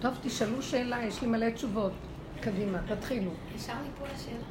[0.00, 1.92] טוב, תשאלו שאלה, יש לי מלא תשובות.
[2.40, 3.30] קדימה, תתחילו.
[3.56, 4.44] ישר מפה לשאלה.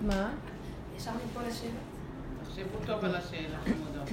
[0.00, 0.32] מה?
[0.96, 1.80] ישר מפה לשאלה.
[2.42, 4.08] תחשבו טוב על השאלה, חמודות.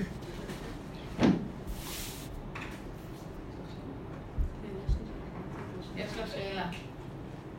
[5.96, 6.70] יש לה שאלה.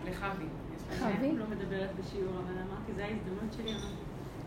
[0.06, 0.44] לחבי.
[0.98, 1.32] חבי?
[1.36, 3.74] לא מדברת בשיעור, אבל אמרתי, זו ההזדמנות שלי.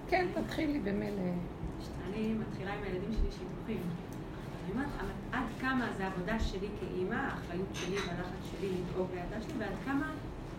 [0.08, 1.22] כן, תתחילי במילא.
[2.10, 3.82] אני מתחילה עם הילדים שלי שידוכים.
[4.66, 9.42] אני אומרת, אבל עד כמה זה העבודה שלי כאימא, האחריות שלי והלחץ שלי לדאוג לילדה
[9.42, 10.12] שלי, ועד כמה,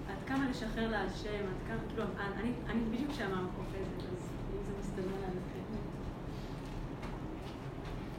[0.08, 2.02] עד כמה לשחרר לה על שם, עד כמה, כאילו,
[2.40, 5.76] אני, אני בדיוק שם אוחזת, אז אם זה מסתדר לעליכם.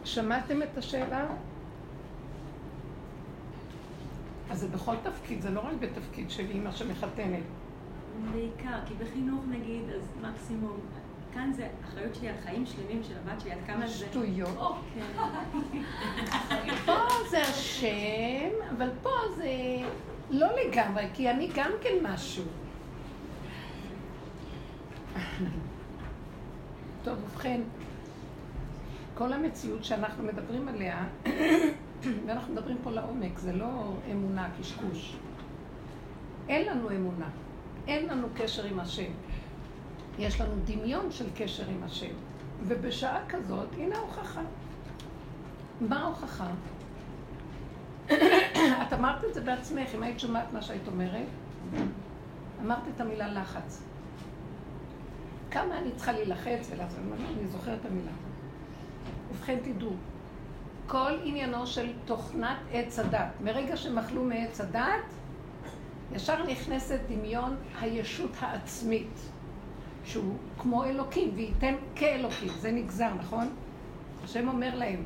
[0.04, 1.26] שמעתם את השאלה?
[4.50, 7.44] אז זה בכל תפקיד, זה לא רק בתפקיד של אימא שמחתנת.
[8.32, 10.80] בעיקר, כי בחינוך נגיד, אז מקסימום,
[11.38, 13.94] כאן זה אחריות שלי על חיים שלמים של הבת שלי, עד כמה זה...
[13.94, 14.76] שטויות.
[14.94, 15.02] כן.
[16.86, 16.98] פה
[17.30, 19.50] זה השם, אבל פה זה
[20.30, 22.44] לא לגמרי, כי אני גם כן משהו.
[27.04, 27.62] טוב, ובכן,
[29.14, 31.08] כל המציאות שאנחנו מדברים עליה,
[32.26, 35.18] ואנחנו מדברים פה לעומק, זה לא אמונה, קשקוש.
[36.50, 37.30] אין לנו אמונה,
[37.88, 39.12] אין לנו קשר עם השם.
[40.18, 42.14] יש לנו דמיון של קשר עם השם.
[42.64, 44.42] ובשעה כזאת, הנה ההוכחה.
[45.82, 46.48] מה ההוכחה?
[48.88, 51.28] את אמרת את זה בעצמך, אם היית שומעת מה שהיית אומרת,
[52.62, 53.84] אמרת את המילה לחץ.
[55.52, 57.00] כמה אני צריכה להילחץ ולעשות,
[57.38, 58.12] אני זוכרת את המילה.
[59.32, 59.92] ובכן תדעו,
[60.88, 65.06] כל עניינו של תוכנת עץ הדת, מרגע שמחלו מעץ הדת,
[66.12, 69.20] ישר נכנסת דמיון הישות העצמית,
[70.08, 73.48] שהוא כמו אלוקים, וייתן כאלוקים, זה נגזר, נכון?
[74.24, 75.04] השם אומר להם,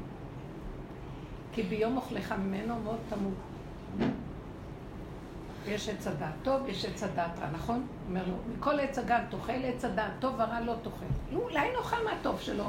[1.53, 3.33] כי ביום אוכלך ממנו מאוד תמות.
[5.67, 7.87] יש עץ הדעת טוב, יש עץ הדעת רע, נכון?
[8.07, 11.05] אומר לו, מכל עץ הגן תאכל עץ הדעת, טוב ורע לא תאכל.
[11.31, 12.65] לא, אולי נאכל מהטוב שלו.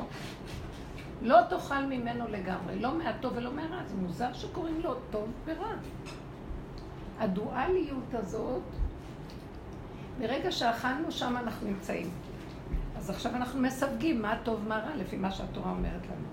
[1.22, 3.82] לא תאכל ממנו לגמרי, לא מהטוב ולא מהרע.
[3.86, 5.72] זה מוזר שקוראים לו טוב ורע.
[7.18, 8.62] הדואליות הזאת,
[10.18, 12.10] ברגע שאכלנו, שם אנחנו נמצאים.
[12.96, 16.26] אז עכשיו אנחנו מסווגים מה טוב, מה רע, לפי מה שהתורה אומרת לנו.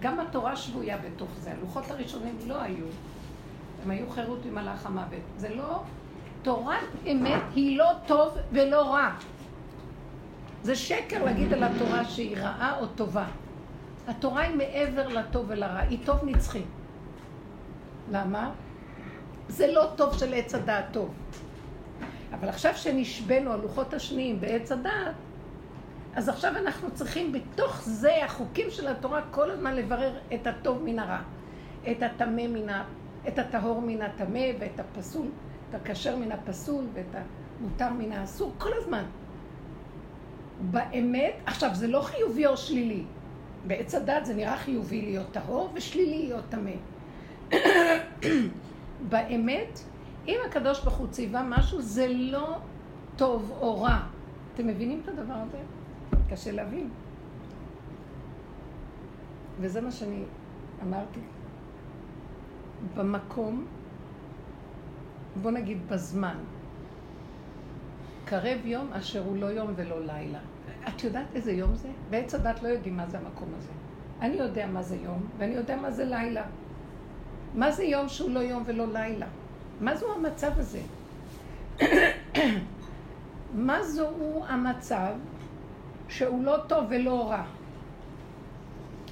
[0.00, 1.52] גם התורה שבויה בתוך זה.
[1.52, 2.86] הלוחות הראשונים לא היו.
[3.84, 5.22] הם היו חירות ממלאך המוות.
[5.36, 5.82] זה לא...
[6.42, 9.10] תורת אמת היא לא טוב ולא רע.
[10.62, 13.26] זה שקר להגיד על התורה שהיא רעה או טובה.
[14.08, 16.62] התורה היא מעבר לטוב ולרע, היא טוב נצחי.
[18.10, 18.50] למה?
[19.48, 21.14] זה לא טוב של עץ הדעת טוב.
[22.32, 25.14] אבל עכשיו שנשבנו הלוחות השניים בעץ הדעת,
[26.14, 30.98] אז עכשיו אנחנו צריכים בתוך זה, החוקים של התורה, כל הזמן לברר את הטוב מן
[30.98, 31.18] הרע.
[31.90, 32.84] את הטמא מן ה...
[33.28, 35.26] את הטהור מן הטמא ואת הפסול,
[35.70, 37.14] את הכשר מן הפסול ואת
[37.60, 39.04] המותר מן האסור, כל הזמן.
[40.70, 43.04] באמת, עכשיו זה לא חיובי או שלילי.
[43.66, 46.70] בעץ הדת זה נראה חיובי להיות טהור ושלילי להיות טמא.
[49.12, 49.80] באמת,
[50.28, 52.58] אם הקדוש ברוך הוא ציווה משהו, זה לא
[53.16, 54.00] טוב או רע.
[54.54, 55.58] אתם מבינים את הדבר הזה?
[56.30, 56.88] קשה להבין.
[59.60, 60.22] וזה מה שאני
[60.82, 61.20] אמרתי.
[62.94, 63.66] במקום,
[65.42, 66.36] בוא נגיד בזמן,
[68.24, 70.38] קרב יום אשר הוא לא יום ולא לילה.
[70.88, 71.88] את יודעת איזה יום זה?
[72.10, 73.72] בעץ הדת לא יודעים מה זה המקום הזה.
[74.20, 76.44] אני יודע מה זה יום, ואני יודע מה זה לילה.
[77.54, 79.26] מה זה יום שהוא לא יום ולא לילה?
[79.80, 80.80] מה זו המצב הזה?
[83.54, 84.10] מה זו
[84.48, 85.12] המצב
[86.08, 87.44] שהוא לא טוב ולא רע?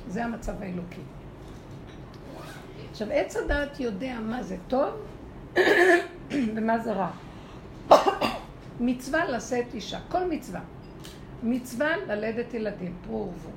[0.09, 1.01] זה המצב האלוקי.
[2.91, 4.91] עכשיו, עץ הדעת יודע מה זה טוב
[6.55, 7.11] ומה זה רע.
[8.81, 10.61] מצווה לשאת אישה, כל מצווה.
[11.43, 13.51] מצווה ללדת ילדים, פרו ורבו.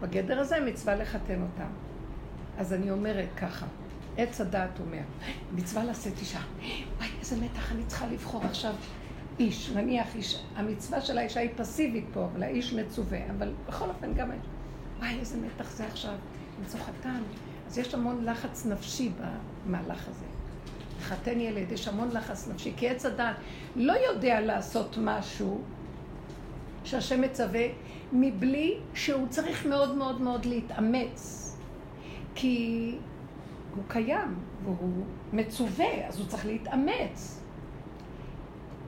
[0.00, 1.70] בגדר הזה מצווה לחתן אותם.
[2.58, 3.66] אז אני אומרת ככה,
[4.16, 5.02] עץ הדעת אומר,
[5.54, 6.40] מצווה לשאת אישה.
[6.96, 8.74] וואי, איזה מתח, אני צריכה לבחור עכשיו
[9.38, 9.70] איש.
[9.70, 13.18] נניח איש, המצווה של האישה היא פסיבית פה, אבל האיש מצווה.
[13.30, 14.30] אבל בכל אופן גם...
[14.98, 16.14] וואי, איזה מתח זה עכשיו.
[16.58, 17.22] למצוא חתן.
[17.66, 19.10] אז יש המון לחץ נפשי
[19.66, 20.24] במהלך הזה.
[20.98, 23.36] לחתן ילד, יש המון לחץ נפשי, כי עץ הדעת
[23.76, 25.60] לא יודע לעשות משהו
[26.84, 27.66] שהשם מצווה,
[28.12, 31.46] מבלי שהוא צריך מאוד מאוד מאוד להתאמץ.
[32.34, 32.96] כי
[33.74, 34.34] הוא קיים,
[34.64, 37.42] והוא מצווה, אז הוא צריך להתאמץ.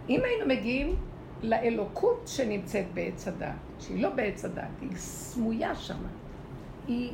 [0.09, 0.97] אם היינו מגיעים
[1.43, 3.49] לאלוקות שנמצאת בעץ הדת,
[3.79, 6.09] שהיא לא בעץ הדת, היא סמויה שמה,
[6.89, 7.13] היא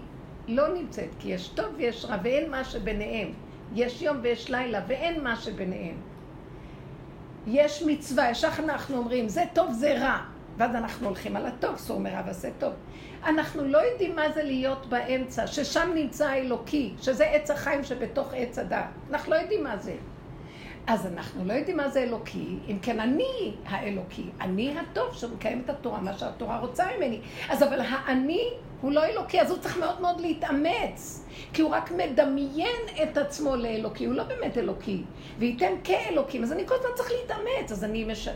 [0.49, 3.33] לא נמצאת, כי יש טוב ויש רע, ואין מה שביניהם.
[3.75, 5.97] יש יום ויש לילה, ואין מה שביניהם.
[7.47, 10.19] יש מצווה, ישר אנחנו אומרים, זה טוב, זה רע.
[10.57, 12.73] ואז אנחנו הולכים על הטוב, סור מרע ועשה טוב.
[13.27, 18.59] אנחנו לא יודעים מה זה להיות באמצע, ששם נמצא האלוקי, שזה עץ החיים שבתוך עץ
[18.59, 18.85] הדת.
[19.11, 19.95] אנחנו לא יודעים מה זה.
[20.87, 25.71] אז אנחנו לא יודעים מה זה אלוקי, אם כן אני האלוקי, אני הטוב שמקיים את
[25.71, 27.21] התורה, מה שהתורה רוצה ממני.
[27.49, 28.51] אז אבל האני
[28.81, 33.57] הוא לא אלוקי, אז הוא צריך מאוד מאוד להתאמץ, כי הוא רק מדמיין את עצמו
[33.57, 35.03] לאלוקי, הוא לא באמת אלוקי,
[35.39, 38.29] וייתן כאלוקים, אז אני כל הזמן צריך להתאמץ, אז אני, מש...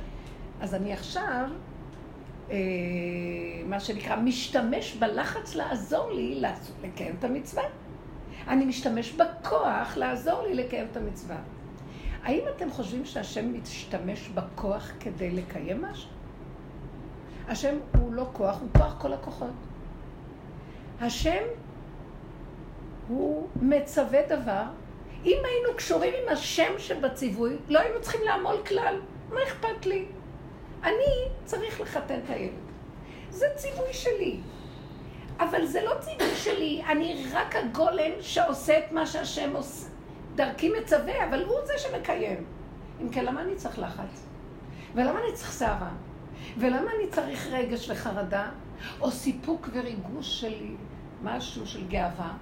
[0.60, 1.48] אז אני עכשיו,
[3.66, 6.42] מה שנקרא, משתמש בלחץ לעזור לי
[6.82, 7.62] לקיים את המצווה.
[8.48, 11.36] אני משתמש בכוח לעזור לי לקיים את המצווה.
[12.22, 16.08] האם אתם חושבים שהשם משתמש בכוח כדי לקיים משהו?
[17.48, 19.50] השם הוא לא כוח, הוא כוח כל הכוחות.
[21.00, 21.42] השם
[23.08, 24.62] הוא מצווה דבר.
[25.24, 29.00] אם היינו קשורים עם השם שבציווי, לא היינו צריכים לעמול כלל.
[29.30, 30.04] מה אכפת לי?
[30.82, 32.52] אני צריך לחתן את הילד.
[33.30, 34.40] זה ציווי שלי.
[35.40, 39.88] אבל זה לא ציווי שלי, אני רק הגולם שעושה את מה שהשם עושה.
[40.34, 42.44] דרכי מצווה, אבל הוא זה שמקיים.
[43.02, 44.26] אם כן, למה אני צריך לחץ?
[44.94, 45.90] ולמה אני צריך סערה?
[46.58, 48.50] ולמה אני צריך רגש וחרדה?
[49.00, 50.54] או סיפוק וריגוש של
[51.22, 52.32] משהו של גאווה?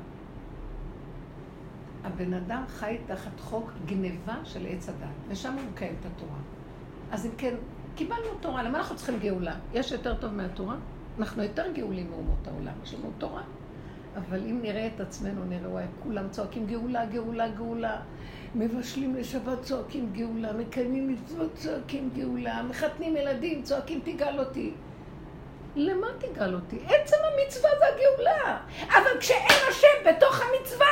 [2.05, 6.39] הבן אדם חי תחת חוק גניבה של עץ הדת, ושם הוא מקיים את התורה.
[7.11, 7.55] אז אם כן,
[7.95, 9.55] קיבלנו תורה, למה אנחנו צריכים גאולה?
[9.73, 10.77] יש יותר טוב מהתורה?
[11.19, 13.43] אנחנו יותר גאולים מאומות העולם, יש לנו תורה.
[14.17, 17.97] אבל אם נראה את עצמנו, נראה, וואי, כולם צועקים גאולה, גאולה, גאולה.
[18.55, 20.53] מבשלים לשבת, צועקים גאולה.
[20.53, 22.63] מקיימים מצוות, צועקים גאולה.
[22.63, 24.73] מחתנים ילדים, צועקים תגאל אותי.
[25.77, 26.79] למה תגאל אותי?
[26.87, 28.59] עצם המצווה זה הגאולה.
[28.89, 30.87] אבל כשאין השם בתוך המצווה,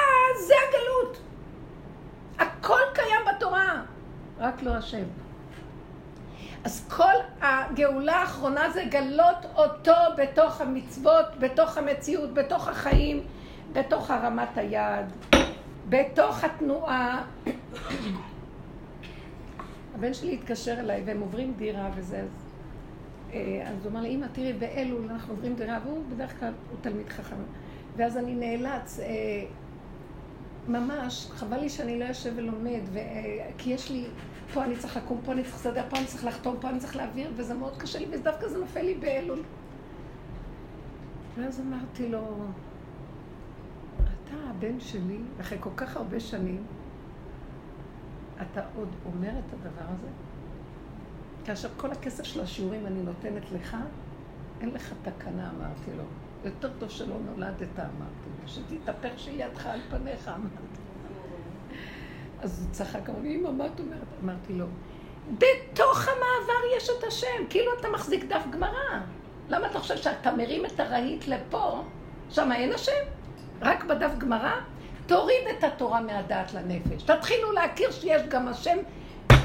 [0.46, 1.18] זה הגלות.
[2.38, 3.82] הכל קיים בתורה,
[4.38, 5.04] רק לא השם.
[6.64, 13.22] אז כל הגאולה האחרונה זה גלות אותו בתוך המצוות, בתוך המציאות, בתוך החיים,
[13.72, 15.06] בתוך הרמת היד,
[15.88, 17.24] בתוך התנועה.
[19.94, 22.24] הבן שלי התקשר אליי והם עוברים דירה וזה,
[23.32, 26.78] אה, אז הוא אמר לי, אמא תראי באלול אנחנו עוברים דירה, והוא בדרך כלל הוא
[26.80, 27.36] תלמיד חכם.
[27.96, 29.06] ואז אני נאלץ, אה,
[30.68, 34.04] ממש, חבל לי שאני לא יושב ולומד, ו, אה, כי יש לי
[34.54, 36.96] פה אני צריך לקום, פה אני צריך לסדר, פה אני צריך לחתום, פה אני צריך
[36.96, 39.42] להעביר, וזה מאוד קשה לי, ודווקא זה נופל לי באלול.
[41.36, 42.36] ואז אמרתי לו,
[43.96, 46.62] אתה הבן שלי, אחרי כל כך הרבה שנים,
[48.42, 50.08] אתה עוד אומר את הדבר הזה?
[51.44, 53.76] כאשר כל הכסף של השיעורים אני נותנת לך,
[54.60, 56.04] אין לך תקנה, אמרתי לו.
[56.44, 58.48] יותר טוב שלא נולדת, אמרתי לו.
[58.48, 60.77] שתתהפך שידך על פניך, אמרתי.
[62.42, 63.98] אז הוא צחק, אמר לי, אמא, מה את אומרת?
[64.24, 64.66] אמרתי לו,
[65.32, 69.00] בתוך המעבר יש את השם, כאילו אתה מחזיק דף גמרא.
[69.48, 71.82] למה אתה חושב שאתה מרים את הרהיט לפה,
[72.30, 72.92] שם אין השם?
[73.62, 74.52] רק בדף גמרא?
[75.06, 77.02] תוריד את התורה מהדעת לנפש.
[77.02, 78.76] תתחילו להכיר שיש גם השם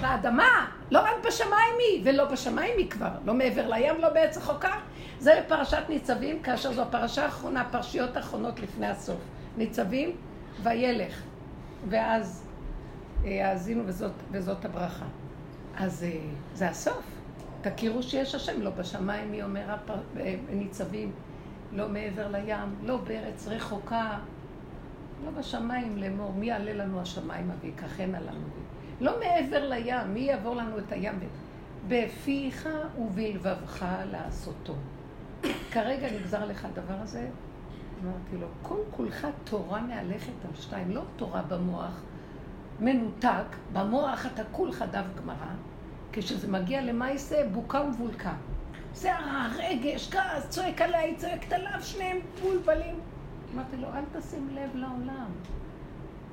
[0.02, 4.80] באדמה, לא רק בשמיים היא, ולא בשמיים היא כבר, לא מעבר לים, לא בעץ החוקה.
[5.20, 9.20] זה לפרשת ניצבים, כאשר זו הפרשה האחרונה, פרשיות האחרונות לפני הסוף.
[9.58, 10.16] ניצבים,
[10.64, 11.22] וילך.
[11.90, 12.44] ואז
[13.26, 15.06] האזינו וזאת, וזאת הברכה.
[15.78, 16.20] אז אה,
[16.54, 17.04] זה הסוף.
[17.62, 19.76] תכירו שיש השם, לא בשמיים, מי אומר.
[20.20, 21.12] אה, ניצבים,
[21.72, 24.20] לא מעבר לים, לא בארץ רחוקה,
[25.26, 28.48] לא בשמיים לאמור, מי יעלה לנו השמיימה ויקחנה לנו.
[29.02, 31.20] לא מעבר לים, מי יעבור לנו את הים?
[31.88, 32.70] בפיך
[33.00, 34.74] ובלבבך לעשותו.
[35.72, 37.28] כרגע נגזר לך הדבר הזה,
[38.04, 42.02] אמרתי לו, כל כולך תורה מהלכת על שתיים, לא תורה במוח,
[42.80, 45.54] מנותק, במוח אתה כולך דף גמרא,
[46.12, 48.34] כשזה מגיע למעשה בוקה ומבולקה.
[48.94, 53.00] זה הרגש, כעס, צועק עליי, צועקת עליו, שניהם מבולבלים.
[53.54, 55.30] אמרתי לו, אל תשים לב לעולם,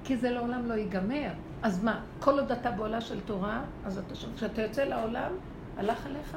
[0.04, 1.30] כי זה לעולם לא ייגמר.
[1.62, 4.14] אז מה, כל עוד אתה בעולה של תורה, אז אתה.
[4.36, 5.32] כשאתה יוצא לעולם,
[5.76, 6.36] הלך עליך,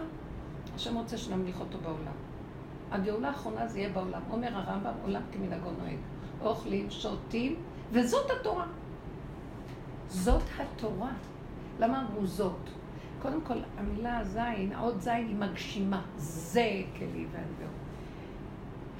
[0.75, 2.13] השם רוצה שנמליך אותו בעולם.
[2.91, 4.21] הגאולה האחרונה זה יהיה בעולם.
[4.31, 5.97] אומר הרמב"ם, עולם כמנהגו נוהג.
[6.41, 7.55] אוכלים, שותים,
[7.91, 8.65] וזאת התורה.
[10.09, 11.11] זאת התורה.
[11.79, 12.69] למה אמרו זאת?
[13.21, 16.01] קודם כל, המילה זין, האות זין היא מגשימה.
[16.17, 17.73] זה כלי והנבוא.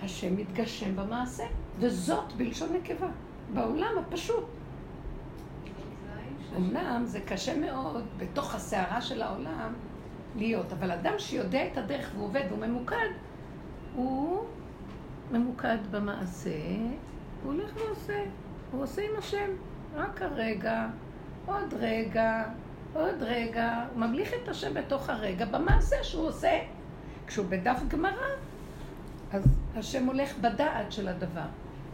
[0.04, 1.44] השם מתגשם במעשה,
[1.80, 3.08] וזאת בלשון נקבה,
[3.54, 4.46] בעולם הפשוט.
[6.58, 9.74] אמנם זה קשה מאוד בתוך הסערה של העולם
[10.36, 13.08] להיות, אבל אדם שיודע את הדרך ועובד והוא ממוקד,
[13.96, 14.44] הוא
[15.32, 16.50] ממוקד במעשה,
[17.44, 18.24] הוא הולך ועושה,
[18.72, 19.50] הוא עושה עם השם.
[19.96, 20.88] רק הרגע,
[21.46, 22.44] עוד רגע,
[22.94, 23.86] עוד רגע.
[23.94, 26.60] הוא ממליך את השם בתוך הרגע, במעשה שהוא עושה.
[27.28, 28.28] כשהוא בדף גמרא,
[29.32, 29.44] אז
[29.76, 31.46] השם הולך בדעת של הדבר.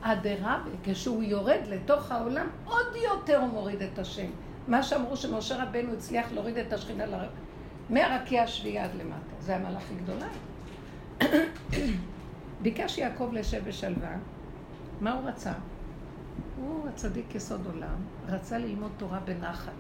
[0.01, 4.27] אדרבה, כשהוא יורד לתוך העולם, עוד יותר הוא מוריד את השם.
[4.67, 7.13] מה שאמרו שמשה רבנו הצליח להוריד את השכינה ל...
[7.89, 9.35] מהרקיע השביעי עד למטה.
[9.39, 10.27] זה המהלך הגדולה.
[12.61, 14.15] ביקש יעקב לשב בשלווה,
[15.01, 15.51] מה הוא רצה?
[16.57, 17.95] הוא הצדיק יסוד עולם,
[18.27, 19.71] רצה ללמוד תורה בנחת,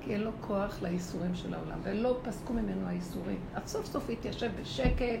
[0.00, 3.40] כי אין לו כוח לייסורים של העולם, ולא פסקו ממנו הייסורים.
[3.54, 5.20] אז סוף סוף התיישב בשקט,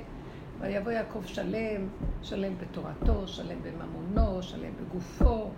[0.60, 1.88] ויבוא יעקב שלם,
[2.22, 5.50] שלם בתורתו, שלם בממונו, שלם בגופו.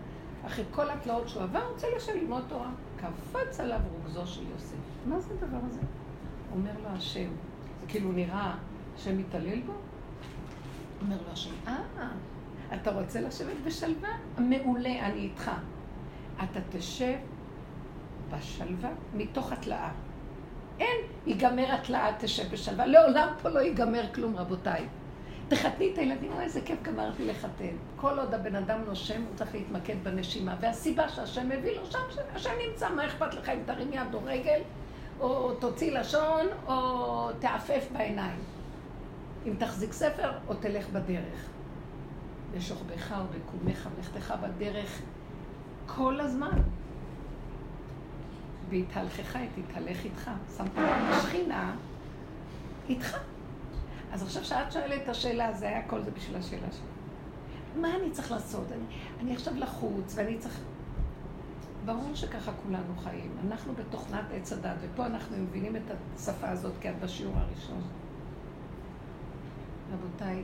[0.46, 2.70] אחרי כל התלאות שהוא עבר, רוצה לשם ללמוד תורה.
[2.96, 4.76] קפץ עליו רוגזו של יוסף.
[5.06, 5.80] מה זה הדבר הזה?
[6.52, 7.28] אומר לו השם,
[7.80, 8.54] זה כאילו נראה
[8.96, 9.72] שמתעלל בו?
[11.02, 12.08] אומר לו השם, אה,
[12.74, 14.08] אתה רוצה לשבת בשלווה?
[14.38, 15.50] מעולה, אני איתך.
[16.36, 17.16] אתה תשב
[18.30, 19.90] בשלווה מתוך התלאה.
[20.80, 20.96] אין,
[21.26, 22.86] ייגמר התלאה, תשב בשלווה.
[22.86, 24.86] לעולם פה לא ייגמר כלום, רבותיי.
[25.48, 27.76] תחתני את הילדים, אוי, איזה כיף גמרתי לחתן.
[27.96, 30.56] כל עוד הבן אדם נושם, הוא צריך להתמקד בנשימה.
[30.60, 31.98] והסיבה שהשם מביא לו שם,
[32.34, 34.60] השם נמצא, מה אכפת לך אם תרים יד או רגל,
[35.20, 38.38] או תוציא לשון, או תעפף בעיניים.
[39.46, 41.55] אם תחזיק ספר, או תלך בדרך.
[42.54, 45.00] בשוכבך ובקומך, מלכתך בדרך
[45.86, 46.58] כל הזמן.
[48.68, 50.30] והתהלכך, תתהלך איתך.
[50.56, 51.76] שמת לב השכינה
[52.88, 53.16] איתך.
[54.12, 57.80] אז עכשיו שאת שואלת את השאלה, זה היה כל זה בשביל השאלה שלי.
[57.80, 58.72] מה אני צריך לעשות?
[58.72, 58.84] אני,
[59.20, 60.60] אני עכשיו לחוץ, ואני צריך...
[61.84, 63.30] ברור שככה כולנו חיים.
[63.46, 65.82] אנחנו בתוכנת עץ הדת, ופה אנחנו מבינים את
[66.16, 67.82] השפה הזאת כי את בשיעור הראשון.
[69.92, 70.42] רבותיי,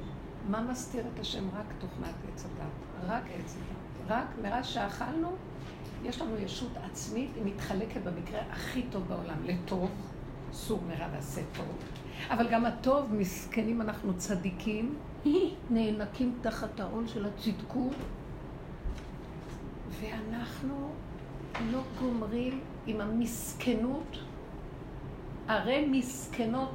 [0.48, 1.44] מה מסתיר את השם?
[1.56, 3.06] רק תוכנת עץ הדת.
[3.10, 4.10] רק עץ הדת.
[4.10, 5.32] רק מאז שאכלנו,
[6.04, 9.90] יש לנו ישות עצמית, היא מתחלקת במקרה הכי טוב בעולם, לטוב,
[10.52, 11.66] סור מרע ועשה טוב.
[12.30, 14.94] אבל גם הטוב, מסכנים אנחנו צדיקים,
[15.70, 17.94] נאנקים תחת העול של הצדקות,
[20.00, 20.92] ואנחנו
[21.72, 24.18] לא גומרים עם המסכנות,
[25.48, 26.74] הרי מסכנות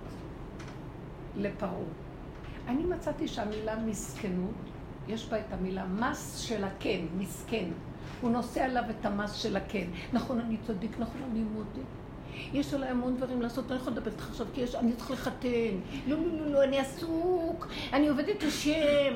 [1.36, 2.07] לפרעה.
[2.68, 4.56] אני מצאתי שהמילה מסכנות,
[5.08, 7.66] יש בה את המילה מס של הכן, מסכן.
[8.22, 9.88] הוא נושא עליו את המס של הכן.
[10.14, 11.82] נכון, אני צדיק, נכון, אני מודה.
[12.54, 15.48] יש עליי המון דברים לעשות, אני יכולה לדבר איתך עכשיו, כי יש, אני צריך לחתן.
[16.08, 19.16] לא, לא, לא, לא, אני עסוק, אני עובד את השם.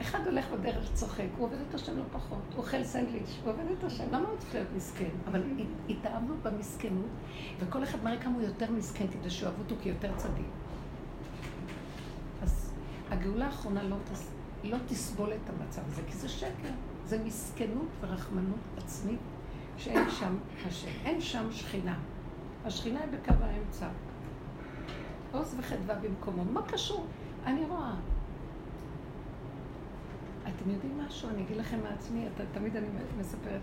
[0.00, 3.64] אחד הולך בדרך צוחק, הוא עובד את השם לא פחות, הוא אוכל סנדוויץ', הוא עובד
[3.78, 5.08] את השם, למה הוא צריך להיות מסכן?
[5.26, 5.42] אבל
[5.88, 7.08] התאהבנו במסכנות,
[7.58, 10.46] וכל אחד מראה כמה הוא יותר מסכן כדי שאוהבו אותו כיותר צדיק.
[13.10, 14.30] הגאולה האחרונה לא, תס,
[14.64, 16.70] לא תסבול את המצב הזה, כי זה שקר.
[17.06, 19.20] זה מסכנות ורחמנות עצמית
[19.76, 20.88] שאין שם השם.
[21.04, 21.98] אין שם שכינה.
[22.64, 23.88] השכינה היא בקו האמצע.
[25.32, 26.44] עוז וחדווה במקומו.
[26.44, 27.06] מה קשור?
[27.46, 27.94] אני רואה.
[30.42, 31.28] אתם יודעים משהו?
[31.28, 32.86] אני אגיד לכם מעצמי, אתה, תמיד אני
[33.18, 33.60] מספרת.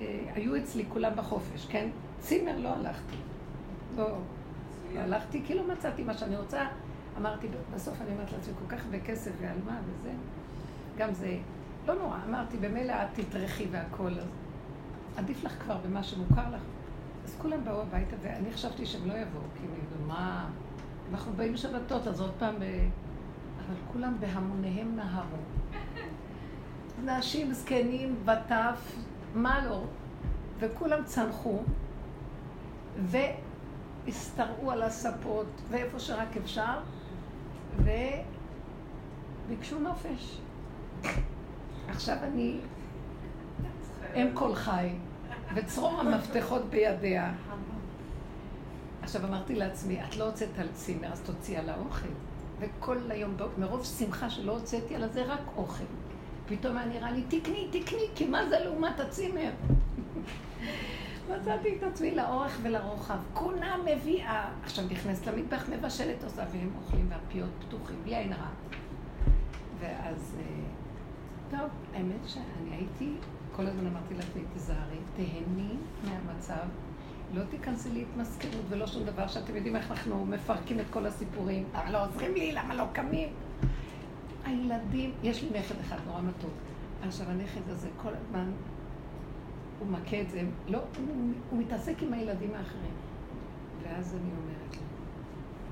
[0.00, 1.88] אה, היו אצלי כולם בחופש, כן?
[2.20, 3.16] צימר לא הלכתי.
[3.96, 4.18] לא,
[4.94, 6.66] לא הלכתי כי לא מצאתי מה שאני רוצה.
[7.18, 10.12] אמרתי, בסוף אני אומרת לעצמי, כל כך הרבה כסף ועל מה וזה.
[10.98, 11.38] גם זה,
[11.86, 14.26] לא נורא, אמרתי, במילא את תטרחי והכל, אז
[15.16, 16.62] עדיף לך כבר במה שמוכר לך.
[17.24, 20.48] אז כולם באו הביתה, ואני חשבתי שהם לא יבואו, כי הם יגידו, מה...
[21.12, 22.54] אנחנו באים בשבתות, אז עוד פעם...
[22.58, 22.62] ב...
[23.66, 25.36] אבל כולם בהמוניהם נהרו.
[27.04, 28.96] נשים, זקנים, וטף,
[29.34, 29.84] מה לא?
[30.58, 31.62] וכולם צנחו,
[34.06, 36.78] והשתרעו על הספות, ואיפה שרק אפשר,
[37.76, 40.38] וביקשו נופש.
[41.88, 42.58] עכשיו אני
[44.14, 44.88] אם כל חי,
[45.54, 47.32] וצרור המפתחות בידיה.
[49.02, 52.08] עכשיו אמרתי לעצמי, את לא הוצאת על צימר, אז תוציאי על האוכל.
[52.60, 55.84] וכל היום, מרוב שמחה שלא הוצאתי על זה, רק אוכל.
[56.48, 59.50] פתאום היה נראה לי, תקני, תקני, כי מה זה לעומת הצימר?
[61.28, 63.18] מצאתי את עצמי לאורך ולרוחב.
[63.34, 64.48] כולה מביאה.
[64.62, 68.48] עכשיו נכנסת למטבח, מבשלת עושה, והם אוכלים והפיות פתוחים, בלי עין רע.
[69.78, 70.44] ואז, אה,
[71.50, 73.12] טוב, האמת שאני הייתי,
[73.56, 76.66] כל הזמן אמרתי לעצמי, תיזהרי, תהני מהמצב.
[77.34, 81.64] לא תיכנסי להתמזכרות ולא שום דבר שאתם יודעים איך אנחנו מפרקים את כל הסיפורים.
[81.74, 82.52] למה לא עוזרים לי?
[82.52, 83.28] למה לא קמים?
[84.44, 86.50] הילדים, יש לי נכד אחד נורא מתוק.
[87.02, 88.50] עכשיו הנכד הזה כל הזמן,
[89.78, 92.92] הוא מכה את זה, לא, הוא, הוא מתעסק עם הילדים האחרים.
[93.82, 94.82] ואז אני אומרת לו,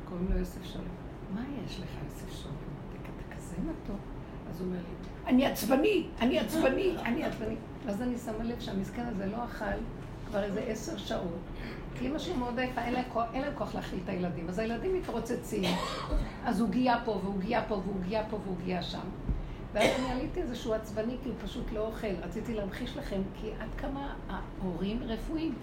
[0.08, 0.84] קוראים לו יוסף שולם,
[1.34, 2.54] מה יש לך יוסף שולם?
[3.02, 4.00] אתה כזה מתוק.
[4.50, 7.56] אז הוא אומר לי, אני עצבני, אני עצבני, אני עצבני.
[7.86, 9.64] ואז אני שמה לב שהמסכן הזה לא אכל
[10.26, 11.40] כבר איזה עשר שעות.
[11.98, 14.48] כי אמא שלו מאוד עייפה, אין להם כוח, כוח להכיל את הילדים.
[14.48, 15.64] אז הילדים מתרוצצים.
[16.44, 19.08] אז עוגיה פה, ועוגיה פה, ועוגיה פה, ועוגיה שם.
[19.72, 22.14] ואז אני עליתי איזשהו עצבני, כי הוא פשוט לא אוכל.
[22.22, 25.54] רציתי להמחיש לכם, כי עד כמה ההורים רפואיים,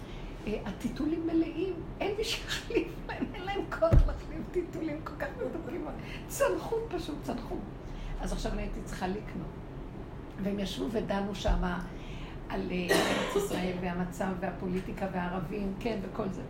[0.46, 5.86] אה, הטיטולים מלאים, אין מי שיחליף להם, אין להם כוח להחליף טיטולים כל כך מתוקים.
[6.28, 7.56] צנחו פשוט, צנחו.
[8.20, 9.48] אז עכשיו אני הייתי צריכה לקנות.
[10.42, 11.80] והם ישבו ודנו שמה
[12.48, 16.42] על אה, ארץ ישראל והמצב והפוליטיקה והערבים, כן, וכל זה.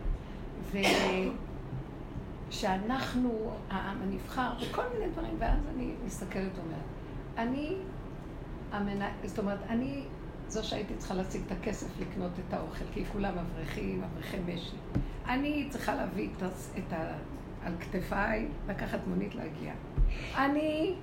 [2.50, 6.93] ושאנחנו העם הנבחר, וכל מיני דברים, ואז אני מסתכלת ואומרת,
[7.38, 7.76] אני
[8.72, 9.08] המנה...
[9.24, 10.04] זאת אומרת, אני
[10.48, 14.76] זו שהייתי צריכה להשיג את הכסף לקנות את האוכל, כי כולם אברכים, אברכי משי.
[15.26, 16.42] אני צריכה להביא את,
[16.78, 17.16] את ה...
[17.64, 19.72] על כתפיי, לקחת מונית להגיע.
[20.36, 20.94] אני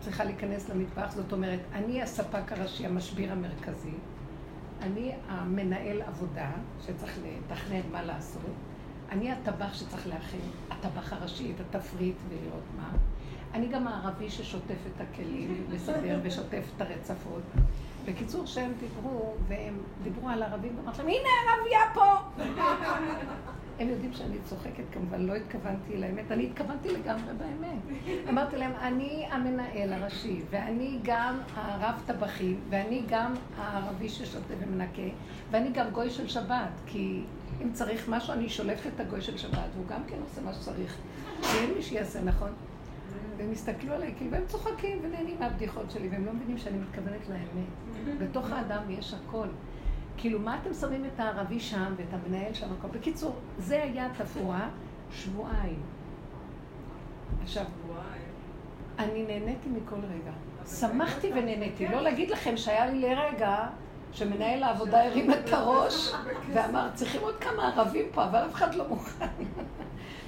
[0.00, 3.94] צריכה להיכנס למטבח, זאת אומרת, אני הספק הראשי, המשביר המרכזי,
[4.80, 6.50] אני המנהל עבודה,
[6.86, 8.54] שצריך לתכנן מה לעשות,
[9.10, 12.90] אני הטבח שצריך להכין, הטבח הראשי, את התפריט ולראות מה.
[13.54, 17.42] אני גם הערבי ששוטף את הכלים, מסדר ושוטף את הרצפות.
[18.04, 22.14] בקיצור, שהם דיברו, והם דיברו על ערבים, ואמרתי להם, הנה ערבייה פה!
[23.78, 27.98] הם יודעים שאני צוחקת, כמובן, לא התכוונתי לאמת, אני התכוונתי לגמרי באמת.
[28.28, 35.02] אמרתי להם, אני המנהל הראשי, ואני גם הרב טבחים, ואני גם הערבי ששותה ומנקה,
[35.50, 37.22] ואני גם גוי של שבת, כי
[37.62, 40.96] אם צריך משהו, אני שולפת את הגוי של שבת, והוא גם כן עושה מה שצריך.
[41.40, 42.50] ואין מי שיעשה, נכון?
[43.36, 48.18] והם הסתכלו עליי, כאילו, והם צוחקים ונהנים מהבדיחות שלי, והם לא מבינים שאני מתכוונת לאמת.
[48.18, 49.46] בתוך האדם יש הכל.
[50.16, 52.66] כאילו, מה אתם שמים את הערבי שם ואת המנהל שם?
[52.78, 52.88] הכל?
[52.98, 54.68] בקיצור, זה היה תפאורה
[55.10, 55.82] שבועיים.
[57.42, 57.64] עכשיו,
[58.98, 60.32] אני נהניתי מכל רגע.
[60.66, 61.88] שמחתי ונהניתי.
[61.88, 63.66] לא להגיד לכם שהיה לי לרגע
[64.12, 66.12] שמנהל העבודה הרים את הראש
[66.52, 69.26] ואמר, צריכים עוד כמה ערבים פה, אבל אף אחד לא מוכן.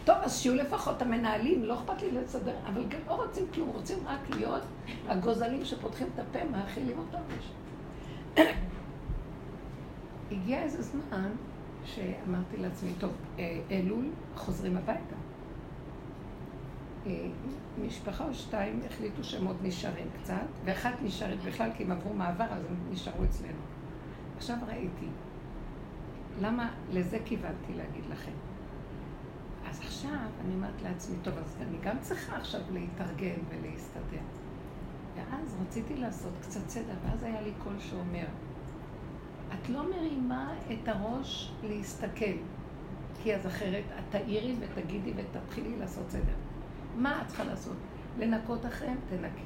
[0.09, 3.99] טוב, אז שיהיו לפחות המנהלים, לא אכפת לי לסדר, אבל גם לא רוצים כלום, רוצים
[4.07, 4.63] רק להיות
[5.09, 7.19] הגוזלים שפותחים את הפה, מאכילים אותם.
[10.33, 11.31] הגיע איזה זמן
[11.85, 14.05] שאמרתי לעצמי, טוב, אה, אלול,
[14.37, 15.17] חוזרים הביתה.
[17.07, 17.27] אה,
[17.87, 22.45] משפחה או שתיים החליטו שהם עוד נשארים קצת, ואחת נשארת בכלל כי הם עברו מעבר,
[22.45, 23.61] אז הם נשארו אצלנו.
[24.37, 25.07] עכשיו ראיתי,
[26.41, 28.48] למה לזה כיוונתי להגיד לכם.
[29.67, 34.23] אז עכשיו אני אומרת לעצמי, טוב, אז אני גם צריכה עכשיו להתארגן ולהסתדר.
[35.17, 38.27] ואז רציתי לעשות קצת סדר, ואז היה לי קול שאומר,
[39.55, 42.37] את לא מרימה את הראש להסתכל,
[43.23, 46.35] כי אז אחרת את תאירי ותגידי ותתחילי לעשות סדר.
[46.97, 47.77] מה את צריכה לעשות?
[48.19, 48.99] לנקות אחריהם?
[49.11, 49.43] תנקי.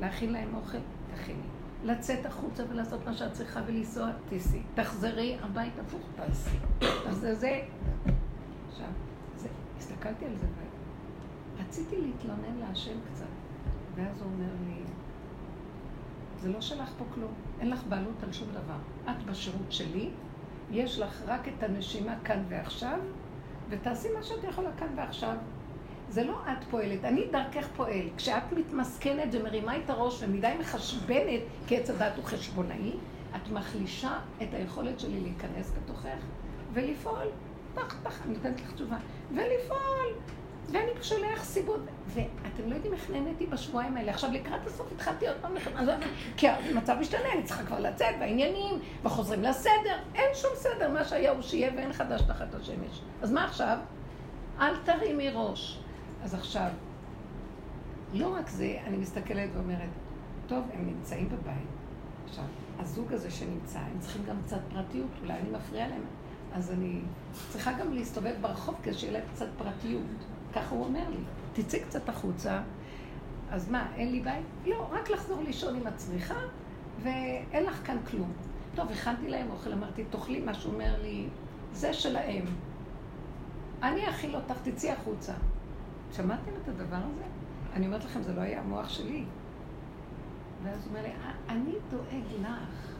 [0.00, 0.78] להכין להם אוכל?
[1.14, 1.38] תכיני.
[1.84, 4.10] לצאת החוצה ולעשות מה שאת צריכה ולנסוע?
[4.28, 4.62] תיסעי.
[4.74, 5.82] תחזרי הביתה
[6.16, 6.58] תעשי.
[7.10, 7.60] זה,
[10.06, 10.46] הסתכלתי על זה
[11.56, 13.24] ורציתי להתלונן להשם קצת.
[13.94, 14.82] ואז הוא אומר לי,
[16.40, 19.10] זה לא שלך פה כלום, אין לך בעלות על שום דבר.
[19.10, 20.10] את בשירות שלי,
[20.70, 22.98] יש לך רק את הנשימה כאן ועכשיו,
[23.68, 25.36] ותעשי מה שאת יכולה כאן ועכשיו.
[26.08, 28.08] זה לא את פועלת, אני דרכך פועל.
[28.16, 32.92] כשאת מתמסכנת ומרימה את הראש ומדי מחשבנת, כי עץ הדת הוא חשבונאי,
[33.36, 36.18] את מחלישה את היכולת שלי להיכנס בתוכך
[36.72, 37.28] ולפעול.
[37.74, 38.96] טח, טח, אני נותנת לך תשובה.
[39.30, 40.14] ולפעול.
[40.70, 44.12] ואני שולח סיבות, ואתם לא יודעים איך נהניתי בשבועיים האלה.
[44.12, 45.52] עכשיו לקראת הסוף התחלתי עוד פעם,
[46.36, 49.98] כי המצב משתנה, אני צריכה כבר לצאת, והעניינים, וחוזרים לסדר.
[50.14, 53.00] אין שום סדר, מה שהיה הוא שיהיה ואין חדש תחת השמש.
[53.22, 53.78] אז מה עכשיו?
[54.60, 55.80] אל תרימי ראש.
[56.22, 56.68] אז עכשיו,
[58.12, 59.88] לא רק זה, אני מסתכלת ואומרת,
[60.46, 61.68] טוב, הם נמצאים בבית.
[62.24, 62.44] עכשיו,
[62.78, 66.04] הזוג הזה שנמצא, הם צריכים גם קצת פרטיות, אולי אני מפריעה להם.
[66.54, 67.00] אז אני
[67.48, 70.02] צריכה גם להסתובב ברחוב כדי שיהיה להם קצת פרטיות.
[70.54, 71.16] ככה הוא אומר לי,
[71.52, 72.60] תצאי קצת החוצה.
[73.50, 74.46] אז מה, אין לי בית?
[74.66, 76.40] לא, רק לחזור לישון עם הצריכה,
[77.02, 78.32] ואין לך כאן כלום.
[78.74, 81.26] טוב, הכנתי להם אוכל, אמרתי, תאכלי מה שהוא אומר לי,
[81.72, 82.44] זה שלהם.
[83.82, 85.32] אני אכיל אותך, תצאי החוצה.
[86.12, 87.24] שמעתם את הדבר הזה?
[87.72, 89.24] אני אומרת לכם, זה לא היה המוח שלי.
[90.62, 91.12] ואז הוא אומר לי,
[91.48, 92.93] אני דואג לך.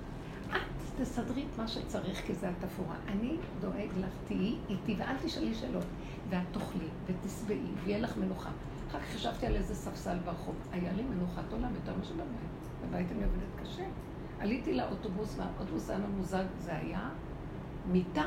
[0.98, 2.96] תסדרי את מה שצריך, כי זה התפאורה.
[3.08, 5.84] אני דואג לך, תהיי איתי, ואל תשאלי שאלות.
[6.28, 8.50] ואת תאכלי, ותשבעי, ויהיה לך מנוחה.
[8.88, 10.54] אחר כך חשבתי על איזה ספסל ברחוב.
[10.72, 12.88] היה לי מנוחת עולם יותר מאשר בבית.
[12.88, 13.84] בבית אני עובדת קשה.
[14.40, 17.08] עליתי לאוטובוס, והאוטובוס היה ממוזג, זה היה
[17.92, 18.24] מיטה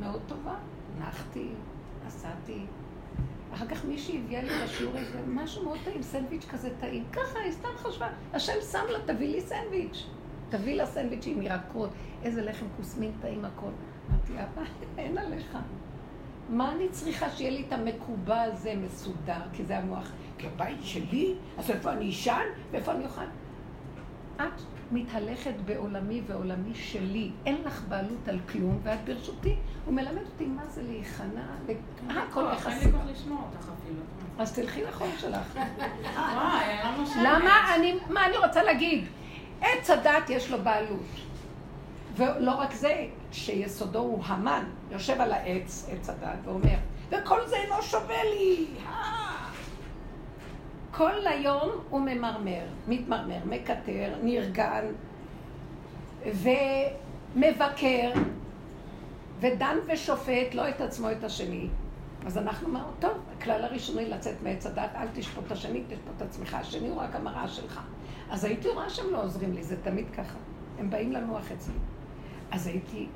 [0.00, 0.54] מאוד טובה.
[0.98, 1.48] נחתי,
[2.06, 2.66] נסעתי,
[3.54, 7.04] אחר כך מישהי הביאה לי בשיעור הזה משהו מאוד טעים, סנדוויץ' כזה טעים.
[7.12, 10.06] ככה, היא סתם חשבה, השם שם לה, תביא לי סנדוויץ'.
[10.52, 11.90] תביא לה סנדוויץ' עם ירקות,
[12.22, 13.70] איזה לחם כוסמין טעים הכל.
[14.10, 14.62] אמרתי, אבא,
[14.98, 15.58] אין עליך.
[16.48, 19.40] מה אני צריכה שיהיה לי את המקובע הזה מסודר?
[19.52, 20.10] כי זה המוח.
[20.38, 23.22] כי הבית שלי, אז איפה אני אשן ואיפה אני אוכל?
[24.36, 24.42] את
[24.92, 27.30] מתהלכת בעולמי ועולמי שלי.
[27.46, 29.56] אין לך בעלות על כלום, ואת ברשותי.
[29.84, 31.46] הוא מלמד אותי מה זה להיכנע,
[32.08, 32.84] הכל אין יחסי.
[32.86, 34.00] לי כוח לשמוע אותך אפילו.
[34.38, 35.58] אז תלכי לחול שלך.
[37.24, 37.74] למה?
[37.74, 39.04] אני, מה אני רוצה להגיד?
[39.62, 41.06] עץ הדת יש לו בעלות.
[42.16, 46.76] ולא רק זה, שיסודו הוא המן, יושב על העץ, עץ הדת, ואומר,
[47.10, 48.66] וכל זה אינו שווה לי.
[48.86, 49.22] אה."
[50.90, 54.84] כל היום הוא ממרמר, מתמרמר, מקטר, נרגן,
[56.24, 58.10] ומבקר,
[59.40, 61.68] ודן ושופט לא את עצמו את השני.
[62.26, 66.22] אז אנחנו אומרים, טוב, הכלל הראשוני לצאת מעץ הדת, אל תשפוט את השני, תשפוט את
[66.22, 67.80] עצמך, השני הוא רק המראה שלך.
[68.30, 70.38] אז הייתי רואה שהם לא עוזרים לי, זה תמיד ככה.
[70.78, 71.74] הם באים לנוח אצלי.
[72.50, 73.06] אז הייתי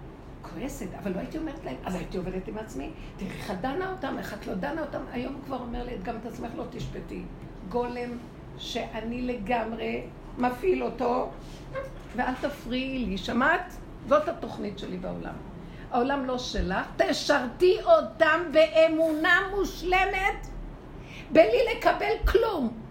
[0.42, 3.90] כועסת, אבל לא הייתי אומרת להם, אז הייתי עובדת עם עצמי, תראי איך את דנה
[3.90, 6.50] אותם, איך את לא דנה אותם, היום הוא כבר אומר לי, את גם את עצמך
[6.56, 7.22] לא תשפטי.
[7.68, 8.10] גולם
[8.58, 10.02] שאני לגמרי
[10.38, 11.30] מפעיל אותו,
[12.16, 13.76] ואל תפריעי לי, שמעת?
[14.06, 15.34] זאת התוכנית שלי בעולם.
[15.90, 20.46] העולם לא שלך, תשרתי אותם באמונה מושלמת,
[21.32, 22.85] בלי לקבל כלום.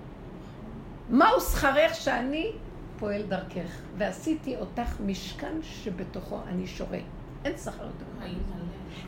[1.09, 2.51] מהו שכרך שאני
[2.99, 6.99] פועל דרכך, ועשיתי אותך משכן שבתוכו אני שורה.
[7.45, 8.05] אין שכר יותר.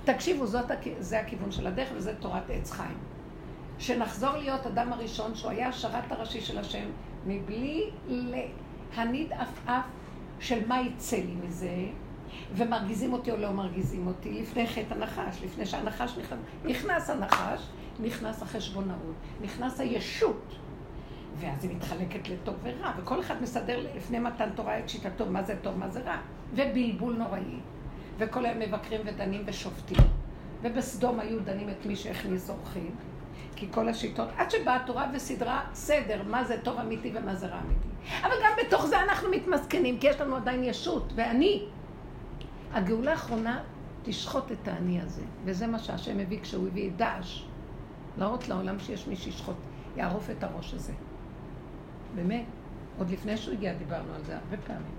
[0.04, 0.66] תקשיבו, זאת,
[1.00, 2.98] זה הכיוון של הדרך וזה תורת עץ חיים.
[3.80, 6.86] שנחזור להיות אדם הראשון שהוא היה השרת הראשי של השם,
[7.26, 9.86] מבלי להניד עפעף
[10.40, 11.86] של מה יצא לי מזה,
[12.56, 17.62] ומרגיזים אותי או לא מרגיזים אותי, לפני חטא הנחש, לפני שהנחש נכנס, נכנס הנחש,
[18.00, 20.57] נכנס החשבונאות, נכנס הישות.
[21.40, 25.56] ואז היא מתחלקת לטוב ורע, וכל אחד מסדר לפני מתן תורה את שיטתו, מה זה
[25.62, 26.18] טוב, מה זה רע.
[26.54, 27.60] ובלבול נוראי.
[28.18, 29.98] וכל היום מבקרים ודנים ושופטים.
[30.62, 32.96] ובסדום היו דנים את מי שהכניס אורחים.
[33.56, 37.60] כי כל השיטות, עד שבאה התורה וסדרה סדר, מה זה טוב אמיתי ומה זה רע
[37.62, 37.88] אמיתי.
[38.22, 41.66] אבל גם בתוך זה אנחנו מתמסכנים, כי יש לנו עדיין ישות, ואני.
[42.74, 43.64] הגאולה האחרונה
[44.04, 47.44] תשחוט את האני הזה, וזה מה שהשם הביא כשהוא הביא את דאעש.
[48.18, 49.56] להראות לעולם שיש מי שישחוט,
[49.96, 50.94] יערוף את הראש הזה.
[52.16, 52.46] באמת,
[52.98, 54.98] עוד לפני שהוא הגיע דיברנו על זה הרבה פעמים.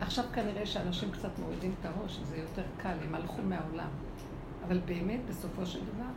[0.00, 3.88] עכשיו כנראה שאנשים קצת מורידים את הראש, זה יותר קל, הם הלכו מהעולם.
[4.66, 6.10] אבל באמת, בסופו של דבר,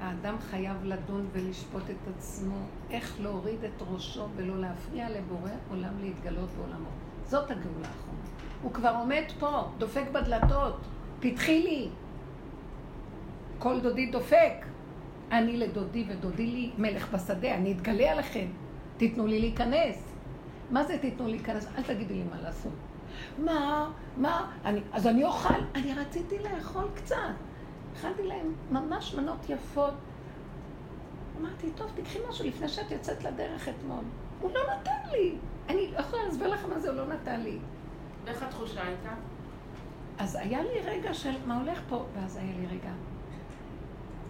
[0.00, 2.56] האדם חייב לדון ולשפוט את עצמו,
[2.90, 6.88] איך להוריד את ראשו ולא להפריע לבורא עולם להתגלות בעולמו.
[7.24, 8.20] זאת הגאולה האחרונה.
[8.62, 10.76] הוא כבר עומד פה, דופק בדלתות,
[11.20, 11.88] פתחי לי.
[13.58, 14.66] כל דודי דופק.
[15.32, 18.46] אני לדודי ודודי לי מלך בשדה, אני אתגלה עליכם.
[18.96, 20.04] תיתנו לי להיכנס.
[20.70, 21.66] מה זה תיתנו לי להיכנס?
[21.78, 22.72] אל תגידי לי מה לעשות.
[23.38, 23.90] מה?
[24.16, 24.50] מה?
[24.64, 25.54] אני, אז אני אוכל.
[25.74, 27.16] אני רציתי לאכול קצת.
[27.96, 29.94] הכנתי להם ממש מנות יפות.
[31.40, 34.04] אמרתי, טוב, תקחי משהו לפני שאת יוצאת לדרך אתמול.
[34.40, 35.34] הוא לא נתן לי.
[35.68, 37.58] אני לא יכולה להסביר לך מה זה, הוא לא נתן לי.
[38.24, 39.10] ואיך התחושה הייתה?
[40.18, 42.90] אז היה לי רגע של מה הולך פה, ואז היה לי רגע.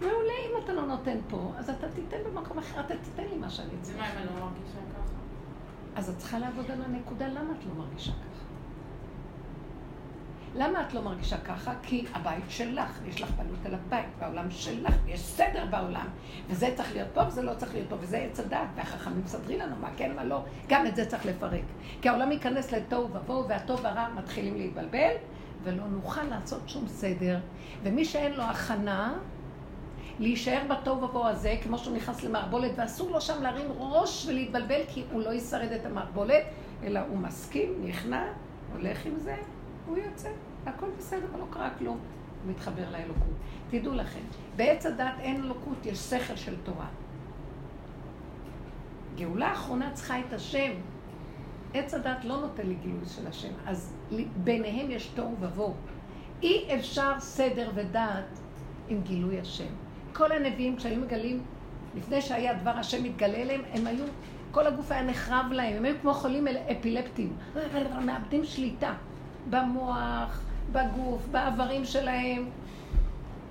[0.01, 3.51] מעולה, אם אתה לא נותן פה, אז אתה תיתן במקום אחר, אתה תיתן לי מה
[3.51, 4.05] שאני ומה צריכה.
[4.05, 5.15] אם אני לא מרגישה ככה?
[5.97, 8.45] אז את צריכה לעבוד על הנקודה, למה את לא מרגישה ככה?
[10.55, 11.73] למה את לא מרגישה ככה?
[11.83, 16.07] כי הבית שלך, יש לך בעלות על הבית, והעולם שלך, יש סדר בעולם,
[16.49, 19.77] וזה צריך להיות פה וזה לא צריך להיות פה, וזה עץ הדת, והחכמים מסדרים לנו
[19.81, 21.65] מה כן, מה לא, גם את זה צריך לפרק.
[22.03, 25.13] כי העולם ייכנס לתוהו ובוהו, והטוב והרע מתחילים להתבלבל,
[25.63, 27.39] ולא נוכל לעשות שום סדר.
[27.83, 29.15] ומי שאין לו הכנה,
[30.21, 35.05] להישאר בתוהו ובוהו הזה, כמו שהוא נכנס למערבולת, ואסור לו שם להרים ראש ולהתבלבל, כי
[35.13, 36.43] הוא לא ישרד את המערבולת,
[36.83, 38.25] אלא הוא מסכים, נכנע,
[38.73, 39.37] הולך עם זה,
[39.87, 40.29] הוא יוצא,
[40.67, 41.99] הכל בסדר, לא קרה כלום.
[42.45, 43.35] הוא מתחבר לאלוקות.
[43.71, 44.21] תדעו לכם,
[44.57, 46.87] בעץ הדת אין אלוקות, יש שכל של תורה.
[49.17, 50.73] גאולה האחרונה צריכה את השם.
[51.75, 53.95] עץ הדת לא נותן לי גילוי של השם, אז
[54.37, 55.75] ביניהם יש תוהו ובוהו.
[56.43, 58.39] אי אפשר סדר ודעת
[58.89, 59.73] עם גילוי השם.
[60.13, 61.43] כל הנביאים כשהיו מגלים,
[61.97, 64.05] לפני שהיה דבר השם מתגלה אליהם, הם היו,
[64.51, 67.37] כל הגוף היה נחרב להם, הם היו כמו חולים אפילפטיים,
[68.05, 68.95] מאבדים שליטה
[69.51, 70.43] במוח,
[70.73, 72.49] בגוף, באיברים שלהם,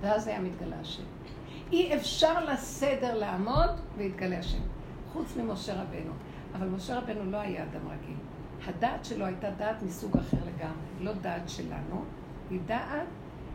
[0.01, 1.03] ואז היה מתגלה השם.
[1.71, 4.61] אי אפשר לסדר לעמוד והתגלה השם,
[5.13, 6.11] חוץ ממשה רבנו.
[6.55, 8.17] אבל משה רבנו לא היה אדם רגיל.
[8.67, 12.03] הדעת שלו הייתה דעת מסוג אחר לגמרי, לא דעת שלנו,
[12.49, 13.07] היא דעת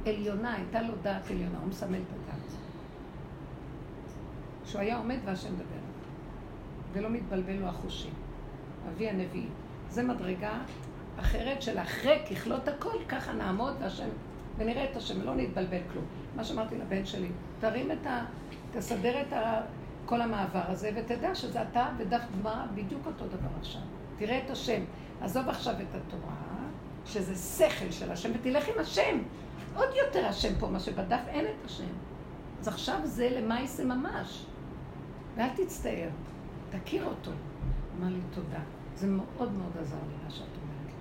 [0.06, 2.43] עליונה, הייתה לו דעת עליונה, הוא מסמל את הדעת.
[4.66, 5.64] שהוא היה עומד והשם מדבר.
[6.92, 8.12] ולא מתבלבל לו החושים.
[8.88, 9.46] אבי הנביא.
[9.88, 10.58] זה מדרגה
[11.20, 14.08] אחרת של אחרי ככלות הכל, ככה נעמוד והשם,
[14.56, 16.04] ונראה את השם, לא נתבלבל כלום.
[16.36, 17.28] מה שאמרתי לבן שלי,
[17.60, 18.24] תרים את ה...
[18.72, 19.60] תסדר את ה...
[20.06, 23.80] כל המעבר הזה, ותדע שזה אתה ודף גמרא בדיוק אותו דבר עכשיו.
[24.16, 24.82] תראה את השם.
[25.20, 26.34] עזוב עכשיו את התורה,
[27.06, 29.18] שזה שכל של השם, ותלך עם השם.
[29.76, 31.84] עוד יותר השם פה, מה שבדף אין את השם.
[32.60, 34.46] אז עכשיו זה למעשה ממש.
[35.36, 36.08] ואל תצטער,
[36.70, 37.30] תכיר אותו.
[37.98, 38.60] אמר לי תודה.
[38.96, 40.94] זה מאוד מאוד עזר לי מה שאת אומרת.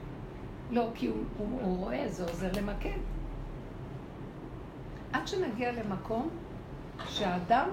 [0.71, 2.97] לא, כי הוא, הוא, הוא רואה, זה עוזר למקד.
[5.13, 6.29] עד שנגיע למקום
[7.07, 7.69] שהאדם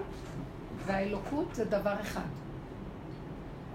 [0.87, 2.29] והאלוקות זה דבר אחד.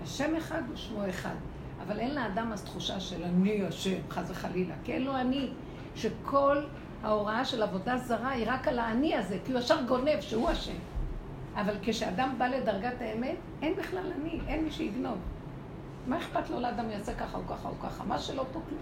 [0.04, 1.36] השם אחד ושמו אחד.
[1.84, 4.76] אבל אין לאדם אז תחושה של אני השם, חס וחלילה.
[4.84, 5.50] כי אין לו אני,
[5.96, 6.64] שכל
[7.04, 10.76] ההוראה של עבודה זרה היא רק על האני הזה, כי הוא ישר גונב שהוא השם.
[11.56, 15.18] אבל כשאדם בא לדרגת האמת, אין בכלל אני, אין מי שיגנוב.
[16.08, 18.04] מה אכפת לו לאדם יעשה ככה או ככה או ככה?
[18.04, 18.82] מה שלא פה כלום.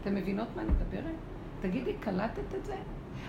[0.00, 1.14] אתם מבינות מה אני מדברת?
[1.60, 2.76] תגידי, קלטת את זה?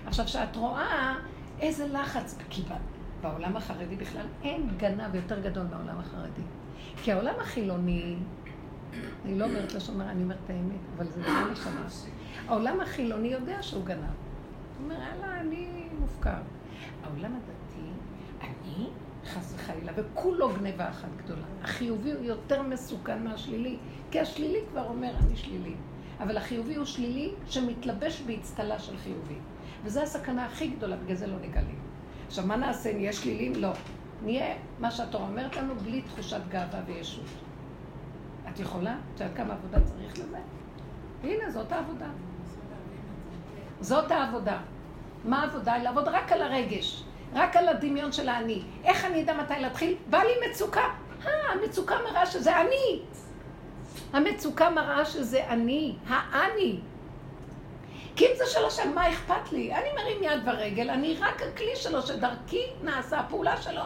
[0.05, 1.15] עכשיו, כשאת רואה
[1.59, 2.63] איזה לחץ, כי
[3.21, 6.41] בעולם החרדי בכלל אין גנב יותר גדול מהעולם החרדי.
[7.03, 8.15] כי העולם החילוני,
[9.25, 11.71] אני לא אומרת לשון הרע, אני אומרת את האמת, אבל זה לא נשמע.
[12.47, 13.97] העולם החילוני יודע שהוא גנב.
[13.99, 16.29] הוא אומר, יאללה, אני מופקר.
[17.03, 17.60] העולם אני,
[19.25, 21.41] חס וחלילה, וכולו גניבה אחת גדולה.
[21.63, 23.77] החיובי הוא יותר מסוכן מהשלילי,
[24.11, 25.73] כי השלילי כבר אומר, אני שלילי.
[26.19, 29.35] אבל החיובי הוא שלילי שמתלבש באצטלה של חיובי.
[29.83, 31.79] וזו הסכנה הכי גדולה, בגלל זה לא נגלים.
[32.27, 32.93] עכשיו, מה נעשה?
[32.93, 33.53] נהיה שלילים?
[33.55, 33.71] לא.
[34.23, 37.25] נהיה, מה שהתורה אומרת לנו, בלי תחושת גאווה וישות.
[38.49, 38.95] את יכולה?
[39.15, 40.37] את יודעת כמה עבודה צריך לזה?
[41.23, 42.09] הנה, זאת העבודה.
[43.81, 44.61] זאת העבודה.
[45.25, 45.77] מה העבודה?
[45.77, 48.61] לעבוד רק על הרגש, רק על הדמיון של האני.
[48.83, 49.95] איך אני אדע מתי להתחיל?
[50.09, 50.89] בא לי מצוקה.
[51.25, 53.01] אה, המצוקה מראה שזה אני.
[54.13, 56.79] המצוקה מראה שזה אני, האני.
[58.15, 59.73] כי אם זה של השם, מה אכפת לי?
[59.73, 63.83] אני מרים יד ורגל, אני רק הכלי שלו, שדרכי נעשה הפעולה שלו.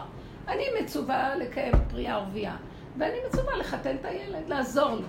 [0.47, 2.55] אני מצווה לקיים פרייה ורבייה,
[2.97, 5.08] ואני מצווה לחתן את הילד, לעזור לו.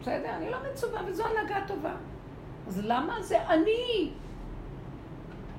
[0.00, 0.30] בסדר?
[0.36, 1.94] אני לא מצווה, וזו הנהגה טובה.
[2.66, 4.10] אז למה זה אני?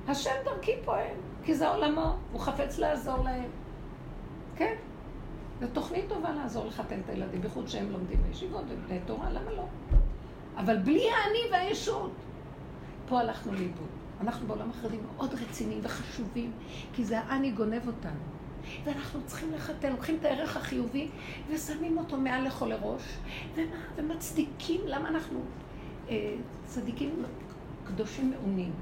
[0.08, 3.50] השם דרכי פועל, כי זה עולמו, הוא חפץ לעזור להם.
[4.56, 4.74] כן,
[5.60, 9.64] זו תוכנית טובה לעזור לחתן את הילדים, בייחוד שהם לומדים בישיבות ובני תורה, למה לא?
[10.56, 12.12] אבל בלי האני והישות.
[13.08, 13.88] פה הלכנו לאיבוד.
[14.20, 16.52] אנחנו בעולם החרדי מאוד רציניים וחשובים,
[16.92, 18.20] כי זה האני גונב אותנו.
[18.84, 21.08] ואנחנו צריכים לחתן, לוקחים את הערך החיובי
[21.50, 23.02] ושמים אותו מעל לכל הראש,
[23.96, 25.40] ומצדיקים למה אנחנו
[26.08, 26.34] אה,
[26.66, 27.24] צדיקים
[27.84, 28.72] קדושים מעונים.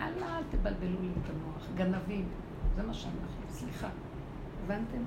[0.00, 0.12] אל
[0.50, 2.28] תבלבלו לי את המוח, גנבים,
[2.76, 3.88] זה מה שאנחנו, סליחה.
[4.64, 5.02] הבנתם?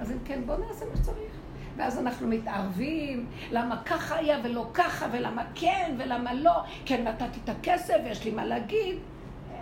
[0.00, 1.32] אז אם כן, בואו נעשה מה שצריך.
[1.76, 7.48] ואז אנחנו מתערבים, למה ככה היה ולא ככה, ולמה כן ולמה לא, כן נתתי את
[7.48, 8.98] הכסף ויש לי מה להגיד.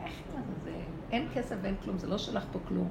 [0.05, 0.13] איך,
[0.65, 0.71] זה,
[1.11, 2.89] אין כסף ואין כלום, זה לא שלח פה כלום.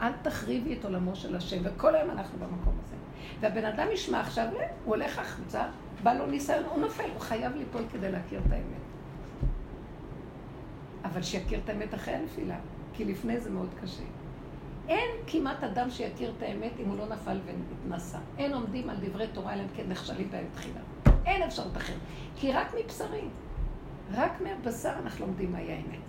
[0.00, 2.96] אל תחריבי את עולמו של השם, וכל היום אנחנו במקום הזה.
[3.40, 4.46] והבן אדם ישמע עכשיו,
[4.84, 5.62] הוא הולך החוצה,
[6.02, 8.85] בא לו ניסיון, הוא נופל, הוא חייב ליפול כדי להכיר את האמת.
[11.06, 12.56] אבל שיכיר את האמת אחרי הנפילה,
[12.94, 14.02] כי לפני זה מאוד קשה.
[14.88, 18.18] אין כמעט אדם שיכיר את האמת אם הוא לא נפל והתנסה.
[18.38, 20.80] אין עומדים על דברי תורה אלא אם כן נכשלים בהם תחילה.
[21.26, 21.98] אין אפשרות אחרת.
[22.36, 23.24] כי רק מבשרי,
[24.12, 26.00] רק מהבשר אנחנו לומדים מהי האמת.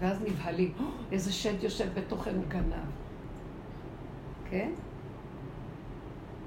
[0.00, 2.90] ואז נבהלים, oh, איזה שד יושב בתוכנו גנב.
[4.50, 4.70] כן?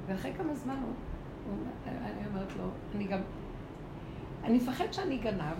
[0.07, 0.93] ואחרי כמה זמן הוא
[1.87, 2.63] אני אומרת לו,
[2.95, 3.19] אני גם,
[4.43, 5.55] אני מפחד שאני גנב,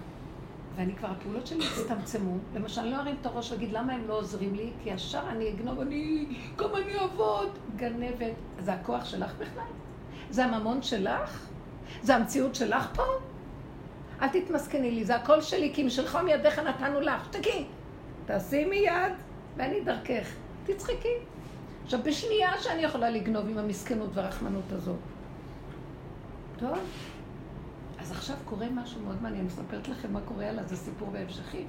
[0.75, 2.37] ואני כבר, הפעולות שלי הצטמצמו.
[2.55, 5.49] למשל, אני לא ארים את הראש ואגיד למה הם לא עוזרים לי, כי ישר אני
[5.49, 7.49] אגנוב, אני, גם אני אעבוד.
[7.75, 8.33] גנבת.
[8.59, 9.63] זה הכוח שלך בכלל?
[10.29, 11.47] זה הממון שלך?
[12.01, 13.03] זה המציאות שלך פה?
[14.21, 17.25] אל תתמסכני לי, זה הכל שלי, כי משלך מידיך נתנו לך.
[17.25, 17.65] שתקי,
[18.25, 19.13] תעשי מיד,
[19.57, 20.29] ואני דרכך.
[20.65, 21.15] תצחקי.
[21.83, 24.99] עכשיו, בשנייה שאני יכולה לגנוב עם המסכנות והרחמנות הזאת.
[26.59, 26.77] טוב?
[28.09, 31.67] אז עכשיו קורה משהו מאוד מעניין, אני מספרת לכם מה קורה עליו, זה סיפור בהמשכים.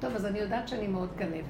[0.00, 1.44] טוב, אז אני יודעת שאני מאוד גנבת.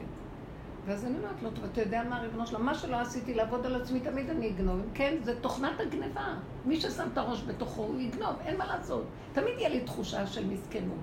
[0.87, 3.83] ואז אני אומרת לו, טוב, אתה יודע מה, ריבונו שלו, מה שלא עשיתי לעבוד על
[3.83, 4.81] עצמי, תמיד אני אגנוב.
[4.95, 6.35] כן, זה תוכנת הגניבה.
[6.65, 9.05] מי ששם את הראש בתוכו, הוא יגנוב, אין מה לעשות.
[9.33, 10.99] תמיד יהיה לי תחושה של מסכנות.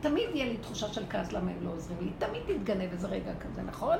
[0.00, 2.10] תמיד יהיה לי תחושה של כעס למה הם לא עוזרים לי.
[2.18, 3.96] תמיד תתגנב איזה רגע כזה, נכון?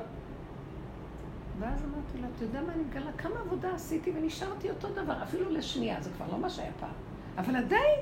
[1.59, 5.51] ואז אמרתי לה, אתה יודע מה, אני מגלה כמה עבודה עשיתי ונשארתי אותו דבר, אפילו
[5.51, 7.14] לשנייה, זה כבר לא מה שהיה פעם.
[7.39, 8.01] אבל עדיין,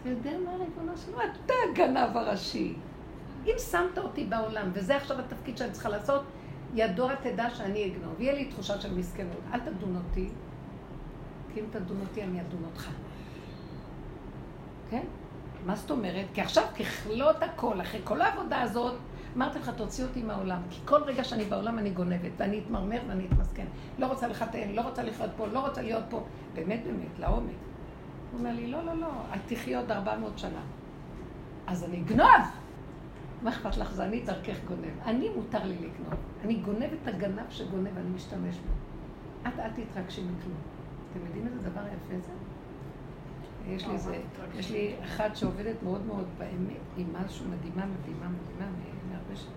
[0.00, 1.18] אתה יודע מה ריבונו שלו?
[1.20, 2.74] אתה הגנב הראשי.
[3.46, 6.22] אם שמת אותי בעולם, וזה עכשיו התפקיד שאני צריכה לעשות,
[6.74, 8.20] ידוע תדע שאני אגנוב.
[8.20, 9.40] יהיה לי תחושה של מסכנות.
[9.52, 10.28] אל תדון אותי,
[11.54, 12.90] כי אם תדון אותי, אני אדון אותך.
[14.90, 15.04] כן?
[15.66, 16.26] מה זאת אומרת?
[16.34, 18.94] כי עכשיו ככלות הכל, אחרי כל העבודה הזאת,
[19.36, 20.62] אמרתי לך, תוציא אותי מהעולם.
[20.70, 23.66] כי כל רגע שאני בעולם אני גונבת, ואני אתמרמר ואני אתמסכן.
[23.98, 26.24] לא רוצה לחתן, לא רוצה לחיות פה, לא רוצה להיות פה.
[26.54, 27.67] באמת, באמת, לעומק.
[28.32, 30.60] הוא אומר לי, לא, לא, לא, את תחי עוד 400 שנה.
[31.66, 32.28] אז אני אגנוב!
[33.42, 33.92] מה אכפת לך?
[33.92, 35.00] זה אני דרכך גונב.
[35.04, 36.14] אני מותר לי לגנוב.
[36.44, 38.72] אני גונב את הגנב שגונב, אני משתמש בו.
[39.48, 40.58] את אל תתרגשי מכלום.
[41.10, 42.32] אתם יודעים איזה דבר יפה זה?
[43.68, 44.18] יש לי איזה,
[44.54, 48.70] יש לי אחת שעובדת מאוד מאוד באמת, עם משהו מדהימה, מדהימה, מדהימה,
[49.10, 49.52] מהרבה שנים.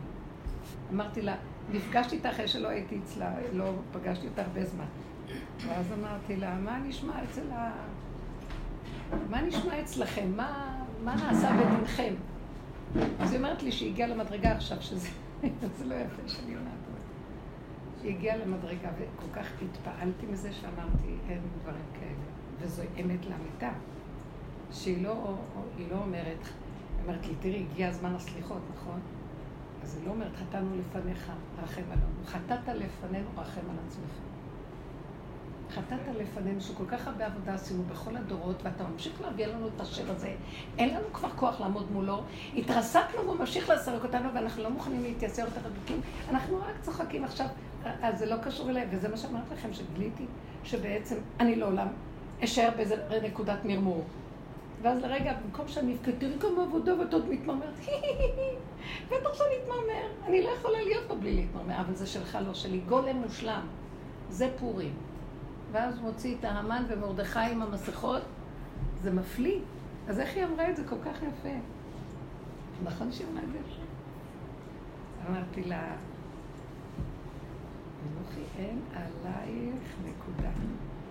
[0.94, 1.36] אמרתי לה,
[1.72, 4.86] נפגשתי איתה אחרי שלא הייתי אצלה, לא פגשתי אותה הרבה זמן.
[5.58, 7.72] ואז אמרתי לה, מה נשמע אצל ה...
[9.30, 10.32] מה נשמע אצלכם?
[10.36, 12.14] מה, מה נעשה בדינכם?
[13.20, 15.08] אז היא אומרת לי שהיא הגיעה למדרגה עכשיו, שזה
[15.78, 16.82] זה לא יפה שאני אומרת.
[18.02, 22.26] שהיא הגיעה למדרגה, וכל כך התפעלתי מזה שאמרתי, אין דברים כאלה.
[22.60, 23.70] וזו אמת לאמיתה.
[24.72, 25.36] שהיא לא,
[25.92, 29.00] לא אומרת, היא אומרת לי, תראי, הגיע הזמן הסליחות, נכון?
[29.84, 31.32] אז היא לא אומרת, חטאנו לפניך,
[31.64, 32.26] רחם עלינו.
[32.26, 34.31] חטאת לפנינו, רחם על עצמך.
[35.72, 40.12] חטאת לפנינו, שכל כך הרבה עבודה עשינו בכל הדורות, ואתה ממשיך להביא לנו את השם
[40.12, 40.34] הזה.
[40.78, 42.24] אין לנו כבר כוח לעמוד מולו.
[42.56, 46.02] התרסקנו והוא ממשיך לסרק אותנו, ואנחנו לא מוכנים להתייסר יותר הדוקים.
[46.30, 47.48] אנחנו רק צוחקים עכשיו.
[48.02, 50.26] אז זה לא קשור אליי, וזה מה שאמרתי לכם, שגיליתי
[50.64, 51.88] שבעצם אני לעולם
[52.44, 54.04] אשאר באיזה נקודת מרמור.
[54.82, 57.80] ואז לרגע, במקום שאני אבכה, תראי כמה עבודה ואת עוד מתמרמרת,
[59.10, 60.26] בטח שאני אתמרמר.
[60.28, 62.78] אני לא יכולה להיות פה בלי להתמרמר, אבל זה שלך, לא שלי.
[62.78, 63.68] גולם מושלם.
[64.30, 64.94] זה פורים.
[65.72, 68.22] ואז הוא מוציא את ההמן ומרדכי עם המסכות,
[69.02, 69.60] זה מפליא.
[70.08, 71.56] אז איך היא אמרה את זה כל כך יפה?
[72.84, 73.60] נכון שהיא אמרה את זה?
[75.30, 75.96] אמרתי לה,
[78.04, 80.50] אנוכי אין עלייך נקודה.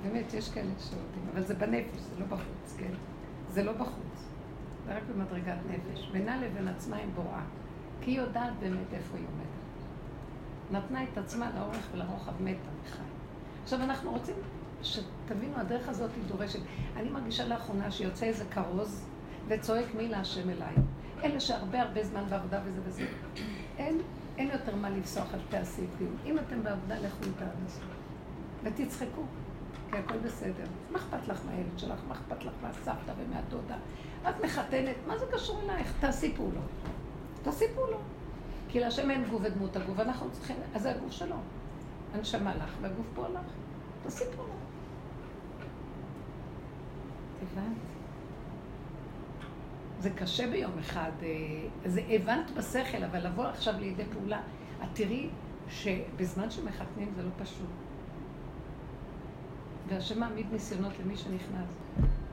[0.03, 2.93] באמת, יש כאלה שעובדים, אבל זה בנפש, זה לא בחוץ, כן?
[3.51, 4.29] זה לא בחוץ.
[4.87, 6.09] זה רק במדרגת נפש.
[6.13, 7.43] בינה לבין עצמה עם בוראה.
[8.01, 10.85] כי היא יודעת באמת איפה היא עומדת.
[10.85, 13.10] נתנה את עצמה לאורך ולרוחב מתה מחי.
[13.73, 14.35] עכשיו אנחנו רוצים
[14.83, 16.59] שתבינו, הדרך הזאת היא דורשת.
[16.97, 19.07] אני מרגישה לאחרונה שיוצא איזה כרוז
[19.49, 20.75] וצועק מי להשם אליי.
[21.25, 23.07] אלה שהרבה הרבה זמן בעבודה וזה וזה.
[23.79, 24.01] אין,
[24.39, 26.17] אין יותר מה לפסוח על תעשי כלום.
[26.27, 27.85] אם אתם בעבודה, לכו איתה עד הסוף.
[28.63, 29.23] ותצחקו,
[29.93, 30.65] כי הכל בסדר.
[30.91, 32.01] מה אכפת לך מהילד שלך?
[32.09, 33.77] מה אכפת לך מהסבתא ומהדודה?
[34.29, 35.93] את מחתנת, מה זה קשור אלייך?
[36.01, 36.71] תעשי פעולות.
[37.43, 38.03] תעשי פעולות.
[38.69, 41.37] כי להשם אין גוף ודמות הגוף, אנחנו צריכים, אז זה הגוף שלו.
[42.15, 43.53] הנשמה לך והגוף פה לך.
[44.03, 44.57] תעשי פעולות.
[47.43, 47.77] הבנת?
[50.01, 51.29] זה קשה ביום אחד, אה,
[51.87, 54.41] זה הבנת בשכל, אבל לבוא עכשיו לידי פעולה,
[54.83, 55.29] את תראי
[55.69, 57.69] שבזמן שמחתנים זה לא פשוט.
[59.89, 61.69] והשם מעמיד ניסיונות למי שנכנס.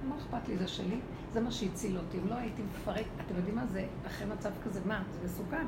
[0.10, 1.00] מה אכפת לי, זה שלי?
[1.34, 2.18] זה מה שהציל אותי.
[2.18, 5.04] אם לא הייתי מפרק, אתם יודעים מה זה, אחרי מצב כזה, מה?
[5.12, 5.66] זה מסוכן.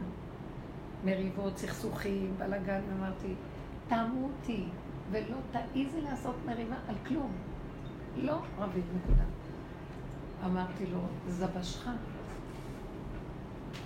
[1.06, 3.34] מריבות, סכסוכים, בלאגן, אמרתי,
[3.90, 4.66] תאמו אותי,
[5.12, 7.32] ולא תעיזי לעשות מריבה על כלום.
[8.18, 9.24] לא רבית, נקודה.
[10.46, 11.90] אמרתי לו, זבשך.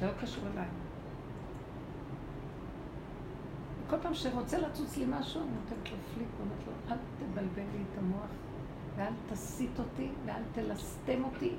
[0.02, 0.68] לא קשור אליי.
[3.90, 7.84] כל פעם שרוצה לצוץ לי משהו, אני נותנת לו פליק, ואומרת לו, אל תבלבל לי
[7.92, 8.30] את המוח,
[8.96, 11.56] ואל תסיט אותי, ואל תלסתם אותי.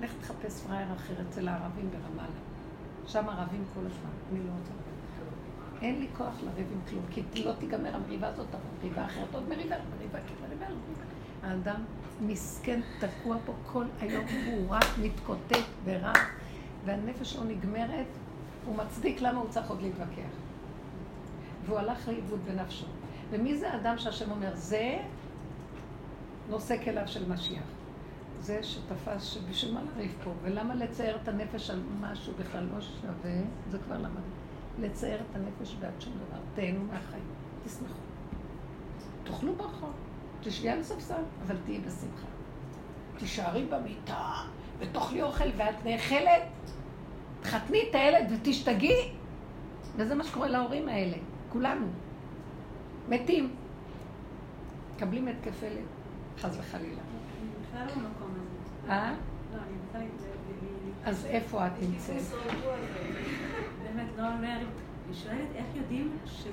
[0.00, 2.40] לך תחפש פראייר אחר אצל הערבים ברמאללה.
[3.06, 4.89] שם ערבים כל הזמן, אני לא רוצה.
[5.82, 9.48] אין לי כוח לריב עם כלום, כי לא תיגמר המריבה הזאת, אבל מריבה אחרת, עוד
[9.48, 11.04] מריבה, מריבה, כי מריבה, מריבה.
[11.42, 11.84] האדם
[12.20, 16.12] מסכן, תקוע פה כל היום, הוא רק מתקוטט ורע,
[16.84, 18.06] והנפש שלו נגמרת,
[18.66, 20.30] הוא מצדיק למה הוא צריך עוד להתווכח.
[21.66, 22.86] והוא הלך לאיבוד בנפשו.
[23.30, 24.98] ומי זה האדם שהשם אומר, זה
[26.48, 27.64] נושא כליו של משיח.
[28.40, 33.40] זה שתפס שבשביל מה לריב פה, ולמה לצייר את הנפש על משהו בכלל לא שווה,
[33.70, 34.39] זה כבר למד.
[34.80, 36.40] לצייר את הנפש בעד שום דבר.
[36.54, 37.24] תהנו מהחיים,
[37.64, 38.00] תשמחו.
[39.24, 39.92] תאכלו ברחוב,
[40.42, 42.26] תשבי על ספסל, אבל תהיי בשמחה.
[43.18, 44.32] תישארי במיטה,
[44.78, 46.42] ותאכלי אוכל, ואת נאכלת,
[47.40, 49.12] תחתני את הילד ותשתגעי.
[49.96, 51.16] וזה מה שקורה להורים האלה.
[51.48, 51.86] כולנו.
[53.08, 53.54] מתים.
[54.96, 55.86] מקבלים התקפי לב,
[56.38, 57.00] חס וחלילה.
[57.40, 58.92] אני בכלל לא במקום הזה.
[58.92, 59.14] אה?
[59.52, 59.98] לא, אני רוצה...
[61.04, 62.22] אז איפה את נמצאת?
[64.20, 64.48] לא, לא
[65.06, 66.44] אני שואלת איך יודעים ש...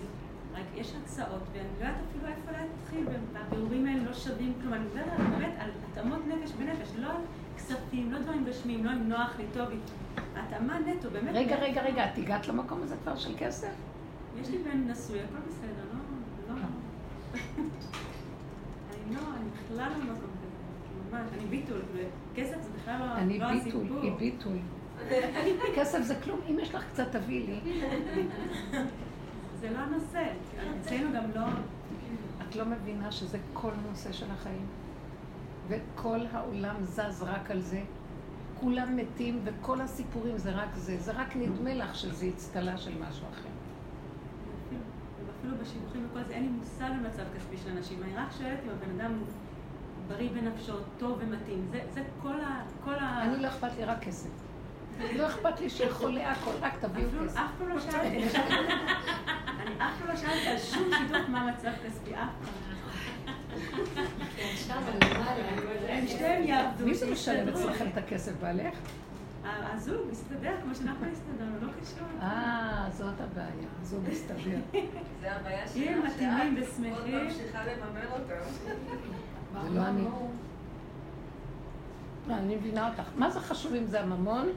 [0.53, 4.73] רק יש הצעות, ואני לא יודעת אפילו איפה להתחיל, והבירורים האלה לא שווים כלום.
[4.73, 7.21] אני מדברת באמת על התאמות נפש בנפש, לא על
[7.57, 9.77] כספים, לא דברים גשמיים, לא אם נוח לי, טוב לי.
[10.35, 11.31] התאמה נטו, באמת.
[11.33, 13.71] רגע, רגע, רגע, את הגעת למקום הזה כבר של כסף?
[14.41, 16.55] יש לי בן נשוי, הכל בסדר, לא...
[16.55, 16.61] לא...
[18.91, 20.47] אני לא, אני בכלל לא במקום כזה.
[21.11, 21.81] ממש, אני ביטול.
[22.35, 24.01] כסף זה בכלל לא אני לא ביטול, הסיפור.
[24.01, 24.57] היא ביטול.
[25.75, 27.81] כסף זה כלום, אם יש לך קצת תביאי לי.
[29.59, 30.27] זה לא הנושא.
[30.81, 31.41] אצלנו גם לא...
[32.49, 34.65] את לא מבינה שזה כל הנושא של החיים?
[35.67, 37.81] וכל העולם זז רק על זה.
[38.59, 40.97] כולם מתים וכל הסיפורים זה רק זה.
[40.97, 43.49] זה רק נדמה לך שזה אצטלה של משהו אחר.
[45.39, 48.03] אפילו- בשיווחים וכל זה, אין לי מושג במצב כספי של אנשים.
[48.03, 49.11] אני רק שואלת אם הבן אדם
[50.07, 51.67] בריא בנפשו, טוב ומתאים.
[51.71, 52.61] זה, זה כל ה...
[52.83, 53.23] כל ה...
[53.23, 54.29] אני לא אכפת לי רק כסף.
[55.15, 57.37] לא אכפת לי שיהיה חולה הכל, רק תביאו כסף.
[57.37, 58.07] אף פעם לא שאלתי.
[58.07, 62.67] אני אף פעם לא שאלתי על שום שידוך מה המצב כספי, אף פעם.
[66.85, 67.49] מי זה משלם.
[67.49, 68.31] אצלכם את הכסף?
[68.41, 68.73] בעלך?
[69.73, 72.07] הזוג מסתדר כמו שאנחנו הסתדרנו, לא קשור.
[72.21, 73.67] אה, זאת הבעיה.
[73.83, 74.79] זוג מסתבר.
[75.21, 76.93] זה הבעיה שלך, מתאימים שאת ושמחים.
[76.93, 78.33] עוד ממשיכה לממן אותם.
[79.63, 80.03] זה לא אני.
[82.27, 83.09] לא, אני מבינה אותך.
[83.15, 84.49] מה זה חשוב אם זה הממון?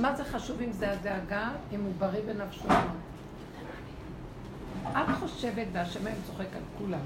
[0.00, 2.68] מה זה חשוב אם זה הדאגה, אם הוא בריא בנפשו?
[4.84, 7.00] את חושבת, והשם היום צוחק על כולם.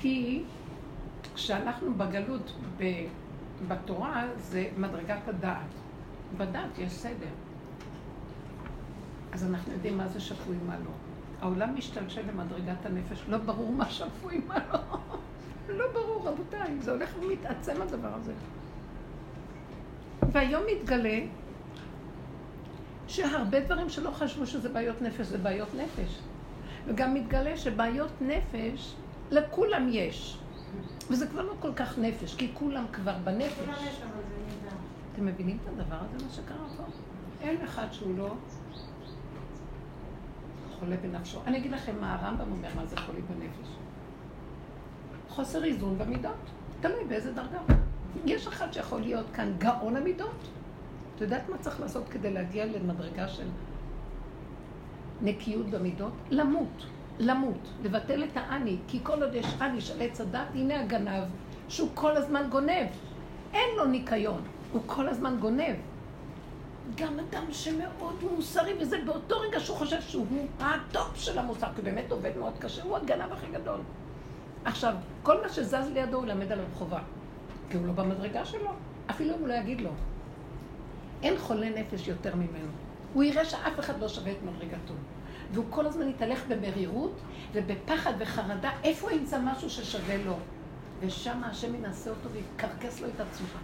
[0.00, 0.42] כי
[1.34, 3.06] כשאנחנו בגלות ב-
[3.68, 5.68] בתורה, זה מדרגת הדעת.
[6.36, 7.32] בדעת יש סדר.
[9.32, 10.90] אז אנחנו יודעים מה זה שפוי, מה לא.
[11.40, 14.78] העולם משתלשל למדרגת הנפש, לא ברור מה שפוי, מה לא.
[15.78, 18.32] לא ברור, רבותיי, זה הולך ומתעצם הדבר הזה.
[20.32, 21.18] והיום מתגלה
[23.08, 26.18] שהרבה דברים שלא חשבו שזה בעיות נפש, זה בעיות נפש.
[26.86, 28.94] וגם מתגלה שבעיות נפש,
[29.30, 30.38] לכולם יש.
[31.10, 33.64] וזה כבר לא כל כך נפש, כי כולם כבר בנפש.
[35.12, 36.82] אתם מבינים את הדבר הזה, מה שקרה פה?
[37.40, 38.34] אין אחד שהוא לא
[40.78, 41.38] חולה בנפשו.
[41.46, 43.68] אני אגיד לכם מה הרמב"ם אומר, מה זה חולי בנפש.
[45.28, 46.50] חוסר איזון במידות,
[46.80, 47.58] תלוי באיזה דרגה.
[48.24, 50.48] יש אחד שיכול להיות כאן גאון המידות.
[51.16, 53.46] את יודעת מה צריך לעשות כדי להגיע למדרגה של
[55.22, 56.12] נקיות במידות?
[56.30, 56.86] למות.
[57.18, 57.68] למות.
[57.82, 58.76] לבטל את האני.
[58.88, 61.24] כי כל עוד יש אני של עץ הדעת, הנה הגנב,
[61.68, 62.86] שהוא כל הזמן גונב.
[63.52, 64.42] אין לו ניקיון,
[64.72, 65.76] הוא כל הזמן גונב.
[66.96, 70.26] גם אדם שמאוד מוסרי, וזה באותו רגע שהוא חושב שהוא
[70.60, 73.80] הטופ של המוסר, כי באמת עובד מאוד קשה, הוא הגנב הכי גדול.
[74.64, 77.00] עכשיו, כל מה שזז לידו הוא למד עליו חובה,
[77.72, 78.70] כי הוא לא במדרגה שלו,
[79.10, 79.90] אפילו אם הוא לא יגיד לו.
[81.22, 82.72] אין חולה נפש יותר ממנו.
[83.14, 84.94] הוא יראה שאף אחד לא שווה את מדרגתו.
[85.52, 87.20] והוא כל הזמן יתהלך במרירות
[87.52, 90.36] ובפחד וחרדה, איפה הוא ימצא משהו ששווה לו?
[91.00, 93.60] ושם השם ינסה אותו ויקרקס לו את הצורה.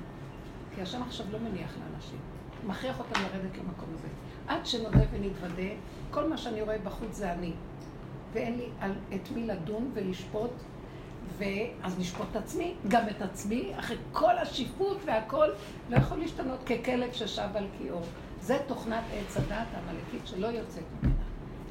[0.74, 2.18] כי השם עכשיו לא מניח לאנשים.
[2.66, 4.08] מכריח אותם לרדת למקום הזה.
[4.46, 5.70] עד שנודה ונתוודה,
[6.10, 7.52] כל מה שאני רואה בחוץ זה אני.
[8.32, 10.52] ואין לי על, את מי לדון ולשפוט,
[11.38, 15.48] ואז נשפוט את עצמי, גם את עצמי, אחרי כל השיפוט והכל,
[15.90, 18.00] לא יכול להשתנות ככלב ששב על קיאו.
[18.40, 21.14] זה תוכנת עץ הדת העמלקית שלא יוצאת ממנה.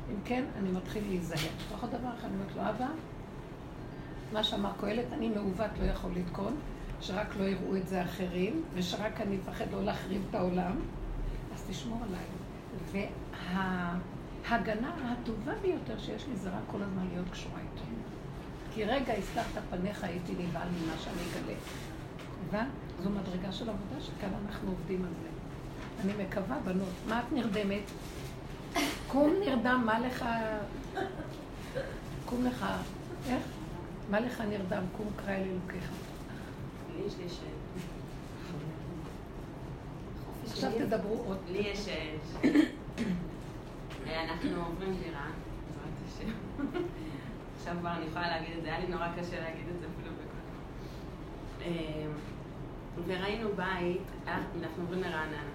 [0.10, 1.50] אם כן, אני מתחיל להיזהר.
[1.68, 2.88] לפחות דבר אחד, אני אומרת לו, אבא,
[4.34, 6.56] מה שאמר קהלת, אני מעוות לא יכול לתקון,
[7.02, 10.80] שרק לא יראו את זה אחרים, ושרק אני אפחד לא להחריב את העולם,
[11.54, 12.26] אז תשמור עליי.
[14.44, 17.87] וההגנה הטובה ביותר שיש לי זה רק כל הזמן להיות קשורה איתו.
[18.78, 21.54] כי רגע הסתרת פניך הייתי נבהל ממה שאני אגלה.
[22.48, 22.68] הבנת?
[23.04, 25.28] זו מדרגה של עבודה שכאן אנחנו עובדים על זה.
[26.04, 26.94] אני מקווה, בנות.
[27.08, 27.82] מה את נרדמת?
[29.08, 30.26] קום נרדם, מה לך...
[32.26, 32.66] קום לך...
[33.30, 33.44] איך?
[34.10, 34.84] מה לך נרדם?
[34.98, 35.92] קום קרא אל אלוקיך.
[40.46, 41.38] עכשיו תדברו עוד.
[41.52, 41.88] לי יש.
[44.08, 45.28] אה, אנחנו עוברים דירה,
[45.76, 46.32] בעזרת השם.
[47.68, 50.16] עכשיו כבר אני יכולה להגיד את זה, היה לי נורא קשה להגיד את זה אפילו
[50.16, 50.42] בקול.
[51.62, 52.08] אה,
[53.06, 55.52] וראינו בית, אה, אנחנו עוברים לרעננה.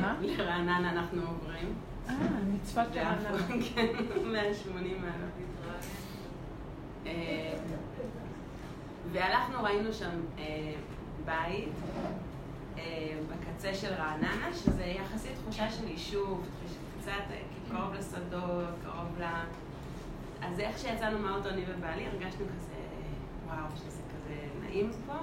[0.00, 0.16] מה?
[0.28, 1.74] לרעננה אנחנו עוברים.
[2.08, 2.14] אה,
[2.54, 3.38] מצוות רעננה.
[3.74, 3.86] כן,
[4.32, 5.30] 180 מעלות.
[7.06, 7.58] אה,
[9.12, 10.72] והלכנו, ראינו שם אה,
[11.24, 11.72] בית
[12.78, 16.46] אה, בקצה של רעננה, שזה יחסית תחושה של יישוב,
[17.00, 17.12] קצת
[17.70, 19.24] קרוב לשדות, קרוב ל...
[20.46, 22.74] אז איך שיצאנו מהאוטו, אני ובעלי, הרגשנו כזה,
[23.46, 25.14] וואו, שזה כזה נעים פה,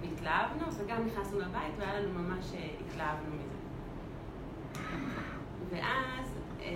[0.00, 3.56] והתלהבנו, וגם נכנסנו לבית, והיה לנו ממש, אה, התלהבנו מזה.
[5.70, 6.72] ואז, אה,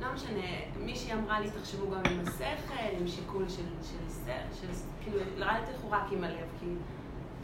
[0.00, 0.46] לא משנה,
[0.78, 4.66] מישהי אמרה לי, תחשבו גם עם השכל, עם שיקול של, של, של, של
[5.02, 6.66] כאילו, לרדת לכאורה רק עם הלב, כי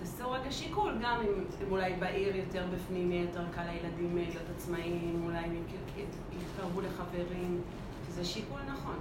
[0.00, 4.50] תעשו רגע שיקול, גם אם אם אולי בעיר יותר בפנים יהיה יותר קל לילדים להיות
[4.56, 5.64] עצמאיים, אולי הם
[6.32, 7.62] יתקרבו לחברים,
[8.10, 8.96] זה שיקול נכון.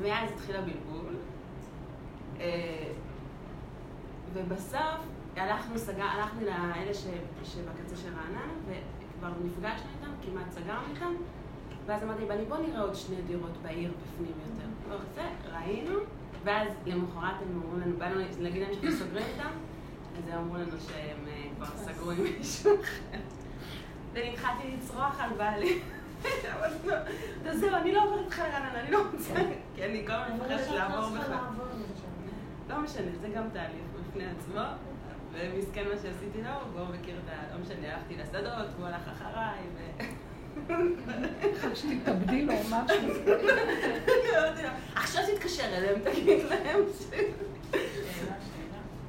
[0.00, 1.14] ואז התחיל הבלבול,
[2.40, 2.92] אה,
[4.32, 5.00] ובסוף
[5.36, 7.04] הלכנו, סגר, הלכנו לאלה ש,
[7.44, 11.12] שבקצה של רעננה, וכבר נפגשנו איתם, כמעט סגרנו איתם,
[11.86, 15.04] ואז אמרתי, בני, בוא נראה עוד שני דירות בעיר בפנים יותר.
[15.14, 15.98] זה, ראינו,
[16.44, 19.50] ואז למחרת הם אמרו לנו, באנו להגיד להם שאנחנו סוגרים איתם,
[20.18, 23.18] אז הם אמרו לנו שהם אה, כבר סגרו עם מישהו אחר.
[24.12, 25.80] והתחלתי לצרוח על בעלי.
[26.26, 26.94] אמרתי לו,
[27.42, 29.34] "אתה זהו, אני לא עוברת איתך לרעננה, אני לא רוצה,
[29.74, 31.36] כי אני כל הזמן מפחדת לעבור בכלל.
[32.68, 34.60] לא משנה, זה גם תהליך בפני עצמו.
[35.32, 37.54] ומסכן מה שעשיתי לו, והוא מכיר את ה...
[37.54, 40.02] לא משנה, הלכתי לשדות, והוא הלך אחריי, ו...
[41.74, 43.08] שתתאבדי לו משהו.
[44.96, 46.80] עכשיו תתקשר אליהם, תגיד להם.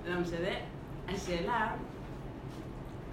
[0.06, 0.56] לא משנה.
[1.10, 1.68] השאלה,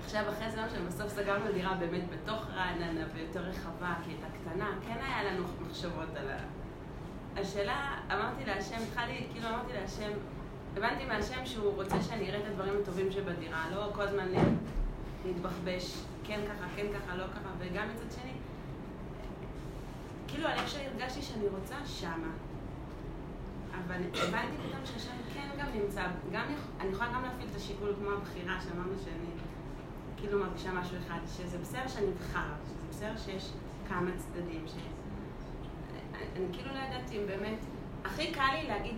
[0.07, 4.27] עכשיו אחרי זה, לא משנה, בסוף סגרנו דירה באמת בתוך רעננה ויותר רחבה, כי הייתה
[4.27, 6.39] קטנה, כן היה לנו מחשבות על ה...
[7.41, 10.11] השאלה, אמרתי להשם, התחלתי, כאילו אמרתי להשם,
[10.77, 14.27] הבנתי מהשם שהוא רוצה שאני אראה את הדברים הטובים שבדירה, לא כל הזמן
[15.25, 15.95] להתבחבש,
[16.25, 18.33] כן ככה, כן ככה, לא ככה, וגם מצד שני,
[20.29, 22.31] כאילו הלב שלי הרגשתי שאני רוצה שמה.
[23.87, 26.03] אבל הבנתי פתאום שהשם כן גם נמצא,
[26.33, 26.45] גם,
[26.81, 29.36] אני יכולה גם להפעיל את השיקול כמו הבחירה, שאמרנו שאני
[30.27, 33.51] כאילו מרגישה משהו אחד, שזה בסדר שאני אבחר, שזה בסדר שיש
[33.89, 34.73] כמה צדדים, ש...
[34.73, 37.59] אני, אני כאילו לא ידעתי אם באמת,
[38.05, 38.95] הכי קל לי להגיד,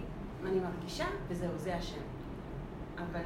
[0.46, 2.00] אני מרגישה, וזהו, זה השם.
[2.96, 3.20] אבל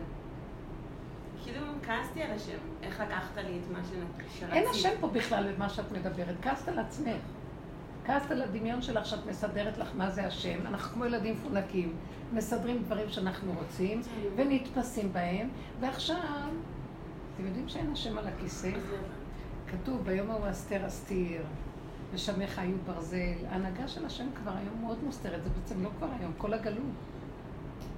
[1.42, 4.53] כאילו כעסתי על השם, איך לקחת לי את מה שרציתי.
[4.53, 7.22] אין השם פה בכלל במה שאת מדברת, כעסת על עצמך.
[8.07, 10.66] כעסת על הדמיון שלך שאת מסדרת לך מה זה השם.
[10.66, 11.96] אנחנו כמו ילדים מפונקים,
[12.32, 14.03] מסדרים דברים שאנחנו רוצים,
[14.36, 15.48] ונתפסים בהם,
[15.80, 16.48] ועכשיו,
[17.43, 18.66] אתם יודעים שאין השם על הכיסא?
[18.66, 18.97] אז זה-
[19.66, 21.43] כתוב, ביום ההוא אסתר אסתיר,
[22.12, 23.47] ושמך היו ברזל.
[23.49, 26.84] ההנהגה של השם כבר היום מאוד מוסתרת, זה בעצם לא כבר היום, כל הגלות.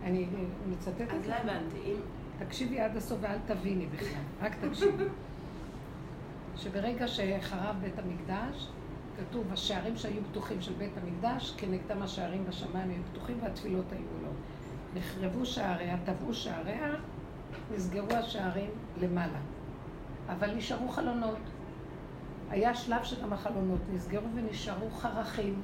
[0.04, 0.26] אני
[0.70, 1.40] מצטטת אז לא לך.
[1.40, 1.96] הבנתי, אם...
[2.38, 5.04] תקשיבי עד הסוף ואל תביני בכלל, רק תקשיבי.
[6.56, 8.68] שברגע שחרב בית המקדש,
[9.16, 14.28] כתוב, השערים שהיו פתוחים של בית המקדש, כנגדם השערים בשמיים היו פתוחים והתפילות היו לו.
[14.94, 16.94] נחרבו שעריה, טבעו שעריה,
[17.72, 19.38] נסגרו השערים למעלה.
[20.28, 21.38] אבל נשארו חלונות.
[22.50, 25.62] היה שלב שגם החלונות נסגרו ונשארו חרכים,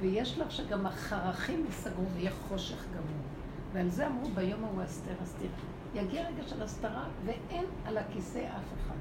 [0.00, 3.22] ויש שלב שגם החרכים ייסגרו ויהיה חושך גמור.
[3.72, 5.50] ועל זה אמרו ביום ההוא אסתר אסתיר.
[5.94, 8.94] יגיע רגע של הסתרה ואין על הכיסא אף אחד.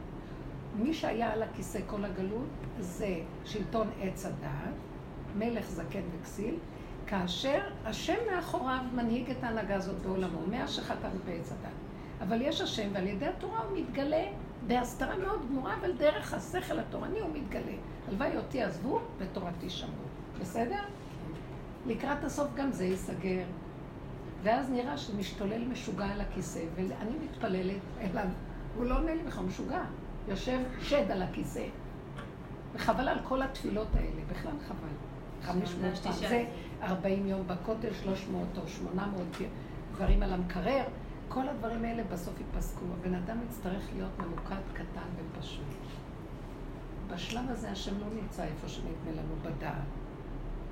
[0.75, 4.73] מי שהיה על הכיסא כל הגלות זה שלטון עץ הדעת,
[5.37, 6.55] מלך זקן וכסיל,
[7.07, 11.86] כאשר השם מאחוריו מנהיג את ההנהגה הזאת בעולמו, מאז שחטאנו בעץ הדעת.
[12.21, 14.23] אבל יש השם, ועל ידי התורה הוא מתגלה
[14.67, 17.75] בהסתרה מאוד גמורה, אבל דרך השכל התורני הוא מתגלה.
[18.07, 19.91] הלוואי אותי עזבו ותורתי שמרו.
[20.39, 20.81] בסדר?
[21.85, 23.43] לקראת הסוף גם זה ייסגר.
[24.43, 28.27] ואז נראה שמשתולל משוגע על הכיסא, ואני מתפללת אליו.
[28.75, 29.81] הוא לא עונה לי בכלל, משוגע.
[30.27, 31.63] יושב שד על הכיסא.
[32.73, 34.87] וחבל על כל התפילות האלה, בכלל חבל.
[35.43, 36.29] 500 הרגשתי פעם.
[36.29, 36.45] זה
[36.81, 39.21] 40 יום בכותל, 300 או 800
[39.91, 40.83] דברים על המקרר.
[41.29, 42.85] כל הדברים האלה בסוף ייפסקו.
[42.99, 45.63] הבן אדם יצטרך להיות ממוקד קטן ופשוט.
[47.07, 49.73] בשלב הזה השם לא נמצא איפה שנדמה לנו בדעת.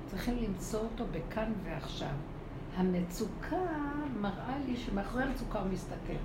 [0.06, 2.14] צריכים למצוא אותו בכאן ועכשיו.
[2.76, 3.56] המצוקה
[4.20, 6.16] מראה לי שמאחורי המצוקה הוא מסתכל.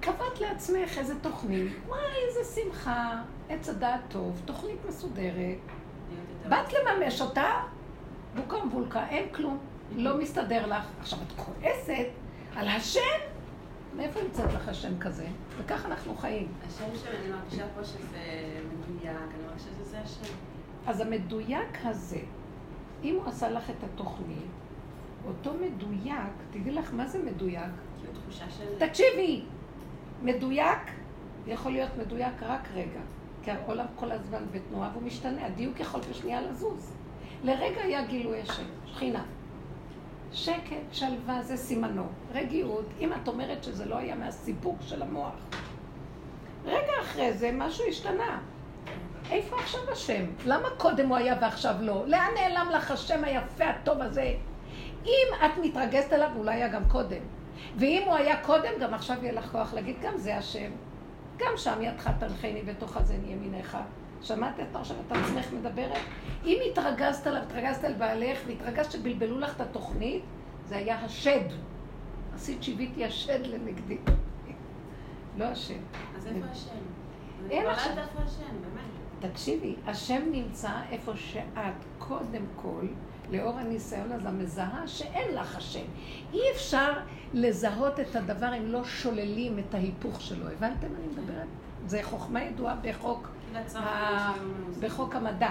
[0.00, 5.58] קבעת לעצמך איזה תוכנית, וואי, איזה שמחה, עץ הדעת טוב, תוכנית מסודרת.
[6.48, 7.50] באת לממש אותה,
[8.36, 9.58] בוקה מבולקה, אין כלום,
[9.96, 10.84] לא מסתדר לך.
[11.00, 12.06] עכשיו, את כועסת
[12.58, 13.00] על השם?
[13.96, 15.26] מאיפה ימצאת לך השם כזה?
[15.58, 16.48] וכך אנחנו חיים.
[16.66, 18.18] השם שאני מרגישה פה שזה
[18.68, 20.34] מדויק, אני מרגישה שזה השם.
[20.86, 22.18] אז המדויק הזה,
[23.04, 24.50] אם הוא עשה לך את התוכנית,
[25.26, 27.72] אותו מדויק, תדעי לך מה זה מדויק?
[28.30, 28.86] של...
[28.86, 29.44] תקשיבי,
[30.22, 30.78] מדויק
[31.46, 33.00] יכול להיות מדויק רק רגע,
[33.42, 36.96] כי העולם כל הזמן בתנועה והוא משתנה, הדיוק יכול בשנייה לזוז.
[37.44, 39.24] לרגע היה גילוי השם, שכינה.
[40.32, 42.06] שקט, שלווה, זה סימנו.
[42.32, 45.34] רגיעות, אם את אומרת שזה לא היה מהסיפוק של המוח.
[46.64, 48.38] רגע אחרי זה משהו השתנה.
[49.30, 50.24] איפה עכשיו השם?
[50.46, 52.06] למה קודם הוא היה ועכשיו לא?
[52.06, 54.34] לאן נעלם לך השם היפה הטוב הזה?
[55.04, 57.20] אם את מתרגזת עליו, אולי היה גם קודם.
[57.76, 60.70] ואם הוא היה קודם, גם עכשיו יהיה לך כוח להגיד, גם זה השם.
[61.36, 63.78] גם שם ידך תנחני בתוך הזן ימינך.
[64.22, 66.02] שמעת את עכשיו את עצמך מדברת?
[66.44, 70.22] אם התרגזת עליו, התרגזת על בעלך, והתרגזת שבלבלו לך את התוכנית,
[70.66, 71.44] זה היה השד.
[72.34, 73.98] עשית שיוויתי השד לנגדי.
[75.38, 75.78] לא השם.
[76.16, 76.70] אז איפה השם?
[77.50, 77.66] אין.
[77.66, 79.32] מתפלאת איפה השם, באמת.
[79.32, 82.86] תקשיבי, השם נמצא איפה שאת, קודם כל,
[83.30, 85.84] לאור הניסיון הזה, מזהה שאין לך השם.
[86.32, 86.92] אי אפשר
[87.34, 90.48] לזהות את הדבר אם לא שוללים את ההיפוך שלו.
[90.48, 91.46] הבנתם מה אני מדברת?
[91.86, 94.86] זה חוכמה ידועה בחוק, הצורך ה- שלנו מאוזן.
[94.86, 95.50] בחוק המדע.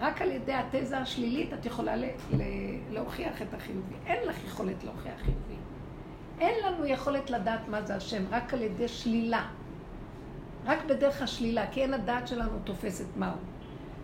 [0.00, 1.94] רק על ידי התזה השלילית את יכולה
[2.90, 3.94] להוכיח את החיובי.
[4.06, 5.54] אין לך יכולת להוכיח חיובי.
[6.40, 9.46] אין לנו יכולת לדעת מה זה השם, רק על ידי שלילה.
[10.64, 13.32] רק בדרך השלילה, כי אין הדעת שלנו תופסת מהו.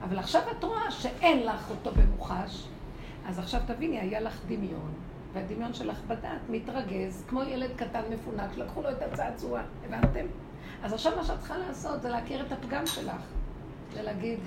[0.03, 2.69] אבל עכשיו את רואה שאין לך אותו במוחש,
[3.27, 4.93] אז עכשיו תביני, היה לך דמיון,
[5.33, 10.27] והדמיון שלך בדעת מתרגז, כמו ילד קטן מפונק, שלקחו לו את הצעצוע, הבנתם?
[10.83, 13.23] אז עכשיו מה שאת צריכה לעשות זה להכיר את הפגם שלך,
[13.95, 14.39] ולהגיד,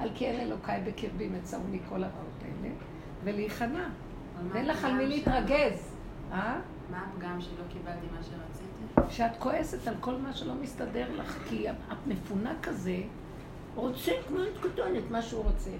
[0.00, 2.74] על כי אין אלוקיי בקרבי מצאו מכל הרעות האלה,
[3.24, 3.88] ולהיכנע.
[4.52, 5.06] ואין לך על מי?
[5.06, 5.94] להתרגז.
[6.32, 6.60] אה?
[6.90, 9.14] מה הפגם שלא קיבלתי מה שרציתי?
[9.16, 12.96] שאת כועסת על כל מה שלא מסתדר לך, כי המפונק כזה
[13.74, 14.38] רוצה כמו
[14.98, 15.70] את מה שהוא רוצה.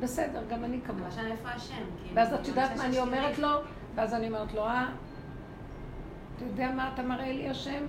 [0.00, 0.98] בסדר, גם אני כמוה.
[0.98, 1.82] אבל עכשיו איפה השם?
[2.14, 2.98] ואז את יודעת מה אני.
[2.98, 3.48] אומרת לו?
[3.94, 4.86] ואז אני אומרת לו, אה,
[6.36, 7.86] אתה יודע מה אתה מראה לי, השם?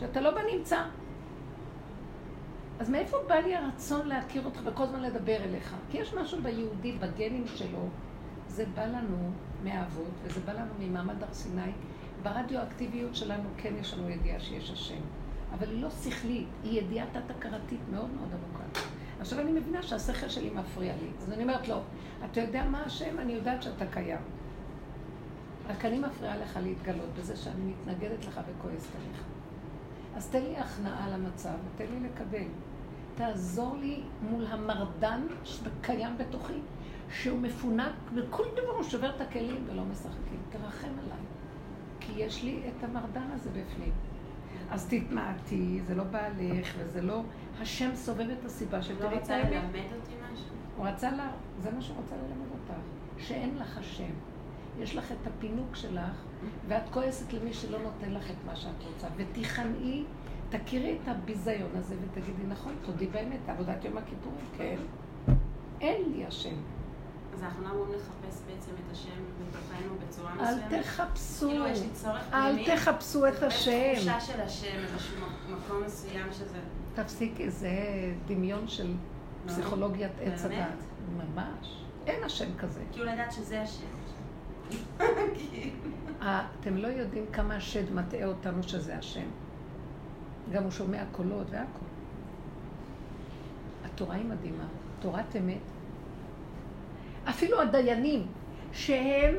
[0.00, 0.82] שאתה לא בנמצא.
[2.78, 5.76] אז מאיפה בא לי הרצון להכיר אותך וכל הזמן לדבר אליך?
[5.90, 7.88] כי יש משהו ביהודי, בגנים שלו,
[8.48, 9.30] זה בא לנו
[9.64, 11.72] מהאבות, וזה בא לנו ממעמד הר סיני.
[12.22, 15.00] ברדיואקטיביות שלנו כן יש לנו ידיעה שיש השם.
[15.54, 18.80] אבל היא לא שכלית, היא ידיעה תת-הכרתית מאוד מאוד עמוקה.
[19.20, 21.08] עכשיו אני מבינה שהשכל שלי מפריע לי.
[21.18, 21.76] אז אני אומרת לו,
[22.30, 23.18] אתה יודע מה השם?
[23.18, 24.20] אני יודעת שאתה קיים.
[25.68, 29.22] רק אני מפריעה לך להתגלות בזה שאני מתנגדת לך וכועסת עליך.
[30.16, 32.48] אז תן לי הכנעה למצב, ותן לי לקבל.
[33.14, 36.60] תעזור לי מול המרדן שקיים בתוכי,
[37.10, 40.38] שהוא מפונק, וכל דבר הוא שובר את הכלים ולא משחקים.
[40.50, 41.24] תרחם עליי.
[42.00, 43.92] כי יש לי את המרדן הזה בפנים.
[44.70, 47.22] אז תתמעטי, זה לא בעלך, וזה לא...
[47.60, 49.50] השם סובב את הסיבה לא שתראי את האמת.
[49.50, 50.46] ללמד אותי משהו?
[50.76, 51.30] הוא רצה לה,
[51.62, 52.80] זה מה שהוא רצה ללמד אותך,
[53.18, 54.12] שאין לך השם.
[54.78, 56.22] יש לך את הפינוק שלך,
[56.68, 59.06] ואת כועסת למי שלא נותן לך את מה שאת רוצה.
[59.16, 60.04] ותיכנעי,
[60.50, 64.76] תכירי את הביזיון הזה ותגידי, נכון, תודי באמת, עבודת יום הכיפורים, כן.
[65.80, 66.54] אין לי השם.
[67.34, 69.10] אז אנחנו לא אמורים לחפש בעצם את השם
[69.48, 70.84] בתוכנו בצורה אל מסוימת?
[70.84, 72.76] תחפשו, כאילו יש לי צורך אל פנימי.
[72.76, 73.94] תחפשו את השם.
[73.94, 75.16] תחושה של השם, איזשהו
[75.48, 76.58] מקום מסוים שזה...
[76.94, 77.70] תפסיקי, זה
[78.26, 78.94] דמיון של
[79.46, 80.44] פסיכולוגיית עץ?
[80.44, 80.66] הדת.
[81.16, 81.84] ממש.
[82.06, 82.80] אין השם כזה.
[82.92, 83.86] כאילו לדעת שזה השם.
[86.22, 89.26] אתם לא יודעים כמה השד מטעה אותנו שזה השם.
[90.52, 91.84] גם הוא שומע קולות והכל.
[93.84, 94.64] התורה היא מדהימה,
[95.00, 95.58] תורת אמת.
[97.28, 98.26] אפילו הדיינים,
[98.72, 99.34] שהם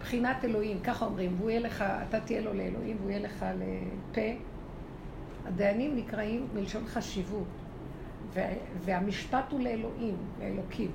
[0.00, 4.20] בחינת אלוהים, ככה אומרים, והוא יהיה לך, אתה תהיה לו לאלוהים והוא יהיה לך לפה.
[5.46, 7.46] הדיינים נקראים מלשון חשיבות,
[8.34, 8.42] וה-
[8.84, 10.90] והמשפט הוא לאלוהים, לאלוקים,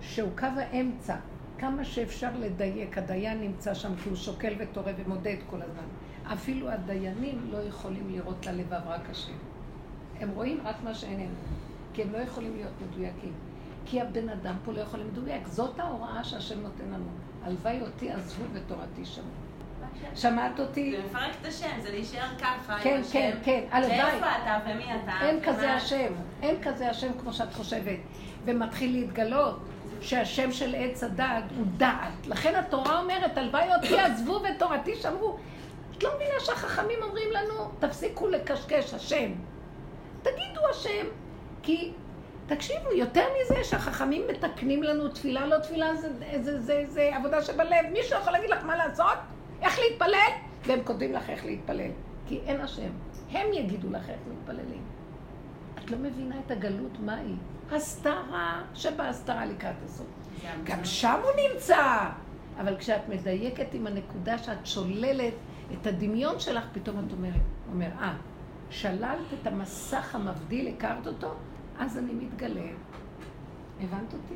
[0.00, 1.16] שהוא קו האמצע,
[1.58, 5.86] כמה שאפשר לדייק, הדיין נמצא שם כי הוא שוקל וטורא ומודד כל הזמן.
[6.32, 9.32] אפילו הדיינים לא יכולים לראות ללבב רק השם.
[10.20, 11.34] הם רואים רק מה שאיננו,
[11.94, 13.32] כי הם לא יכולים להיות מדויקים.
[13.84, 15.46] כי הבן אדם פה לא יכול להיות מדויק.
[15.46, 17.08] זאת ההוראה שהשם נותן לנו.
[17.42, 19.26] הלוואי אותי עזבו ותורתי שמעו.
[20.14, 20.96] שמעת אותי?
[20.96, 23.00] זה מפרק את השם, זה להישאר ככה כן.
[23.12, 24.00] כן, כן, הלוואי.
[24.00, 25.12] ואיפה אתה ומי אתה?
[25.20, 27.98] אין כזה השם, אין כזה השם כמו שאת חושבת.
[28.44, 29.60] ומתחיל להתגלות
[30.00, 32.26] שהשם של עץ הדעת הוא דעת.
[32.26, 35.36] לכן התורה אומרת, הלוואי אותי עזבו ותורתי שמרו.
[35.98, 39.30] את לא מבינה שהחכמים אומרים לנו, תפסיקו לקשקש השם.
[40.22, 41.06] תגידו השם,
[41.62, 41.92] כי
[42.46, 46.08] תקשיבו, יותר מזה שהחכמים מתקנים לנו תפילה, לא תפילה, זה,
[46.42, 47.86] זה, זה, זה עבודה שבלב.
[47.92, 49.18] מישהו יכול להגיד לך מה לעשות?
[49.62, 50.30] איך להתפלל?
[50.66, 51.90] והם כותבים לך איך להתפלל.
[52.26, 52.90] כי אין השם.
[53.30, 54.84] הם יגידו לך איך מתפללים.
[55.86, 57.36] את לא מבינה את הגלות, מה היא?
[57.72, 60.06] הסתרה שבהסתרה לקראת הסוף.
[60.64, 62.08] גם שם הוא נמצא.
[62.60, 65.34] אבל כשאת מדייקת עם הנקודה שאת שוללת
[65.72, 67.40] את הדמיון שלך, פתאום את אומרת,
[67.72, 68.14] אומר, אה,
[68.70, 71.34] שללת את המסך המבדיל, הכרת אותו?
[71.78, 72.70] אז אני מתגלה.
[73.80, 74.34] הבנת אותי?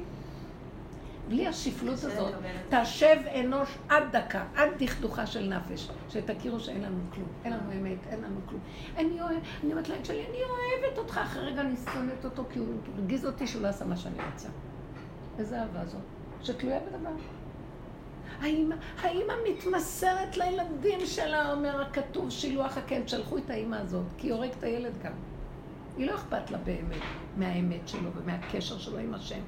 [1.31, 2.35] בלי השפלות הזאת.
[2.71, 7.99] תשב אנוש עד דקה, עד דכדוכה של נפש, שתכירו שאין לנו כלום, אין לנו אמת,
[8.11, 8.61] אין לנו כלום.
[8.97, 12.59] אני אוהבת, אני אומרת לילד שלי, אני אוהבת אותך, אחרי רגע אני שונאת אותו כי
[12.59, 12.67] הוא
[12.97, 14.49] הרגיז אותי שהוא לא עשה מה שאני רוצה.
[15.39, 16.01] איזה אהבה זאת,
[16.43, 17.11] שתלויה בדבר.
[19.03, 24.55] האמא מתמסרת לילדים שלה, אומר הכתוב, שילוח הקן, שלחו את האמא הזאת, כי היא הורגת
[24.59, 25.13] את הילד גם.
[25.97, 27.03] היא לא אכפת לה באמת
[27.37, 29.41] מהאמת שלו ומהקשר שלו עם השם.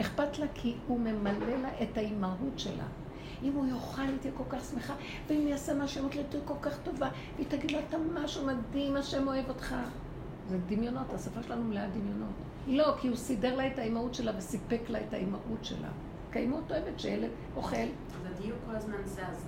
[0.00, 2.84] אכפת לה כי הוא ממלא לה את האימהות שלה.
[3.42, 4.94] אם הוא יאכל, היא תהיה כל כך שמחה,
[5.28, 8.96] ואם יעשה מה שאומרת לי, תהיה כל כך טובה, והיא תגיד לו, אתה משהו מדהים,
[8.96, 9.74] השם אוהב אותך.
[10.48, 12.34] זה דמיונות, השפה שלנו מלאה דמיונות.
[12.66, 15.88] לא, כי הוא סידר לה את האימהות שלה וסיפק לה את האימהות שלה.
[16.32, 19.46] כי האימהות אוהבת שילד אוכל, אז הדיוק כל הזמן זז.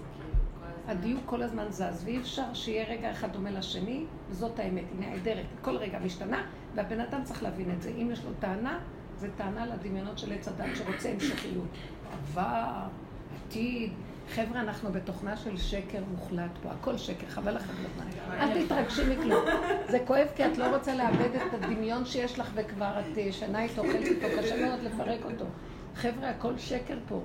[0.89, 5.47] הדיוק כל הזמן זז, ואי אפשר שיהיה רגע אחד דומה לשני, וזאת האמת, היא נעדרת,
[5.63, 6.43] כל רגע משתנה,
[6.75, 7.91] והבן אדם צריך להבין את זה.
[7.91, 8.79] אם יש לו טענה,
[9.19, 11.69] זה טענה לדמיונות של עץ הדת שרוצה המשכיות.
[12.13, 12.87] עבר,
[13.37, 13.93] עתיד.
[14.35, 18.07] חבר'ה, אנחנו בתוכנה של שקר מוחלט פה, הכל שקר, חבל לכם בזמן.
[18.41, 19.45] אל תתרגשי מכלום.
[19.89, 23.63] זה כואב כי את לא רוצה לאבד את הדמיון שיש לך וכבר את אה, שנה
[23.63, 25.45] איתו, אוכלת איתו, קשה מאוד לפרק אותו.
[25.95, 27.21] חבר'ה, הכל שקר פה.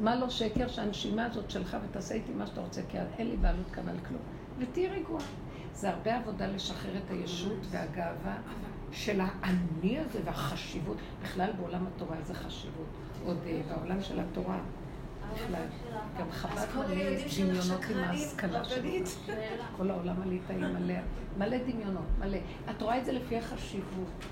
[0.00, 0.68] מה לא שקר?
[0.68, 4.22] שהנשימה הזאת שלך ותעשה איתי מה שאתה רוצה, כי אין לי בעלות כאן על כלום.
[4.58, 5.24] ותהיי רגועה.
[5.72, 8.36] זה הרבה עבודה לשחרר את הישות והגאווה
[8.92, 10.96] של האני הזה והחשיבות.
[11.22, 12.86] בכלל בעולם התורה איזה חשיבות.
[13.24, 14.60] עוד אה, בעולם של התורה.
[15.34, 15.62] בכלל.
[16.18, 16.94] גם חב"ד מלא
[17.36, 18.90] דמיונות עם ההשכלה שלו.
[19.76, 20.94] כל העולם הליטאי מלא,
[21.38, 22.38] מלא דמיונות, מלא.
[22.70, 24.24] את רואה את זה לפי החשיבות.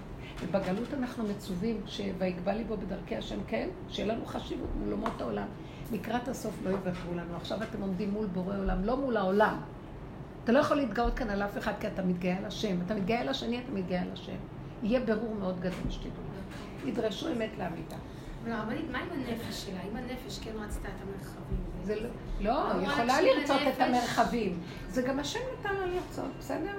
[0.43, 5.47] ובגלות אנחנו מצווים, שויגבה ליבו בדרכי השם, כן, שיהיה לנו חשיבות מול אומות העולם.
[5.93, 7.37] לקראת הסוף לא יוותרו לנו.
[7.37, 9.61] עכשיו אתם עומדים מול בורא עולם, לא מול העולם.
[10.45, 12.77] אתה לא יכול להתגאות כאן על אף אחד, כי אתה מתגאה על השם.
[12.87, 14.37] אתה מתגאה על השני, אתה מתגאה על השם.
[14.83, 16.29] יהיה ברור מאוד גדול שתדעו.
[16.87, 17.97] ידרשו אמת לאמיתה.
[18.45, 19.81] אבל הרבנית, מה עם הנפש שלה?
[19.91, 21.59] אם הנפש כן רצתה את המרחבים?
[21.83, 22.09] זה לא,
[22.41, 23.81] לא, היא יכולה לרצות את.
[23.81, 24.61] המרחבים.
[24.89, 26.75] זה גם השם נתן לה לרצות, בסדר?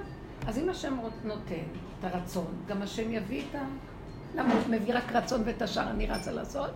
[0.46, 1.54] אז אם השם נותן
[2.00, 3.64] את הרצון, גם השם יביא את ה...
[4.34, 6.70] למה הוא מביא רק רצון ואת השאר אני רצה לעשות?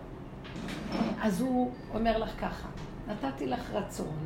[1.21, 2.67] אז הוא אומר לך ככה,
[3.07, 4.17] נתתי לך רצון,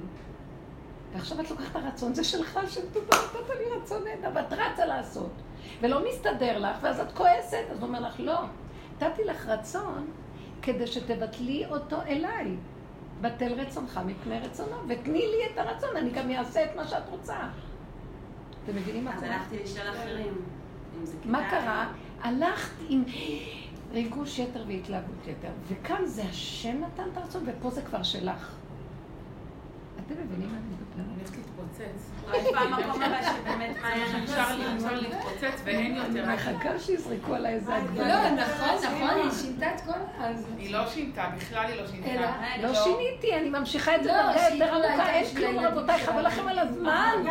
[1.14, 4.86] ועכשיו את לוקחת את הרצון, זה שלך, שם תודה, נתת לי רצון נהדר, ואת רצה
[4.86, 5.32] לעשות.
[5.82, 8.39] ולא מסתדר לך, ואז את כועסת, אז הוא אומר לך, לא,
[8.95, 10.08] נתתי לך רצון
[10.62, 12.56] כדי שתבטלי אותו אליי.
[13.22, 17.38] בטל רצונך מפני רצונו, ותני לי את הרצון, אני גם אעשה את מה שאת רוצה.
[18.64, 19.36] אתם מבינים מה אז קורה?
[19.36, 20.59] הלכתי לשאול אחרים.
[21.00, 21.50] אם זה מה.
[21.50, 21.88] קרה?
[22.22, 23.04] הלכת עם
[23.91, 28.56] ריגוש יתר והתלהבות יתר, וכאן זה השם נתן את הרצון, ופה זה כבר שלך.
[30.06, 31.06] אתם מבינים מה אני מדברת?
[31.08, 32.10] אני הולכת להתפוצץ.
[32.34, 34.56] איפה המקום הבא שבאמת מעיין אפשר
[34.95, 36.24] להתפוצץ ואין יותר.
[36.24, 38.32] אני מחכה שיזרקו עליי איזה לא, הגבלה.
[38.32, 40.32] נכון, נכון, היא שינתה את כל ה...
[40.58, 42.10] היא לא שינתה, בכלל היא לא שינתה.
[42.10, 42.28] אלא-
[42.68, 46.00] לא שיניתי, אני ממשיכה את זה לא, שהיא יותר לא עמוקה, אין כלום רבותיי.
[46.06, 47.24] חבל לכם על הזמן.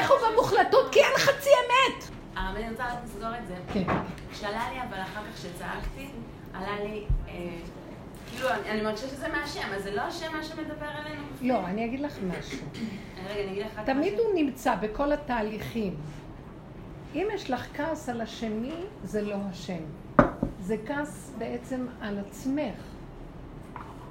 [0.00, 2.15] לכו במוחלטות, כי אין חצי אמת.
[2.36, 3.54] הרב אני רוצה רק לסגור את זה.
[3.72, 3.84] כן.
[4.32, 6.08] כשעלה לי, אבל אחר כך כשצעקתי,
[6.54, 7.32] עלה לי, אה,
[8.30, 11.22] כאילו, אני מרגישה שזה מהשם, אז זה לא השם מה שמדבר אלינו?
[11.42, 12.58] לא, אני אגיד לך משהו.
[13.28, 14.26] רגע, אני אגיד לך רק תמיד משהו.
[14.26, 15.94] הוא נמצא בכל התהליכים.
[17.14, 18.74] אם יש לך כעס על השני,
[19.04, 19.82] זה לא השם.
[20.60, 22.74] זה כעס בעצם על עצמך.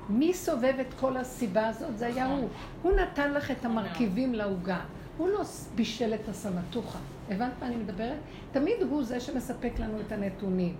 [0.09, 1.97] מי סובב את כל הסיבה הזאת?
[1.97, 2.49] זה היה הוא.
[2.81, 4.79] הוא נתן לך את המרכיבים לעוגה.
[5.17, 5.41] הוא לא
[5.75, 6.99] בישל את הסמטוחה.
[7.29, 8.17] הבנת מה אני מדברת?
[8.51, 10.75] תמיד הוא זה שמספק לנו את הנתונים.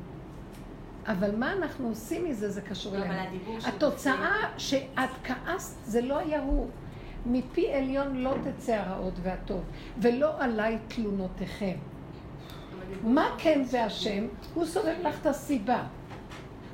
[1.07, 3.57] אבל מה אנחנו עושים מזה, זה קשור אבל אלינו.
[3.65, 6.69] התוצאה שאת כעסת, זה לא היה הוא.
[7.25, 9.63] מפי עליון לא תצא הרעות והטוב,
[9.97, 11.75] ולא עליי תלונותיכם.
[13.03, 14.27] מה כן זה השם?
[14.53, 15.83] הוא סובב לך את הסיבה.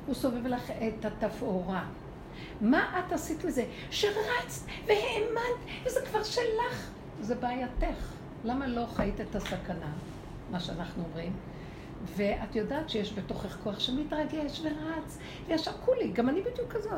[0.06, 1.84] הוא סובב לך את התפאורה.
[2.60, 3.64] מה את עשית מזה?
[3.90, 6.90] שרצת והאמנת, וזה כבר שלך.
[7.20, 8.12] זה בעייתך.
[8.44, 9.92] למה לא חיית את הסכנה,
[10.50, 11.32] מה שאנחנו אומרים?
[12.16, 15.18] ואת יודעת שיש בתוכך כוח שמתרגש ורץ,
[15.48, 16.92] וישר כולי, גם אני בדיוק כזאת.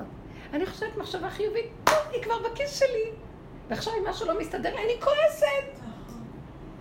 [0.53, 3.11] אני חושבת מחשבה חיובית, טוב, היא כבר בכיס שלי.
[3.69, 5.85] ועכשיו אם משהו לא מסתדר אני כועסת.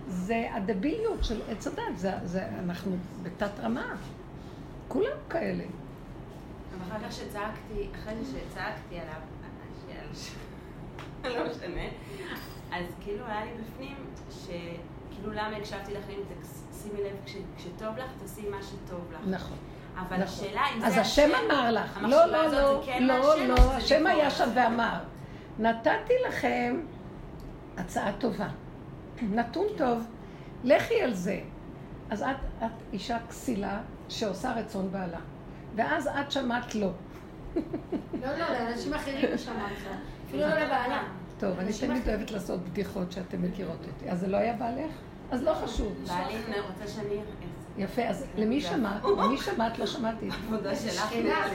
[0.08, 3.96] זה הדביליות של עץ הדת, זה, זה, אנחנו בתת רמה.
[4.88, 5.64] כולם כאלה.
[5.64, 9.20] אבל אחר כך שצעקתי, אחרי שצעקתי עליו,
[11.24, 11.82] על- לא משנה,
[12.72, 13.96] אז כאילו היה לי בפנים,
[14.42, 16.12] שכאילו למה הקשבתי לכם,
[16.82, 19.20] שימי לב, כש- כשטוב לך, תעשי מה שטוב לך.
[19.26, 19.56] נכון.
[19.96, 20.22] אבל נכון.
[20.22, 23.18] השאלה אם זה אז השם אמר לך, לא, לא, לא, כן לא,
[23.48, 24.30] לא, שזה השם היה?
[24.30, 24.98] שם ואמר,
[25.58, 26.80] נתתי לכם
[27.76, 28.48] הצעה טובה,
[29.22, 30.06] נתון טוב,
[30.64, 31.40] לכי על זה.
[32.10, 35.18] אז את, את אישה כסילה שעושה רצון בעלה,
[35.74, 36.90] ואז את שמעת לא.
[37.56, 37.62] לא,
[38.38, 39.56] לא, לאנשים אחרים שמעת
[39.90, 39.96] לה.
[40.28, 41.02] אפילו לא לבעלה.
[41.44, 42.08] טוב, אני תמיד.
[42.08, 44.10] אוהבת לעשות בדיחות שאתן מכירות אותי.
[44.10, 44.90] אז זה לא היה בעלך?
[45.30, 45.92] אז לא חשוב.
[46.08, 47.20] בעלי רוצה שאני...
[47.78, 49.04] יפה, אז למי שמעת?
[49.04, 49.78] למי שמעת?
[49.78, 50.28] לא שמעתי.
[50.46, 51.10] עבודה שלך.
[51.10, 51.46] שכנה,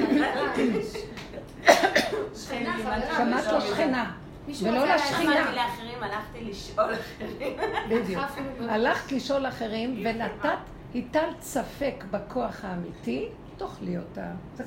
[2.35, 3.17] שכנה, חברה.
[3.17, 4.11] שמעת לשכנה,
[4.47, 5.51] מישהו ולא לשכינה.
[5.51, 7.57] לאחרים, הלכתי לשאול אחרים.
[7.89, 8.23] בדיוק.
[8.59, 8.71] לא.
[8.71, 10.57] הלכת לשאול אחרים ונתת,
[10.95, 14.31] הטלת ספק בכוח האמיתי, תאכלי אותה.
[14.53, 14.63] זה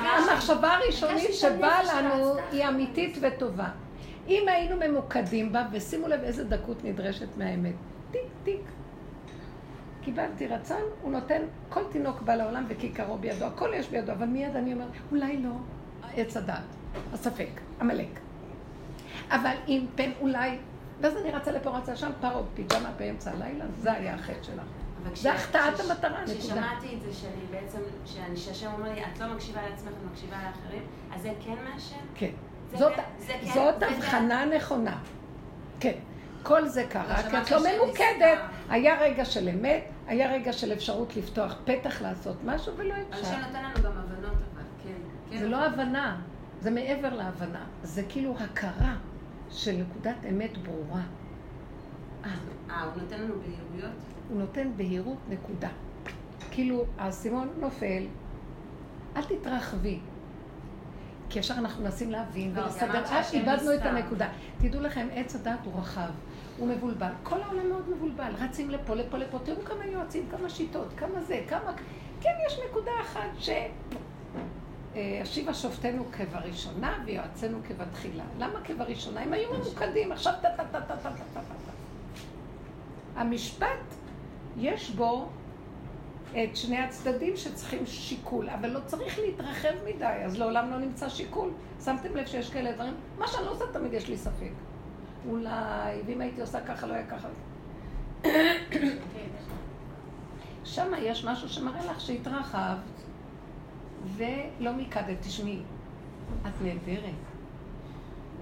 [0.00, 0.30] אמר...
[0.30, 2.34] המחשבה הראשונית שבאה לנו.
[2.52, 3.68] היא אמיתית וטובה.
[4.28, 7.74] אם היינו ממוקדים בה, ושימו לב איזה דקות נדרשת מהאמת.
[8.10, 8.60] טיק טיק.
[10.02, 14.56] קיבלתי רצון, הוא נותן, כל תינוק בא לעולם וכיכרו בידו, הכל יש בידו, אבל מיד
[14.56, 15.50] אני אומרת, אולי לא,
[16.16, 16.64] עץ הדעת,
[17.12, 17.48] הספק,
[17.80, 18.18] עמלק.
[19.30, 20.58] אבל אם פן אולי,
[21.00, 24.64] ואז אני רצה לפה, רצה שם, פרות, פיג'מה באמצע הלילה, זה היה החטא שלך.
[25.14, 26.38] זה החטאת המטרה, נקודה.
[26.38, 30.36] כששמעתי את זה שאני בעצם, שאני- שהשם אומר לי, את לא מקשיבה לעצמך, את מקשיבה
[30.46, 30.82] לאחרים,
[31.14, 31.96] אז זה כן מהשם?
[32.14, 32.30] כן.
[32.72, 34.98] זאת, כן, כן, זאת זה הבחנה נכונה.
[35.80, 35.98] כן.
[36.42, 38.38] כל זה קרה, לא כי את לא ממוקדת.
[38.68, 43.26] היה רגע של אמת, היה רגע של אפשרות לפתוח פתח לעשות משהו, ולא אפשר.
[43.26, 44.90] השם נותן לנו גם הבנות אבל, כן.
[45.30, 45.38] כן.
[45.38, 46.20] זה לא הבנה,
[46.60, 47.64] זה מעבר להבנה.
[47.82, 48.96] זה כאילו הכרה
[49.50, 51.02] של נקודת אמת ברורה.
[52.24, 52.30] אה,
[52.70, 53.98] אה, הוא נותן לנו בהירויות?
[54.28, 55.68] הוא נותן בהירות נקודה.
[56.50, 58.06] כאילו, האסימון נופל,
[59.16, 59.98] אל תתרחבי.
[61.34, 64.28] כי ישר אנחנו מנסים להבין ולסדר, עד איבדנו את הנקודה.
[64.58, 66.10] תדעו לכם, עץ הדת הוא רחב,
[66.58, 67.10] הוא מבולבל.
[67.22, 69.38] כל העולם מאוד מבולבל, רצים לפה, לפה, לפה.
[69.44, 71.72] תראו כמה יועצים, כמה שיטות, כמה זה, כמה...
[72.20, 73.48] כן, יש נקודה אחת ש...
[74.96, 78.24] אה, השיבה שופטינו כבראשונה ויועצינו כבתחילה.
[78.38, 79.20] למה כבראשונה?
[79.20, 81.72] הם היו ממוקדים, עכשיו טה טה טה טה טה טה טה.
[83.20, 83.94] המשפט,
[84.56, 85.28] יש בו
[86.34, 91.50] את שני הצדדים שצריכים שיקול, אבל לא צריך להתרחב מדי, אז לעולם לא נמצא שיקול.
[91.84, 92.94] שמתם לב שיש כאלה דברים?
[93.18, 94.50] מה שאני לא עושה תמיד יש לי ספק.
[95.28, 97.28] אולי, ואם הייתי עושה ככה, לא היה ככה.
[100.64, 102.78] שם יש משהו שמראה לך שהתרחבת
[104.16, 105.16] ולא מקדת.
[105.20, 105.60] תשמעי,
[106.42, 107.14] את נהדרת.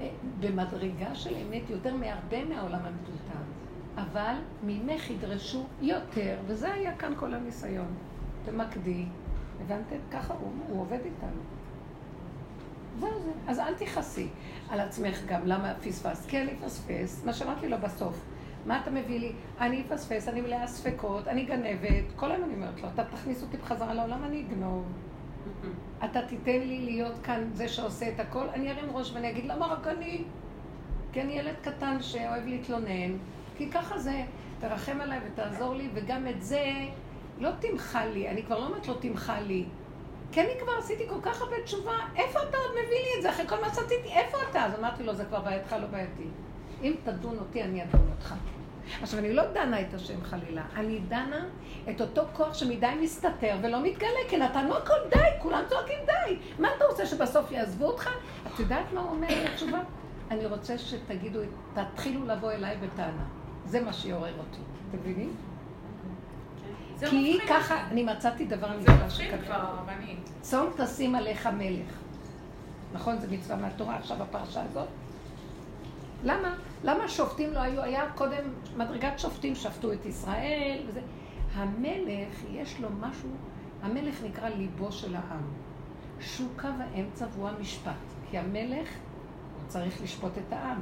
[0.00, 3.61] אה, במדרגה של אמת יותר מהרבה מהעולם המטולטל.
[3.96, 7.94] אבל ממך ידרשו יותר, וזה היה כאן כל הניסיון.
[8.44, 9.04] תמקדי,
[9.60, 9.96] הבנתם?
[10.10, 11.40] ככה הוא, הוא עובד איתנו.
[12.98, 13.30] זהו זה.
[13.48, 14.28] אז אל תכעסי
[14.70, 16.30] על עצמך גם, למה פספסת?
[16.30, 18.24] כי אני אפספס, מה שאמרתי לו בסוף.
[18.66, 19.32] מה אתה מביא לי?
[19.60, 22.04] אני אפספס, אני מלאה ספקות, אני גנבת.
[22.16, 24.84] כל היום אני אומרת לו, אתה תכניס אותי בחזרה לעולם, אני אגנוב.
[26.04, 29.66] אתה תיתן לי להיות כאן זה שעושה את הכל, אני ארים ראש ואני אגיד, למה
[29.66, 30.24] רק אני?
[31.12, 33.16] כי אני ילד קטן שאוהב להתלונן,
[33.62, 34.24] כי ככה זה,
[34.60, 36.64] תרחם עליי ותעזור לי, וגם את זה
[37.38, 39.64] לא תמחה לי, אני כבר לא אומרת לו תמחה לי.
[40.32, 43.30] כי אני כבר עשיתי כל כך הרבה תשובה, איפה אתה עוד מביא לי את זה
[43.30, 44.08] אחרי כל מה שעשיתי?
[44.12, 44.64] איפה אתה?
[44.64, 46.24] אז אמרתי לו, זה כבר בעייתך, לא בעייתי.
[46.82, 48.34] אם תדון אותי, אני אדון אותך.
[49.02, 51.44] עכשיו, אני לא דנה את השם חלילה, אני דנה
[51.90, 56.36] את אותו כוח שמדי מסתתר ולא מתגלה, כי נתנו הכל די, כולם צועקים די.
[56.58, 58.10] מה אתה רוצה, שבסוף יעזבו אותך?
[58.46, 59.78] את יודעת מה הוא אומר לי התשובה?
[60.30, 61.40] אני רוצה שתגידו,
[61.74, 63.41] תתחילו לבוא אליי בטענה.
[63.72, 64.60] זה מה שיעורר אותי.
[64.88, 65.32] אתם מבינים?
[66.96, 67.86] זה כי מפחיד ככה.
[67.86, 69.56] אני מצאתי דבר זה נפלא שכתוב.
[70.40, 71.98] צאן תשים עליך מלך.
[72.92, 73.18] נכון?
[73.18, 74.88] זו מצווה מהתורה עכשיו הפרשה הזאת.
[76.24, 76.54] למה?
[76.84, 77.82] למה שופטים לא היו?
[77.82, 78.44] היה קודם
[78.76, 81.00] מדרגת שופטים, שפטו את ישראל וזה.
[81.54, 83.28] המלך, יש לו משהו,
[83.82, 85.42] המלך נקרא ליבו של העם.
[86.20, 87.92] שהוא קו האמצע והוא המשפט.
[88.30, 90.80] כי המלך, הוא צריך לשפוט את העם.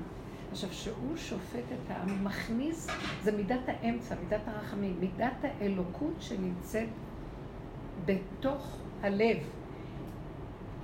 [0.50, 2.88] עכשיו, שהוא שופט את העם, הוא מכניס,
[3.22, 6.88] זה מידת האמצע, מידת הרחמים, מידת האלוקות שנמצאת
[8.04, 9.36] בתוך הלב.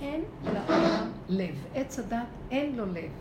[0.01, 1.65] אין לעולם לב.
[1.75, 3.11] עץ הדת אין לו לב.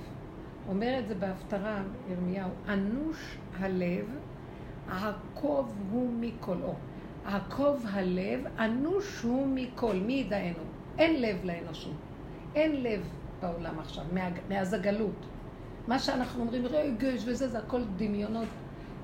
[0.68, 4.06] אומר את זה בהפטרה, ירמיהו, אנוש הלב,
[4.90, 6.74] עקוב הוא או,
[7.24, 10.64] עקוב הלב, אנוש הוא מכל, מי ידענו?
[10.98, 11.96] אין לב לאנושות.
[12.54, 13.08] אין לב
[13.40, 14.04] בעולם עכשיו,
[14.48, 15.26] מאז הגלות.
[15.88, 18.48] מה שאנחנו אומרים, רגש וזה, זה הכל דמיונות.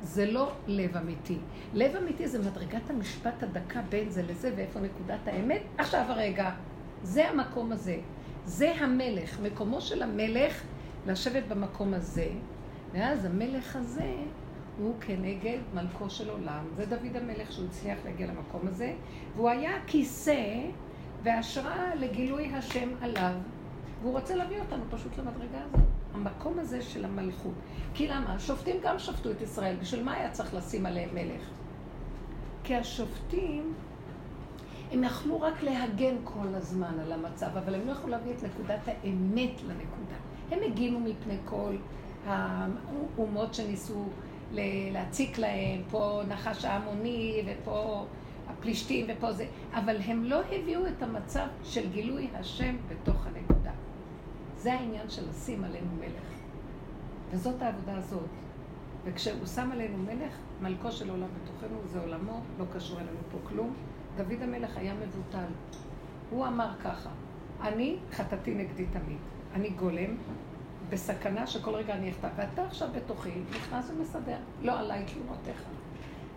[0.02, 1.38] זה לא לב אמיתי.
[1.74, 5.62] לב אמיתי זה מדרגת המשפט הדקה בין זה לזה ואיפה נקודת האמת.
[5.78, 6.50] עכשיו הרגע,
[7.02, 7.96] זה המקום הזה.
[8.44, 9.40] זה המלך.
[9.40, 10.62] מקומו של המלך
[11.06, 12.28] לשבת במקום הזה,
[12.92, 14.14] ואז המלך הזה
[14.78, 16.64] הוא כנגד מלכו של עולם.
[16.76, 18.94] זה דוד המלך שהוא הצליח להגיע למקום הזה,
[19.36, 20.60] והוא היה כיסא
[21.22, 23.34] והשראה לגילוי השם עליו,
[24.02, 25.91] והוא רוצה להביא אותנו פשוט למדרגה הזאת.
[26.14, 27.54] המקום הזה של המלכות.
[27.94, 28.34] כי למה?
[28.34, 29.76] השופטים גם שפטו את ישראל.
[29.80, 31.42] בשביל מה היה צריך לשים עליהם מלך?
[32.64, 33.74] כי השופטים,
[34.92, 38.88] הם יכלו רק להגן כל הזמן על המצב, אבל הם לא יכלו להביא את נקודת
[38.88, 40.16] האמת לנקודה.
[40.50, 41.76] הם הגינו מפני כל
[42.26, 44.04] האומות שניסו
[44.92, 48.04] להציק להם, פה נחש העמוני ופה
[48.48, 53.61] הפלישתים ופה זה, אבל הם לא הביאו את המצב של גילוי השם בתוך הנקודה.
[54.62, 56.28] זה העניין של לשים עלינו מלך.
[57.30, 58.28] וזאת העבודה הזאת.
[59.04, 63.74] וכשהוא שם עלינו מלך, מלכו של עולם בתוכנו זה עולמו, לא קשור אלינו פה כלום,
[64.16, 65.52] דוד המלך היה מבוטל.
[66.30, 67.10] הוא אמר ככה,
[67.62, 69.18] אני חטאתי נגדי תמיד.
[69.54, 70.16] אני גולם,
[70.90, 74.38] בסכנה שכל רגע אני אחטא, ואתה עכשיו בתוכי נכנס ומסדר.
[74.62, 75.62] לא עליי תלונותיך.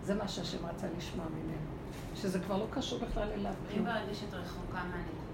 [0.03, 1.57] זה מה שהשם רצה לשמוע ממנו.
[2.15, 3.53] שזה כבר לא קשור בכלל אליו.
[3.77, 5.24] אם ברגע שאת רחוקה מהנקודה,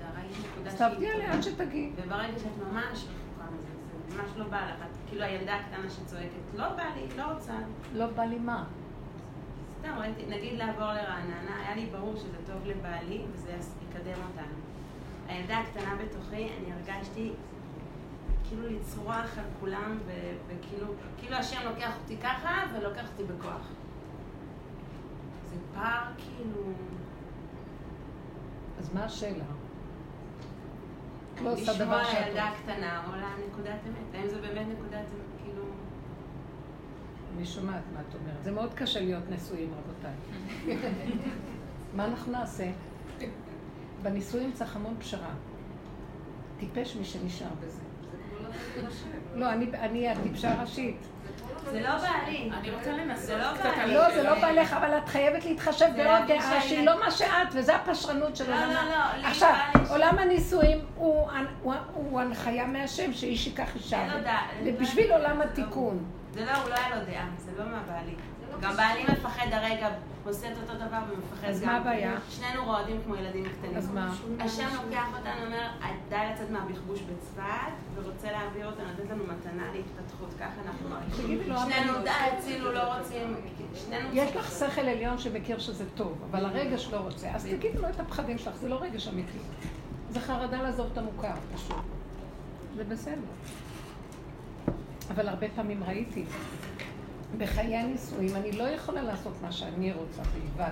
[0.68, 1.92] אז תעבדי עליה עד שתגיעי.
[1.96, 3.70] וברגע שאת ממש רחוקה מזה,
[4.10, 4.86] זה ממש לא בא לך.
[5.08, 7.54] כאילו הילדה הקטנה שצועקת, לא בא לי, לא רוצה.
[7.94, 8.64] לא בא לי מה?
[9.80, 13.58] סתם, נגיד לעבור לרעננה, היה לי ברור שזה טוב לבעלי וזה
[13.90, 14.56] יקדם אותנו.
[15.28, 17.32] הילדה הקטנה בתוכי, אני הרגשתי
[18.44, 19.98] כאילו לצרוח על כולם,
[20.48, 23.68] וכאילו, כאילו השם לוקח אותי ככה ולוקח אותי בכוח.
[25.50, 26.62] זה פער כאילו...
[28.80, 29.44] אז מה השאלה?
[31.44, 34.16] לא עושה לשמוע דבר על שאת הילדה הקטנה או לנקודת אמת.
[34.16, 35.44] האם זה באמת נקודת אמת?
[35.44, 35.64] כאילו...
[37.38, 38.44] אני שומעת מה את אומרת.
[38.44, 40.14] זה מאוד קשה להיות נשואים, רבותיי.
[41.96, 42.72] מה אנחנו נעשה?
[44.02, 45.34] בנישואים צריך המון פשרה.
[46.60, 47.82] טיפש מי שנשאר בזה.
[49.36, 50.98] לא, אני, אני הטיפשה הראשית.
[51.72, 52.50] זה לא בעלי.
[52.60, 53.70] אני רוצה לנסות זה לא קצת.
[53.82, 57.12] על לא, זה לא בא לך, אבל את חייבת להתחשב בעוד דעה שהיא לא מה
[57.12, 58.70] שאת, וזו הפשרנות של לא, עולם.
[58.70, 59.54] לא, לא, לי עכשיו,
[59.90, 61.28] עולם הנישואים הוא-
[61.64, 64.02] הוא- הוא הנחיה מהשם שאיש ייקח אישה.
[64.02, 65.18] אין לו דעה, אין לו בשביל דעה.
[65.18, 66.06] עולם לא- התיקון.
[66.34, 68.16] זה לא, הוא לא היה לו דעה, זה לא מהבעלי.
[68.62, 69.90] גם בעלי מפחד הרגע,
[70.26, 71.50] עושה את אותו דבר ומפחד גם.
[71.50, 72.18] אז מה הבעיה?
[72.30, 73.78] שנינו רועדים כמו ילדים קטנים.
[73.78, 74.16] אז מה?
[74.40, 75.68] השם לוקח אותנו, אומר,
[76.10, 81.50] די לצאת מהבכבוש בצפת, ורוצה להעביר אותנו, לתת לנו מתנה להתפתחות, ככה אנחנו מרגישים.
[81.50, 83.36] לו, שנינו, די, הצילו, לא רוצים,
[83.76, 84.10] שנינו...
[84.14, 87.32] יש לך שכל עליון שמכיר שזה טוב, אבל הרגש לא רוצה.
[87.36, 89.38] אז תגידי לו את הפחדים שלך, זה לא רגש אמיתי.
[90.10, 91.76] זה חרדה לעזוב את המוכר, פשוט.
[92.76, 93.22] זה בסדר.
[95.12, 96.26] אבל הרבה פעמים ראיתי,
[97.38, 100.72] בחיי הנישואים, אני לא יכולה לעשות מה שאני רוצה בלבד.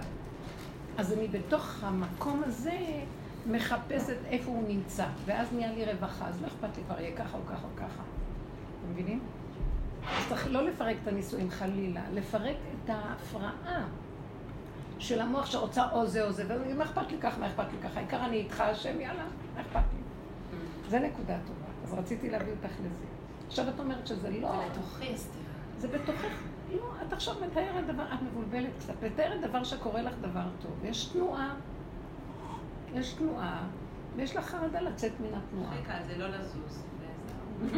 [0.97, 2.77] אז אני בתוך המקום הזה
[3.47, 7.37] מחפשת איפה הוא נמצא, ואז נהיה לי רווחה, אז לא אכפת לי כבר יהיה ככה
[7.37, 8.03] או ככה או ככה.
[8.79, 9.19] אתם מבינים?
[10.17, 12.55] אז צריך לא לפרק את הנישואים חלילה, לפרק
[12.85, 13.87] את ההפרעה
[14.99, 17.99] של המוח שרוצה או זה או זה, ומה אכפת לי ככה, מה אכפת לי ככה,
[17.99, 19.23] העיקר אני איתך השם, יאללה,
[19.55, 19.99] מה אכפת לי?
[20.89, 23.05] זה נקודה טובה, אז רציתי להביא אותך לזה.
[23.47, 24.51] עכשיו את אומרת שזה לא...
[24.51, 25.43] זה לתוכי הסתירה.
[25.77, 26.48] זה בתוכך.
[26.75, 30.71] לא, את עכשיו מתארת דבר, את מבולבלת קצת, מתארת דבר שקורה לך דבר טוב.
[30.83, 31.55] יש תנועה,
[32.93, 33.67] יש תנועה,
[34.15, 35.73] ויש לך חרדה לצאת מן התנועה.
[35.73, 36.83] הכי קל זה לא לזוז.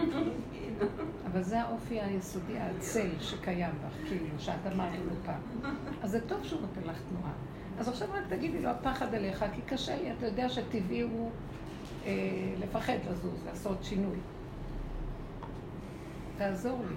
[1.32, 5.74] אבל זה האופי היסודי, הצל שקיים בך, כאילו, שאת אמרת לו פעם.
[6.02, 7.34] אז זה טוב שהוא נותן לך תנועה.
[7.80, 11.32] אז עכשיו רק תגידי לו, הפחד עליך, כי קשה לי, אתה יודע שטבעי הוא
[12.06, 12.12] אה,
[12.60, 14.18] לפחד לזוז, לעשות שינוי.
[16.38, 16.96] תעזור לי.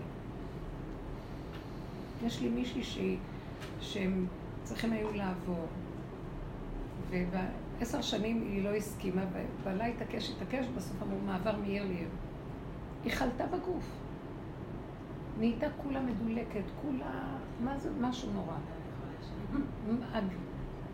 [2.26, 3.18] יש לי מישהי שהיא,
[3.80, 4.26] שהם
[4.62, 5.66] צריכים היו לעבור,
[7.10, 12.08] ובעשר שנים היא לא הסכימה, ובעלה התעקש, התעקש, בסוף אמרו מעבר מעיר לעיר.
[13.04, 13.90] היא חלתה בגוף.
[15.38, 18.56] נהייתה כולה מדולקת, כולה, מה זה, משהו נורא.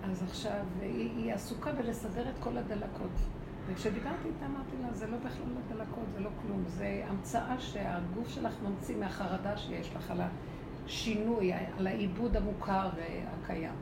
[0.02, 3.10] אז עכשיו היא, היא עסוקה בלסדר את כל הדלקות.
[3.66, 8.28] וכשדיברתי איתה אמרתי לה, זה לא בכלל לא דלקות, זה לא כלום, זה המצאה שהגוף
[8.28, 10.20] שלך ממציא מהחרדה שיש לך על
[10.90, 13.72] השינוי, על העיבוד המוכר והקיים.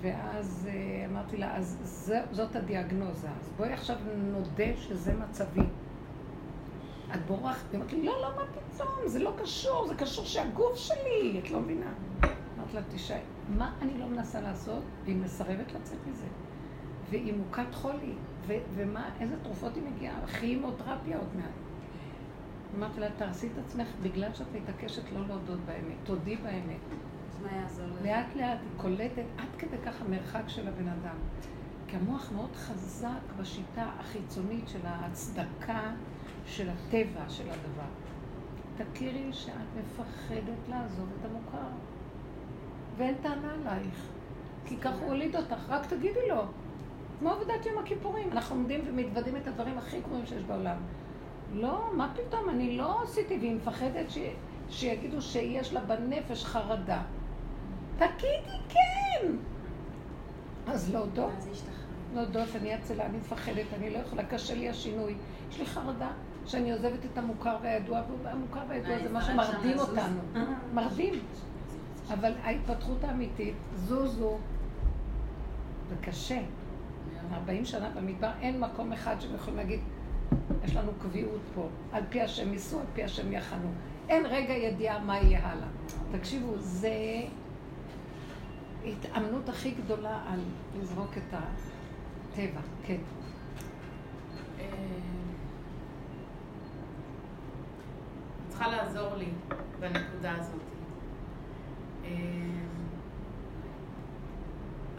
[0.00, 5.66] ואז אה, אמרתי לה, אז זה, זאת הדיאגנוזה, אז בואי עכשיו נודה שזה מצבי.
[7.14, 10.76] את בורחת, היא אמרת לי, לא, לא, מה פתאום, זה לא קשור, זה קשור שהגוף
[10.76, 11.92] שלי, את לא מבינה.
[12.58, 16.26] אמרת לה, תשאי, מה אני לא מנסה לעשות, והיא מסרבת לצאת מזה.
[17.10, 18.12] והיא מוכת חולי,
[18.46, 21.63] ומה, איזה תרופות היא מגיעה, כימותרפיה עוד מעט.
[22.76, 26.80] אמרתי לה, תהרסי את עצמך בגלל שאת מתעקשת לא להודות באמת, תודי באמת.
[27.28, 28.08] אז מה יעזור לזה?
[28.08, 31.16] לאט לאט היא קולטת עד כדי כך המרחק של הבן אדם.
[31.88, 35.92] כי המוח מאוד חזק בשיטה החיצונית של ההצדקה
[36.46, 37.88] של הטבע של הדבר.
[38.76, 41.68] תכירי שאת מפחדת לעזוב את המוכר.
[42.96, 44.08] ואין טענה עלייך.
[44.66, 46.42] כי כך הוא הוליד אותך, רק תגידי לו.
[47.18, 50.76] כמו עבודת יום הכיפורים, אנחנו עומדים ומתוודים את הדברים הכי גרועים שיש בעולם.
[51.54, 54.18] לא, מה פתאום, אני לא עשיתי, והיא מפחדת ש...
[54.70, 57.02] שיגידו שיש לה בנפש חרדה.
[57.96, 59.26] תגידי כן!
[60.66, 61.32] אז להודות.
[62.14, 65.14] להודות, אני עצלה, אני מפחדת, אני לא יכולה, קשה לי השינוי.
[65.50, 66.10] יש לי חרדה
[66.46, 69.78] שאני עוזבת את המוכר והידוע, והמוכר והידוע זה מה שמרדים.
[69.78, 70.20] אותנו.
[70.74, 71.14] מרדים.
[72.12, 74.38] אבל ההתפתחות האמיתית, זוזו,
[75.88, 76.40] זה קשה.
[77.32, 79.80] 40 שנה במדבר, אין מקום אחד שהם יכולים להגיד,
[80.64, 83.68] יש לנו קביעות פה, על פי השם ייסעו, על פי השם יחנו.
[84.08, 85.68] אין רגע ידיעה מה יהיה הלאה.
[86.12, 87.22] תקשיבו, זה
[88.84, 90.40] ההתאמנות הכי גדולה על
[90.80, 92.96] לזרוק את הטבע, כן.
[94.60, 94.64] אה,
[98.48, 99.28] צריכה לעזור לי
[99.80, 100.60] בנקודה הזאת.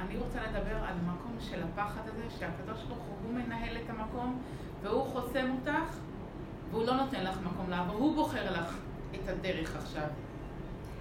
[0.05, 4.41] אני רוצה לדבר על מקום של הפחד הזה, שהקדוש ברוך הוא מנהל את המקום,
[4.81, 5.97] והוא חוסם אותך,
[6.71, 8.77] והוא לא נותן לך מקום לעבור, הוא בוחר לך
[9.15, 10.07] את הדרך עכשיו.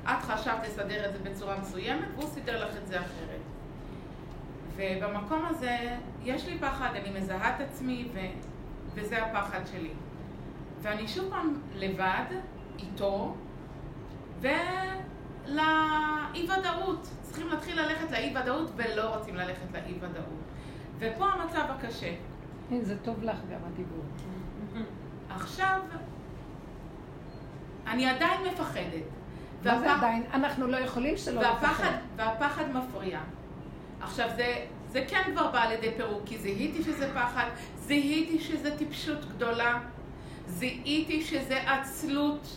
[0.04, 3.40] את חשבת לסדר את זה בצורה מסוימת, והוא סידר לך את זה אחרת.
[4.76, 8.18] ובמקום הזה, יש לי פחד, אני מזהה את עצמי, ו...
[8.94, 9.92] וזה הפחד שלי.
[10.82, 12.24] ואני שוב פעם לבד,
[12.78, 13.34] איתו,
[14.40, 14.52] ולאי
[16.44, 17.08] ודאות.
[17.34, 20.44] צריכים להתחיל ללכת לאי ודאות ולא רוצים ללכת לאי ודאות.
[20.98, 22.12] ופה המצב הקשה.
[22.70, 24.04] כן, זה טוב לך גם הדיבור.
[25.30, 25.80] עכשיו,
[27.86, 29.04] אני עדיין מפחדת.
[29.64, 30.22] מה זה עדיין?
[30.34, 31.90] אנחנו לא יכולים שלא לפחד.
[32.16, 33.20] והפחד מפריע.
[34.00, 37.46] עכשיו, זה, זה כן כבר בא לידי פירוק, כי זיהיתי שזה פחד,
[37.78, 39.80] זיהיתי שזה טיפשות גדולה,
[40.46, 42.56] זיהיתי שזה עצלות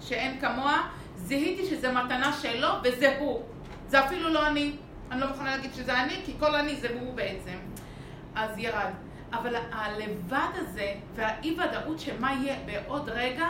[0.00, 3.42] שאין כמוה, זיהיתי שזה מתנה שלו וזה הוא.
[3.88, 4.72] זה אפילו לא אני.
[5.10, 7.58] אני לא מוכנה להגיד שזה אני, כי כל אני זה הוא בעצם.
[8.34, 8.90] אז ירד.
[9.32, 13.48] אבל הלבד הזה והאי ודאות שמה יהיה בעוד רגע,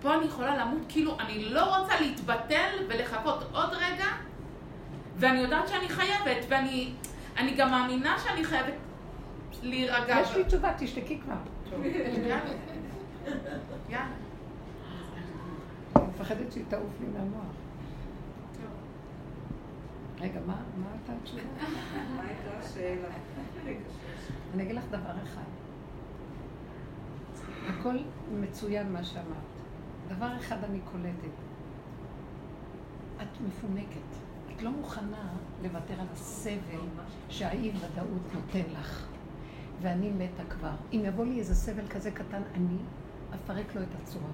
[0.00, 4.06] פה אני יכולה למות, כאילו אני לא רוצה להתבטל ולחכות עוד רגע,
[5.16, 6.92] ואני יודעת שאני חייבת, ואני
[7.36, 8.74] אני גם מאמינה שאני חייבת
[9.62, 10.16] להירגע.
[10.20, 11.34] יש לי תשובה, תשתקי כבר.
[13.88, 14.04] יאללה.
[15.96, 17.61] אני מפחדת שהיא תעוף לי מהמוח.
[20.22, 20.62] רגע, מה
[20.92, 21.42] הייתה התשובה?
[22.16, 23.08] מה הייתה השאלה?
[24.54, 25.42] אני אגיד לך דבר אחד.
[27.68, 27.96] הכל
[28.32, 29.52] מצוין מה שאמרת.
[30.08, 31.36] דבר אחד אני קולטת.
[33.16, 34.16] את מפונקת.
[34.56, 35.28] את לא מוכנה
[35.62, 36.80] לוותר על הסבל
[37.28, 39.06] שהאי ודאות נותן לך.
[39.80, 40.74] ואני מתה כבר.
[40.92, 42.76] אם יבוא לי איזה סבל כזה קטן, אני
[43.34, 44.30] אפרק לו את הצורה.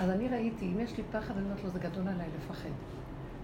[0.00, 2.70] אז אני ראיתי, אם יש לי פחד, אני אומרת לו, זה גדול עליי לפחד.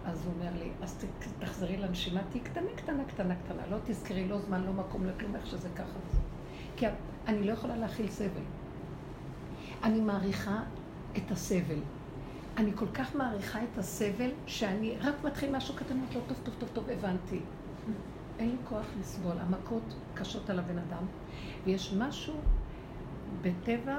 [0.05, 1.05] אז הוא אומר לי, אז
[1.39, 3.63] תחזרי לנשימה, תהיי קטנה, קטנה, קטנה, קטנה.
[3.71, 6.21] לא תזכרי, לא זמן, לא מקום, לא כלום, איך שזה ככה וזה.
[6.77, 6.87] כי
[7.27, 8.45] אני לא יכולה להכיל סבל.
[9.83, 10.63] אני מעריכה
[11.17, 11.79] את הסבל.
[12.57, 16.55] אני כל כך מעריכה את הסבל, שאני רק מתחיל משהו קטן, אומרת לו, טוב, טוב,
[16.59, 17.41] טוב, טוב, הבנתי.
[18.39, 19.37] אין לי כוח לסבול.
[19.39, 21.07] המכות קשות על הבן אדם,
[21.65, 22.35] ויש משהו
[23.43, 23.99] בטבע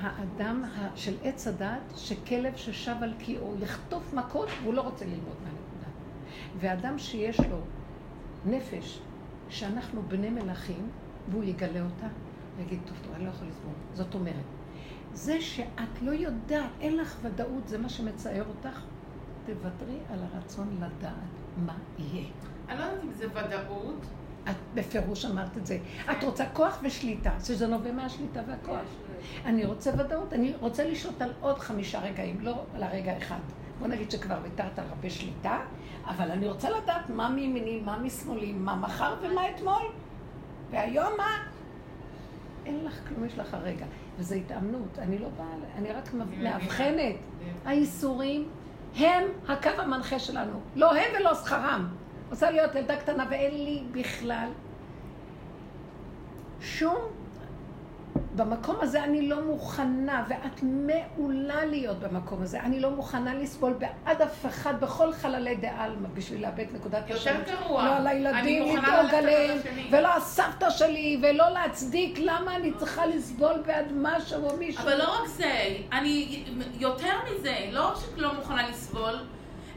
[0.00, 5.88] האדם של עץ הדת, שכלב ששב על קיאו יחטוף מכות והוא לא רוצה ללמוד מהנקודה.
[6.58, 7.60] ואדם שיש לו
[8.46, 9.00] נפש
[9.48, 10.88] שאנחנו בני מלכים,
[11.28, 12.06] והוא יגלה אותה,
[12.56, 13.72] הוא יגיד, טוב, טוב, אני לא יכול לסבול.
[13.94, 14.44] זאת אומרת,
[15.12, 18.80] זה שאת לא יודעת, אין לך ודאות, זה מה שמצער אותך,
[19.46, 21.12] תוותרי על הרצון לדעת
[21.66, 22.26] מה יהיה.
[22.68, 24.06] אני לא יודעת אם זה ודאות.
[24.50, 25.78] את בפירוש אמרת את זה.
[26.10, 28.80] את רוצה כוח ושליטה, שזה נובע מהשליטה והכוח.
[29.44, 33.38] אני רוצה ודאות, אני רוצה לשלוט על עוד חמישה רגעים, לא על הרגע אחד.
[33.78, 35.58] בוא נגיד שכבר ויתרת על הרבה שליטה,
[36.06, 39.82] אבל אני רוצה לדעת מה מימיני, מה משמאלי, מה מחר ומה אתמול.
[40.70, 41.36] והיום מה?
[42.66, 43.86] אין לך כלום, יש לך הרגע.
[44.18, 45.46] וזו התאמנות, אני לא באה,
[45.78, 47.14] אני רק מאבחנת.
[47.64, 48.48] האיסורים
[48.96, 50.60] הם הקו המנחה שלנו.
[50.76, 51.88] לא הם ולא שכרם.
[52.30, 54.48] רוצה להיות ילדה קטנה ואין לי בכלל
[56.60, 56.98] שום...
[58.38, 62.60] במקום הזה אני לא מוכנה, ואת מעולה להיות במקום הזה.
[62.60, 67.60] אני לא מוכנה לסבול בעד אף אחד בכל חללי דעלמא בשביל לאבד נקודת יותר ישרות.
[67.62, 67.84] גרוע.
[67.84, 69.58] לא על הילדים לדאוג עליהם.
[69.90, 74.82] ולא הסבתא שלי, ולא להצדיק למה אני צריכה לסבול בעד משהו או מישהו.
[74.82, 76.44] אבל לא רק זה, אני
[76.78, 79.14] יותר מזה, לא שלא מוכנה לסבול,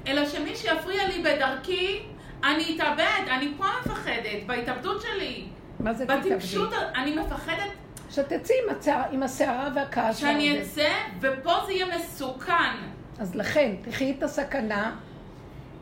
[0.07, 2.01] אלא שמי שיפריע לי בדרכי,
[2.43, 5.45] אני אתאבד, אני פה מפחדת, בהתאבדות שלי.
[5.79, 6.29] מה זה תתאבדי?
[6.29, 7.80] בטיפשות, אני מפחדת
[8.11, 10.17] שתצאי עם הצער- עם הסערה והכעס.
[10.17, 10.61] שאני.
[10.61, 10.89] אצא,
[11.21, 12.75] ופה זה יהיה מסוכן.
[13.19, 14.95] אז לכן, תחי את הסכנה,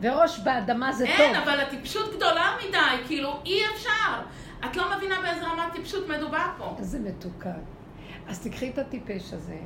[0.01, 1.15] וראש באדמה זה טוב.
[1.25, 4.21] אין, אבל הטיפשות גדולה מדי, כאילו אי אפשר.
[4.65, 6.75] את לא מבינה באיזה רמת טיפשות מדובר פה.
[6.79, 7.53] איזה מתוקה.
[8.27, 9.57] אז תקחי את הטיפש הזה,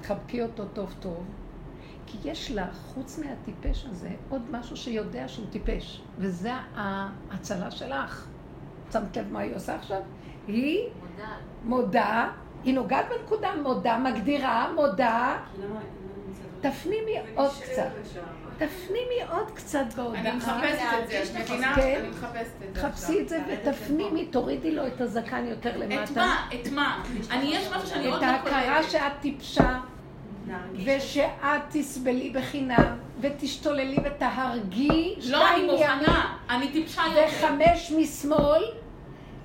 [0.00, 1.24] תחבקי אותו טוב טוב,
[2.06, 8.26] כי יש לך, חוץ מהטיפש הזה, עוד משהו שיודע שהוא טיפש, וזה ההצלה שלך.
[8.92, 10.00] שמת לב מה היא עושה עכשיו?
[10.52, 10.88] היא.
[11.64, 12.28] מודה,
[12.64, 15.36] היא נוגעת בנקודה, מודה, מגדירה, מודה,
[16.60, 17.88] תפנימי עוד קצת.
[18.58, 20.20] תפנימי עוד קצת בהודעה.
[20.20, 21.74] אני מחפשת את זה, את מבינה?
[21.74, 22.00] כן.
[22.00, 26.12] אני מחפשת את זה חפשי את זה ותפנימי, תורידי לו את הזקן יותר את למטה.
[26.20, 26.48] מה?
[26.54, 27.02] את מה?
[27.30, 28.90] אני, יש משהו שאני את עוד לא ההכרה קולטת.
[28.90, 29.80] שאת טיפשה,
[30.84, 37.26] ושאת תסבלי בחינם, ותשתוללי ותהרגי לא, אני מוכנה, אני טיפשה יותר.
[37.28, 38.64] וחמש משמאל,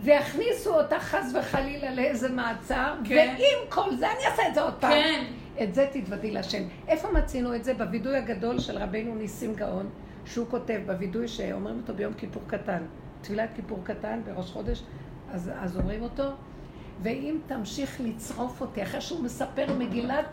[0.05, 3.35] ויכניסו אותך חס וחלילה לאיזה מעצר, כן.
[3.37, 4.91] ועם כל זה, אני אעשה את זה עוד פעם.
[4.91, 5.23] כן.
[5.63, 6.63] את זה תתוודי להשם.
[6.87, 7.73] איפה מצינו את זה?
[7.73, 9.89] בווידוי הגדול של רבנו ניסים גאון,
[10.25, 12.83] שהוא כותב בווידוי שאומרים אותו ביום כיפור קטן,
[13.21, 14.83] תפילת כיפור קטן בראש חודש,
[15.31, 16.23] אז, אז אומרים אותו,
[17.03, 20.25] ואם תמשיך לצרוף אותי, אחרי שהוא מספר מגילת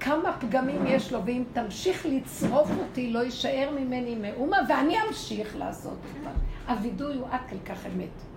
[0.00, 5.98] כמה פגמים יש לו, ואם תמשיך לצרוף אותי, לא יישאר ממני מאומה, ואני אמשיך לעשות
[6.18, 6.30] אותה.
[6.72, 8.31] הווידוי הוא עד כל כך אמת.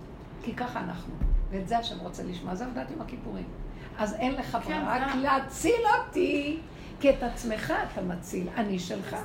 [0.46, 1.14] כי ככה אנחנו.
[1.50, 2.54] ואת זה השם רוצה לשמוע.
[2.54, 3.44] זה עבודת עם הכיפורים.
[3.98, 6.58] אז אין לך כן, ברירה, רק להציל אותי,
[7.00, 9.16] כי את עצמך אתה מציל, אני שלך.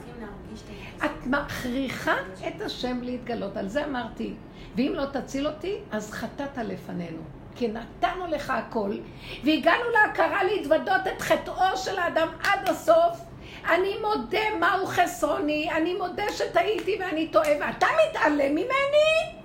[1.06, 2.15] את מכריחה
[2.48, 4.34] את השם להתגלות, על זה אמרתי.
[4.76, 7.22] ואם לא תציל אותי, אז חטאת לפנינו.
[7.56, 8.98] כי נתנו לך הכל,
[9.43, 13.19] והגענו להכרה להתוודות את חטאו של האדם עד הסוף.
[13.69, 19.41] אני מודה מהו חסרוני, אני מודה שטעיתי ואני טועה, ואתה מתעלם ממני?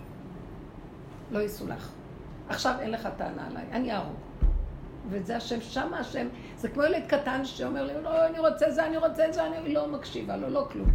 [1.30, 1.92] לא יסולח.
[2.48, 4.16] עכשיו אין לך טענה עליי, אני אהרוג.
[5.10, 6.26] וזה השם, שם השם,
[6.56, 9.88] זה כמו ילד קטן שאומר לי, לא, אני רוצה זה, אני רוצה זה, אני לא
[9.88, 10.90] מקשיבה לו, לא כלום.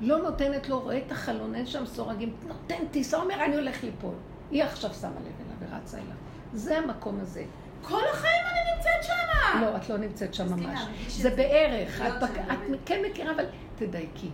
[0.00, 4.14] לא נותנת לו, רואה את החלון, אין שם סורגים, נותן טיסה, אומר, אני הולך ליפול.
[4.50, 5.32] היא עכשיו שמה לב
[5.66, 6.16] אליו ורצה אליו.
[6.54, 7.44] זה המקום הזה.
[7.82, 9.60] כל החיים אני נמצאת שמה.
[9.60, 10.80] לא, את לא נמצאת שם ממש.
[11.08, 11.30] זה.
[11.30, 12.00] בערך.
[12.02, 12.78] את שם, בק- את.
[12.86, 13.44] כן מכירה, אבל
[13.76, 14.30] תדייקי.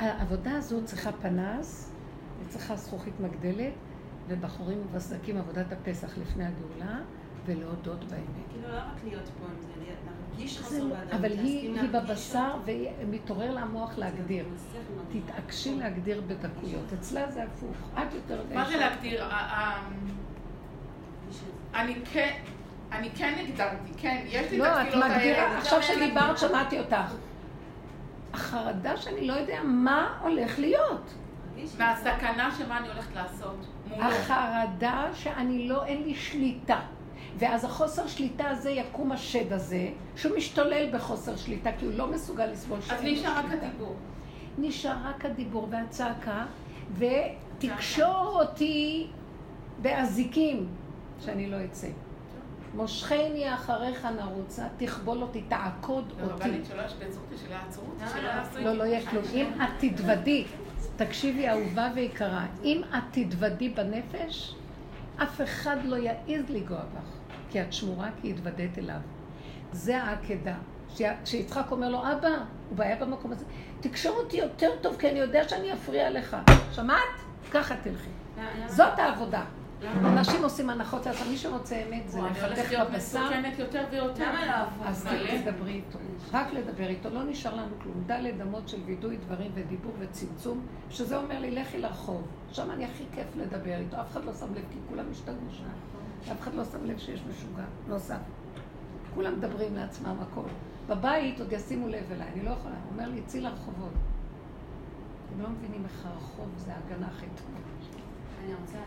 [0.00, 1.92] העבודה הזו צריכה פנס,
[2.40, 3.72] היא צריכה זכוכית מגדלת,
[4.28, 6.96] ובחורים ובסדקים עבודת הפסח לפני הגאולה,
[7.46, 8.20] ולהודות באמת.
[8.52, 9.68] כאילו לא רק להיות פה עם זה,
[10.30, 11.16] להרגיש לא- באדם.
[11.18, 12.50] אבל היא בבשר.
[12.64, 14.44] ומתעורר לה המוח להגדיר.
[15.12, 16.92] תתעקשי להגדיר בדקויות.
[17.00, 17.76] אצלה זה הפוך.
[17.94, 18.42] את יותר...
[18.54, 19.24] מה זה להגדיר?
[19.24, 19.82] ה-
[21.74, 22.32] אני כן,
[22.92, 25.58] אני כן הגדרתי, כן, יש לי את לא, את התפילות מגדירה, האלה.
[25.58, 27.14] עכשיו שדיברת שמעתי אותך.
[28.34, 31.14] החרדה שאני לא יודע מה הולך להיות.
[31.78, 33.66] מהסכנה שמה אני הולכת לעשות.
[34.00, 36.80] החרדה שאני לא, אין לי שליטה.
[37.38, 42.46] ואז החוסר שליטה הזה יקום השד הזה, שהוא משתולל בחוסר שליטה, כי הוא לא מסוגל
[42.46, 43.66] לסבול אז שאין לו נשאר רק שליטה.
[43.66, 43.94] הדיבור.
[44.58, 46.44] נשאר רק הדיבור והצעקה,
[46.98, 49.06] ותקשור אותי
[49.82, 50.68] באזיקים,
[51.20, 51.88] שאני לא אצא.
[52.74, 56.22] מושכני אחריך נרוצה, תכבול אותי, תעקוד אותי.
[56.22, 59.24] הרבנית שלא ישבצו אותי, שלא יעצרו אותי, שלא יעשו לא, לא יהיה כלום.
[59.34, 60.44] אם את תתוודי,
[60.96, 64.54] תקשיבי אהובה ויקרה, אם את תתוודי בנפש,
[65.22, 67.08] אף אחד לא יעז לנגוע בך,
[67.50, 68.96] כי את שמורה כי התוודית אליו.
[69.72, 70.54] זה העקדה.
[71.24, 72.28] כשיצחק אומר לו, אבא,
[72.68, 73.44] הוא בעיה במקום הזה,
[73.80, 76.36] תקשור אותי יותר טוב, כי אני יודע שאני אפריע לך.
[76.72, 76.98] שמעת?
[77.50, 78.08] ככה תלכי.
[78.38, 79.42] למה- זאת העבודה.
[79.90, 82.20] אנשים עושים הנחות לעצמם, מי שרוצה אמת זה
[82.70, 83.24] להיות בבשר.
[83.26, 84.32] מסוכנת יותר ויותר.
[84.32, 84.86] למה לא הפוך?
[84.86, 85.50] אז מלא.
[85.50, 85.98] תדברי איתו,
[86.32, 88.02] רק לדבר איתו, לא נשאר לנו כלום.
[88.06, 92.22] דלת אמות של וידוי דברים ודיבור וצמצום, שזה אומר לי, לכי לרחוב.
[92.52, 95.64] שם אני הכי כיף לדבר איתו, אף אחד לא שם לב, כי כולם השתגעו שם.
[96.32, 98.18] אף אחד לא שם לב שיש משוגע, לא שם.
[99.14, 100.48] כולם מדברים לעצמם הכל.
[100.88, 102.74] בבית עוד ישימו לב אליי, אני לא יכולה.
[102.74, 103.92] הוא אומר לי, צאי לרחובות.
[105.26, 107.58] אתם לא מבינים איך הרחוב זה ההגנה הכי טובה.
[108.44, 108.78] אני רוצה...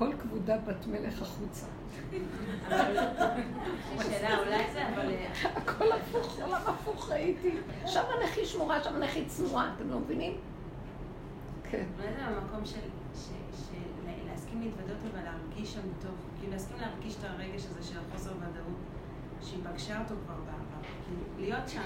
[0.00, 1.66] כל כבודה בת מלך החוצה.
[2.70, 2.88] אה,
[5.56, 7.56] הכל הפוך, עולם הפוך ראיתי.
[7.86, 10.36] שם הנכי שמורה, שם הנכי צנועה, אתם לא מבינים?
[11.70, 11.84] כן.
[11.98, 12.80] אולי זה במקום של...
[14.28, 16.14] להסכים להתוודות אבל להרגיש שם טוב.
[16.38, 18.80] כאילו להסכים להרגיש את הרגש הזה של החוסר ודאות,
[19.42, 20.69] שהיא פגשה אותו כבר בעבר.
[21.38, 21.80] להיות שם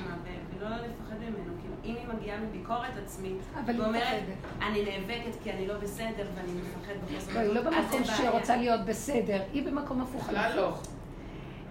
[0.59, 1.55] ולא לפחד ממנו.
[1.61, 4.23] כאילו, אם היא מגיעה מביקורת עצמית, ואומרת.
[4.63, 8.29] אני נאבקת כי אני לא בסדר ואני מפחד בחוסר לא, היא לא במקום שהיא.
[8.29, 10.29] רוצה להיות בסדר, היא במקום הפוך.
[10.29, 10.75] בכלל לא.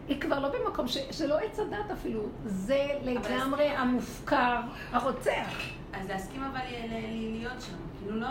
[0.08, 0.98] היא כבר לא במקום ש...
[1.10, 4.60] זה לא עץ הדת אפילו, זה לגמרי המופקר,
[4.92, 5.62] הרוצח.
[5.94, 6.62] אז להסכים אבל
[7.40, 7.93] להיות שם.
[8.04, 8.28] כאילו לא,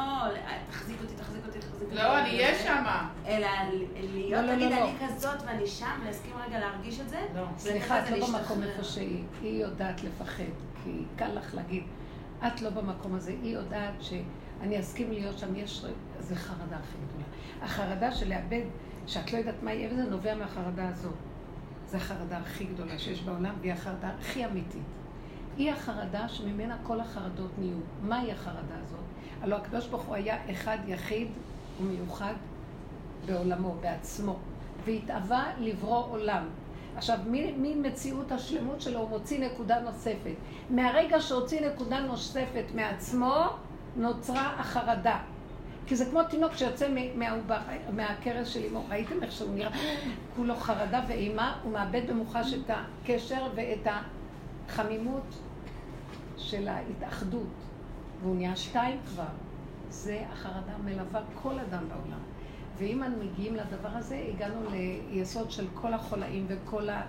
[0.70, 1.94] תחזיק אותי, תחזיק אותי, תחזיק אותי.
[1.94, 3.10] לא, אני אהיה שמה.
[3.26, 3.48] אלא
[3.94, 7.20] להיות, לא, לא, תגיד, לא, אני כזאת ואני שם, להסכים רגע להרגיש את זה.
[7.34, 7.44] לא.
[7.58, 8.62] סליחה, את לא במקום.
[8.62, 9.24] איפה שהיא.
[9.42, 10.44] היא יודעת לפחד,
[10.84, 11.84] כי קל לך להגיד,
[12.46, 13.34] את לא במקום הזה.
[13.42, 15.84] היא יודעת שאני אסכים להיות שם, יש...
[16.18, 17.24] זה חרדה הכי גדולה.
[17.62, 18.62] החרדה של לאבד,
[19.06, 21.14] שאת לא יודעת מה יהיה, וזה נובע מהחרדה הזאת.
[21.86, 24.82] זו החרדה הכי גדולה שיש בעולם, והיא החרדה הכי אמיתית.
[25.56, 27.76] היא החרדה שממנה כל החרדות נהיו.
[28.02, 29.11] מהי החרדה הזאת?
[29.42, 31.28] הלוא הקדוש ברוך הוא היה אחד יחיד
[31.80, 32.34] ומיוחד
[33.26, 34.36] בעולמו, בעצמו,
[34.84, 36.48] והתאווה לברוא עולם.
[36.96, 37.18] עכשיו,
[37.56, 40.34] ממציאות השלמות שלו הוא מוציא נקודה נוספת.
[40.70, 43.44] מהרגע שהוציא נקודה נוספת מעצמו,
[43.96, 45.18] נוצרה החרדה.
[45.86, 46.88] כי זה כמו תינוק שיוצא
[47.92, 48.84] מהכרס של אמו.
[48.88, 49.70] ראיתם איך שהוא נראה?
[50.36, 53.86] כולו חרדה ואימה, הוא מאבד במוחש את הקשר ואת
[54.68, 55.34] החמימות
[56.36, 57.71] של ההתאחדות.
[58.22, 59.24] והוא נהיה שתיים כבר.
[59.90, 62.20] זה החרדה מלווה כל אדם בעולם.
[62.78, 64.60] ואם אנו מגיעים לדבר הזה, הגענו
[65.10, 67.02] ליסוד של כל החולאים וכל ה...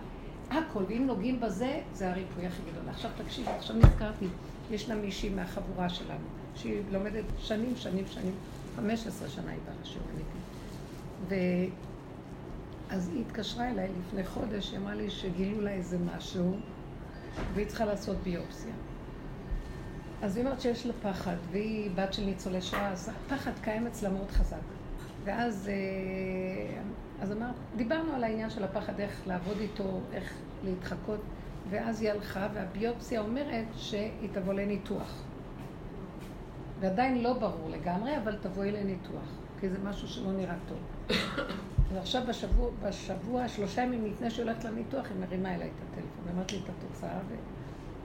[0.52, 2.90] הכל, ואם נוגעים בזה, זה הריפוי הכי גדול.
[2.90, 4.26] עכשיו תקשיבי, עכשיו נזכרתי,
[4.72, 6.26] ישנה מישהי מהחבורה שלנו,
[6.56, 8.34] שהיא לומדת שנים, שנים, שנים,
[8.76, 10.38] 15 שנה היא באה לשיעור אמיתי.
[11.30, 11.36] ו...
[12.90, 16.58] אז היא התקשרה אליי לפני חודש, היא אמרה לי שגילו לה איזה משהו,
[17.54, 18.74] והיא צריכה לעשות ביופסיה.
[20.24, 24.10] אז היא אומרת שיש לה פחד, והיא בת של ניצולי שואה, אז הפחד קיים אצלה
[24.10, 24.58] מאוד חזק.
[25.24, 26.82] ואז אה,
[27.22, 30.34] אז אמרת, דיברנו על העניין של הפחד, איך לעבוד איתו, איך
[30.64, 31.20] להתחקות,
[31.70, 35.24] ואז היא הלכה, והביופסיה אומרת שהיא תבוא לניתוח.
[36.80, 39.30] ועדיין לא ברור לגמרי, אבל תבואי לניתוח,
[39.60, 40.80] כי זה משהו שלא נראה טוב.
[41.94, 46.52] ועכשיו בשבוע, בשבוע, שלושה ימים לפני שהיא הולכת לניתוח, היא מרימה אליי את הטלפון, ואמרת
[46.52, 47.20] לי את התוצאה.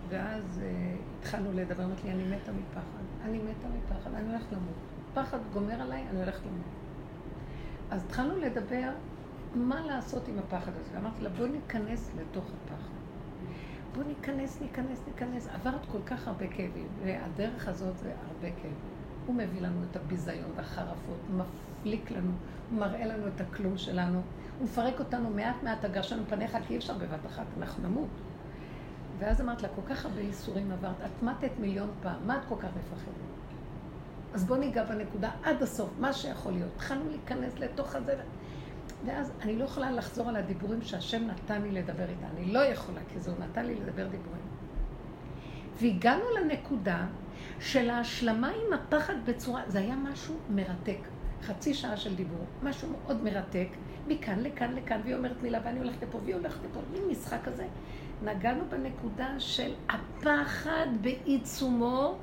[0.08, 4.74] ואז אה, התחלנו לדבר, אמרת לי, אני מתה מפחד, אני מתה מפחד, אני הולכת למות.
[5.14, 6.66] פחד גומר עליי, אני הולכת למות.
[7.90, 8.90] אז התחלנו לדבר
[9.54, 10.90] מה לעשות עם הפחד הזה.
[10.94, 12.88] ואמרתי לה, בואי ניכנס לתוך הפחד.
[13.94, 15.48] בואי ניכנס, ניכנס, ניכנס.
[15.48, 18.98] עברת כל כך הרבה כאבים, והדרך הזאת זה הרבה כאבים.
[19.26, 22.32] הוא מביא לנו את הביזיון והחרפות, מפליק לנו,
[22.72, 24.22] מראה לנו את הכלום שלנו,
[24.58, 28.08] הוא מפרק אותנו מעט מעט, הגרש לנו פניך, כי אי אפשר בבת אחת, אנחנו נמות.
[29.18, 32.54] ואז אמרת לה, כל כך הרבה ייסורים עברת, את מתת מיליון פעם, מה את כל
[32.58, 33.14] כך מפחדת?
[34.34, 36.70] אז בואו ניגע בנקודה עד הסוף, מה שיכול להיות.
[36.76, 38.16] התחלנו להיכנס לתוך הזה,
[39.06, 42.26] ואז אני לא יכולה לחזור על הדיבורים שהשם נתן לי לדבר איתה.
[42.36, 44.42] אני לא יכולה, כי זה הוא נתן לי לדבר דיבורים.
[45.80, 47.06] והגענו לנקודה
[47.60, 50.98] של ההשלמה עם הפחד בצורה, זה היה משהו מרתק.
[51.42, 53.68] חצי שעה של דיבור, משהו מאוד מרתק,
[54.08, 57.66] מכאן לכאן לכאן, והיא אומרת מילה ואני הולכת לפה, והיא הולכת לפה, מין משחק כזה.
[58.22, 62.14] נגענו בנקודה של הפחד בעיצומו,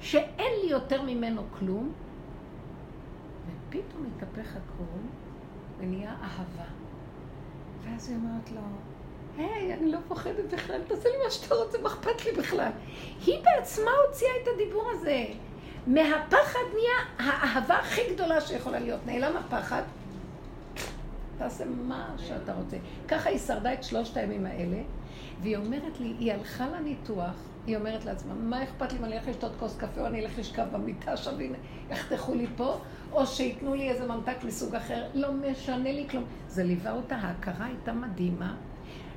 [0.00, 1.92] שאין לי יותר ממנו כלום,
[3.46, 4.98] ופתאום התהפך הכל,
[5.78, 6.70] ונהיה אהבה.
[7.84, 8.60] ואז היא אומרת לו,
[9.38, 12.70] היי, אני לא פוחדת בכלל, תעשה לי מה שאתה רוצה, מה אכפת לי בכלל?
[13.26, 15.24] היא בעצמה הוציאה את הדיבור הזה.
[15.86, 19.00] מהפחד נהיה האהבה הכי גדולה שיכולה להיות.
[19.06, 19.82] נעלם הפחד,
[21.38, 22.76] תעשה מה שאתה רוצה.
[23.08, 24.76] ככה היא שרדה את שלושת הימים האלה,
[25.44, 27.34] והיא אומרת לי, היא הלכה לניתוח,
[27.66, 30.38] היא אומרת לעצמה, מה אכפת לי אם אני אלך לשתות כוס קפה או אני אלך
[30.38, 31.30] לשכב במיטה שם
[31.88, 32.78] ויחתכו לי פה,
[33.12, 36.24] או שייתנו לי איזה ממתק מסוג אחר, לא משנה לי כלום.
[36.48, 38.54] זה ליווה אותה, ההכרה הייתה מדהימה,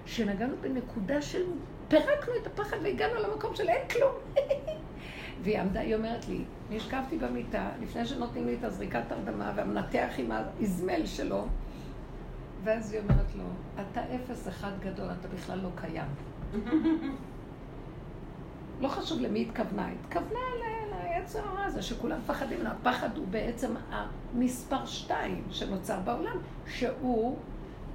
[0.05, 1.43] שנגענו בנקודה של
[1.87, 4.13] פירקנו את הפחד והגענו למקום של אין כלום.
[5.43, 10.31] והיא עמדה, היא אומרת לי, נשכבתי במיטה, לפני שנותנים לי את הזריקת הרדמה והמנתח עם
[10.31, 11.45] האזמל שלו,
[12.67, 13.43] ואז היא אומרת לו,
[13.75, 16.07] אתה אפס אחד גדול, אתה בכלל לא קיים.
[18.81, 20.39] לא חשוב למי התכוונה, התכוונה
[20.91, 22.69] ליצר הרע הזה שכולם מפחדים ממנו.
[22.69, 26.37] הפחד הוא בעצם המספר שתיים שנוצר בעולם,
[26.67, 27.37] שהוא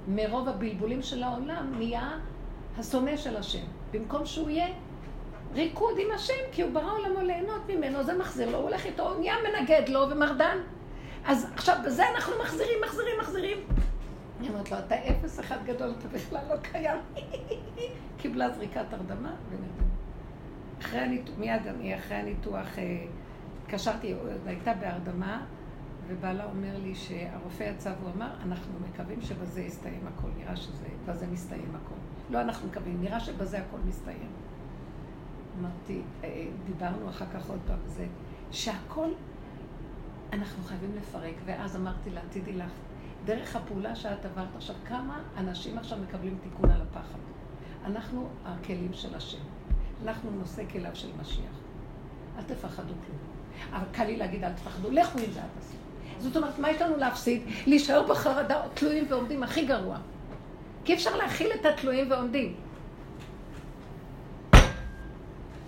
[0.07, 2.17] מרוב הבלבולים של העולם נהיה
[2.77, 3.65] השונא של השם.
[3.91, 4.67] במקום שהוא יהיה
[5.53, 9.09] ריקוד עם השם, כי הוא ברא עולמו ליהנות ממנו, זה מחזיר לו, הוא הולך איתו,
[9.09, 10.57] הוא נהיה מנגד לו ומרדן.
[11.25, 13.57] אז עכשיו בזה אנחנו מחזירים, מחזירים, מחזירים.
[14.43, 16.99] היא אומרת לו, אתה אפס אחד גדול, אתה בכלל לא קיים.
[18.17, 19.93] קיבלה זריקת הרדמה ונרדמה.
[20.79, 23.05] אחרי הניתוח, מיד אני אחרי הניתוח, אה,
[23.61, 24.13] התקשרתי,
[24.45, 25.45] הייתה בהרדמה,
[26.07, 31.75] ובעלה אומר לי שהרופא יצא והוא אמר, אנחנו מקווים שבזה יסתיים הכל, נראה שבזה מסתיים
[31.75, 31.95] הכל.
[32.29, 34.29] לא אנחנו מקווים, נראה שבזה הכל מסתיים.
[35.59, 38.05] אמרתי, אה, דיברנו אחר כך עוד פעם, זה
[38.51, 39.09] שהכל,
[40.33, 42.71] אנחנו חייבים לפרק, ואז אמרתי לה, תדעי לך,
[43.25, 47.19] דרך הפעולה שאת עברת עכשיו, כמה אנשים עכשיו מקבלים תיקון על הפחד?
[47.85, 49.37] אנחנו הכלים של השם.
[50.03, 51.55] אנחנו נושא כליו של משיח.
[52.37, 53.19] אל תפחדו כלום.
[53.73, 55.77] אבל קל לי להגיד, אל תפחדו, לכו עם זה עד הסוף.
[56.19, 57.41] זאת אומרת, מה יש לנו להפסיד?
[57.67, 59.97] להישאר בחרדה, תלויים ועומדים הכי גרוע.
[60.85, 62.55] כי אפשר להכיל את התלויים ועומדים.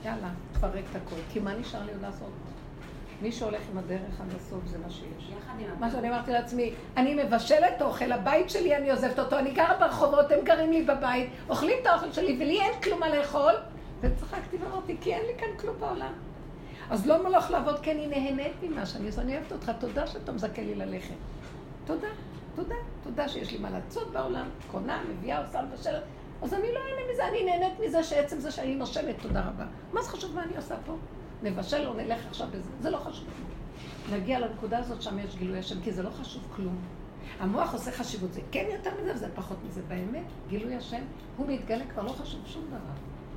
[0.05, 1.15] יאללה, תפרק את הכל.
[1.33, 2.31] כי מה נשאר לי עוד לעשות?
[3.25, 5.31] מי שהולך עם הדרך עד הסוף זה מה שיש.
[5.79, 10.31] מה שאני אמרתי לעצמי, אני מבשלת אוכל, הבית שלי אני עוזבת אותו, אני גרה ברחובות,
[10.31, 13.53] הם גרים לי בבית, אוכלים את האוכל שלי ולי אין כלום מה לאכול,
[14.01, 16.13] וצחקתי ואמרתי, כי אין לי כאן כלום בעולם.
[16.89, 20.31] אז לא מלוך לעבוד כי אני נהנית ממה שאני עושה, אני אוהבת אותך, תודה שאתה
[20.31, 21.15] מזכה לי ללכת.
[21.85, 22.07] תודה,
[22.55, 26.03] תודה, תודה שיש לי מה לעשות בעולם, קונה, מביאה, עושה מבשלת.
[26.41, 29.65] אז אני לא אהנה מזה, אני נהנית מזה שעצם זה שאני נושמת, תודה רבה.
[29.93, 30.95] מה זה חשוב מה אני עושה פה?
[31.43, 33.27] נבשל או נלך עכשיו בזה, זה לא חשוב.
[34.11, 36.77] להגיע לנקודה הזאת, שם יש גילוי השם, כי זה לא חשוב כלום.
[37.39, 39.81] המוח עושה חשיבות, זה כן יותר מזה וזה פחות מזה.
[39.87, 41.01] באמת, גילוי השם,
[41.37, 42.77] הוא מתגלה כבר לא חשוב שום דבר.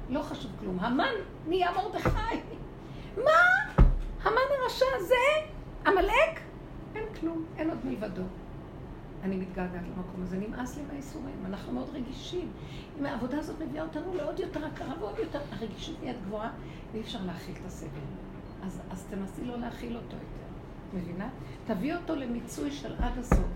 [0.09, 0.81] לא חשוב כלום.
[0.81, 1.13] המן
[1.47, 2.37] נהיה מרדכי.
[3.17, 3.31] מה?
[4.23, 5.15] המן הרשע זה?
[5.87, 6.41] עמלק?
[6.95, 8.23] אין כלום, אין עוד מלבדו.
[9.23, 12.51] אני מתגעגעת למקום הזה, נמאס לי מהייסורים, אנחנו מאוד רגישים.
[13.01, 16.51] אם העבודה הזאת מביאה אותנו לעוד יותר הכרה ועוד יותר, הרגישות נהיית גבוהה,
[16.93, 17.89] ואי אפשר להכיל את הסבל.
[18.63, 20.49] אז, אז תנסי לא להכיל אותו יותר,
[20.95, 21.29] מבינה?
[21.67, 23.49] תביא אותו למיצוי של עד הסוף.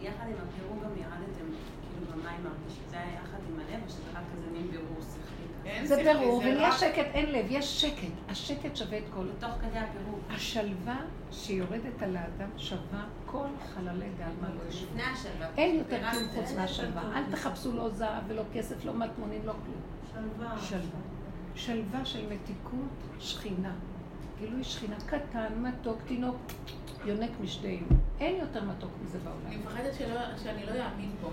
[0.00, 1.46] יחד עם הפירוק גם ירדתם,
[1.82, 5.02] כאילו במים מרגיש שזה היה יחד עם הלב, או שזה רק כזה מין בירור
[5.84, 8.12] זה ברור, ונהיה שקט, אין לב, יש שקט.
[8.28, 9.26] השקט שווה את כל...
[9.38, 10.20] תוך כדי הפירוק.
[10.30, 10.96] השלווה
[11.32, 15.00] שיורדת על האדם שווה כל חללי בעלמא לא ישבו.
[15.12, 15.46] השלווה.
[15.56, 16.28] אין יותר כלום.
[16.34, 17.02] חוץ מהשלווה.
[17.16, 19.82] אל תחפשו לא זהב ולא כסף, לא מטמונים, לא כלום.
[20.12, 20.58] שלווה.
[20.58, 21.00] שלווה.
[21.54, 23.72] שלווה של מתיקות שכינה.
[24.38, 26.36] גילוי שכינה קטן, מתוק, תינוק,
[27.04, 27.86] יונק משדינו.
[28.20, 29.46] אין יותר מתוק מזה בעולם.
[29.46, 29.94] אני מפחדת
[30.42, 31.30] שאני לא אאמין פה.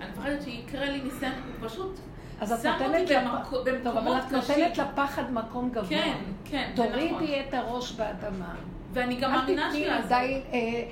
[0.00, 1.98] אני מפחדת שיקרה לי ניסיון, פשוט
[2.40, 4.78] אז את נותנת במקו- טוב, אבל את נותנת.
[4.78, 5.88] לפחד מקום גבוה.
[5.88, 6.12] כן,
[6.44, 7.08] כן, זה נכון.
[7.08, 8.54] תורידי את הראש באדמה.
[8.92, 10.08] ואני גם אל מאמינה תתני שיעזור.
[10.08, 10.82] די אה,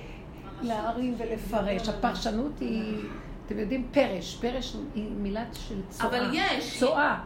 [0.63, 1.89] להרים ולפרש.
[1.89, 2.97] הפרשנות היא,
[3.47, 4.35] אתם יודעים, פרש.
[4.41, 6.09] פרש היא מילה של צואה.
[6.09, 6.79] אבל יש.
[6.81, 7.17] צואה.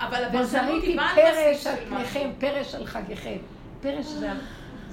[0.00, 1.96] אבל הפרשנות וזריתי היא על פרש בסיס על של משהו.
[1.96, 3.36] פניכם, פרש על חגיכם.
[3.80, 4.28] פרש זה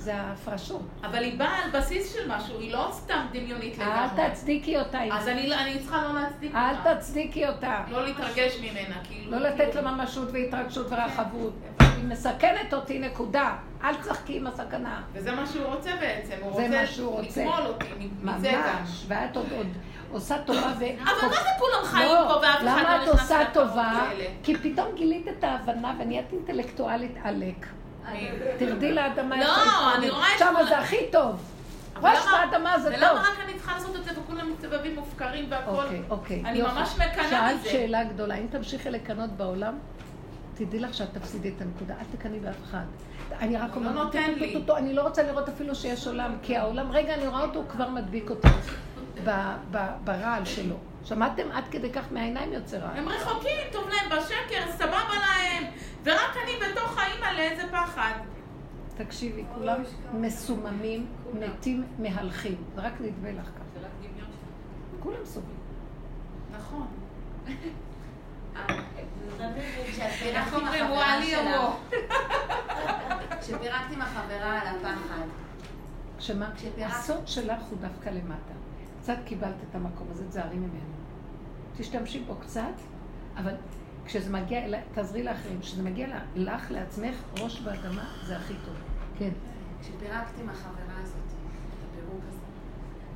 [0.08, 0.82] זה ההפרשות.
[1.04, 4.30] אבל היא באה על בסיס של משהו, היא לא סתם דמיונית אל לגמרי.
[4.32, 5.00] תצדיקי אותה.
[5.12, 5.32] אז זה.
[5.32, 6.90] אני אני צריכה לא להצדיק אותה.
[6.90, 7.84] אל תצדיקי אותה.
[7.90, 9.32] לא להתרגש ממנה, כאילו.
[9.32, 11.54] לא לתת לה ממשות והתרגשות ורחבות.
[11.80, 13.56] היא מסכנת אותי, נקודה.
[13.84, 15.02] אל תשחקי עם הסכנה.
[15.14, 17.42] וזה מה שהוא רוצה בעצם, הוא זה רוצה מה שהוא רוצה.
[17.42, 17.86] לקמול אותי,
[18.24, 18.62] מזה גם.
[18.80, 19.06] ממש.
[19.08, 19.68] ואת עוד עוד
[20.12, 20.84] עושה טובה ו...
[21.04, 23.54] אבל מה זה כולם חיים לא, פה ואף אחד למה לא את נכנס עושה להפרות
[23.68, 23.82] טובה?
[23.82, 24.26] האלה?
[24.44, 27.66] כי פתאום גילית את ההבנה ונהיית אינטלקטואלית עלק.
[28.60, 29.38] תרדי לאדמה.
[29.40, 29.56] לא,
[29.96, 30.10] אני.
[30.10, 31.36] רואה את שמה כל- זה הכי טוב.
[32.02, 33.18] ראש באדמה זה ולמה טוב.
[33.18, 35.72] רק אני צריכה לעשות את זה וכולם מסתובבים מופקרים והכל?
[35.72, 36.42] אוקיי, אוקיי.
[36.46, 36.62] אני.
[36.62, 37.70] ממש מקנאה שאלת מזה.
[37.70, 39.78] שאלה גדולה, אם תמשיכי לקנות בעולם,
[40.56, 42.84] תדעי לך שאת תפסידי את הנקודה, אל תקנאי באף אחד.
[43.40, 44.64] אני רק לא אומרת, נותן לי.
[44.78, 47.90] אני לא רוצה לראות אפילו שיש עולם, כי העולם, רגע, אני רואה אותו, הוא כבר
[47.90, 48.48] מדביק אותי
[49.72, 50.76] ב- ברעל שלו.
[51.08, 51.52] שמעתם?
[51.52, 52.98] עד כדי כך מהעיניים יוצא רעל.
[52.98, 55.64] הם רחוקים, טוב להם בשקר, סבבה להם,
[56.04, 58.14] ורק אני בתוך האימא לאיזה פחד.
[58.98, 62.64] תקשיבי, כולם מסוממים, מתים, מהלכים.
[62.76, 63.88] זה רק נדמה לך ככה.
[65.00, 65.58] כולם סובלים.
[66.52, 66.88] נכון.
[70.22, 71.74] איך עם אומרים, החברה וואלי יבוא.
[73.42, 75.26] כשפירקת עם החברה על הפחד,
[76.20, 76.50] שמה?
[76.86, 78.54] הסוד שלך הוא דווקא למטה.
[79.02, 80.97] קצת קיבלת את המקום הזה, תזהרי ממנו.
[81.78, 82.62] תשתמשי בו קצת,
[83.38, 83.54] אבל
[84.06, 85.60] כשזה מגיע תעזרי לאחרים.
[85.62, 88.76] כשזה מגיע לך, לעצמך, ראש באדמה, זה הכי טוב.
[89.20, 89.30] כן.
[89.82, 92.40] כשפירקת עם החברה הזאת, את הפירוק הזה,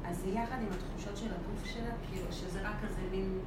[0.09, 3.39] אז יחד עם התחושות של הגוף שלה, כאילו שזה רק כזה מין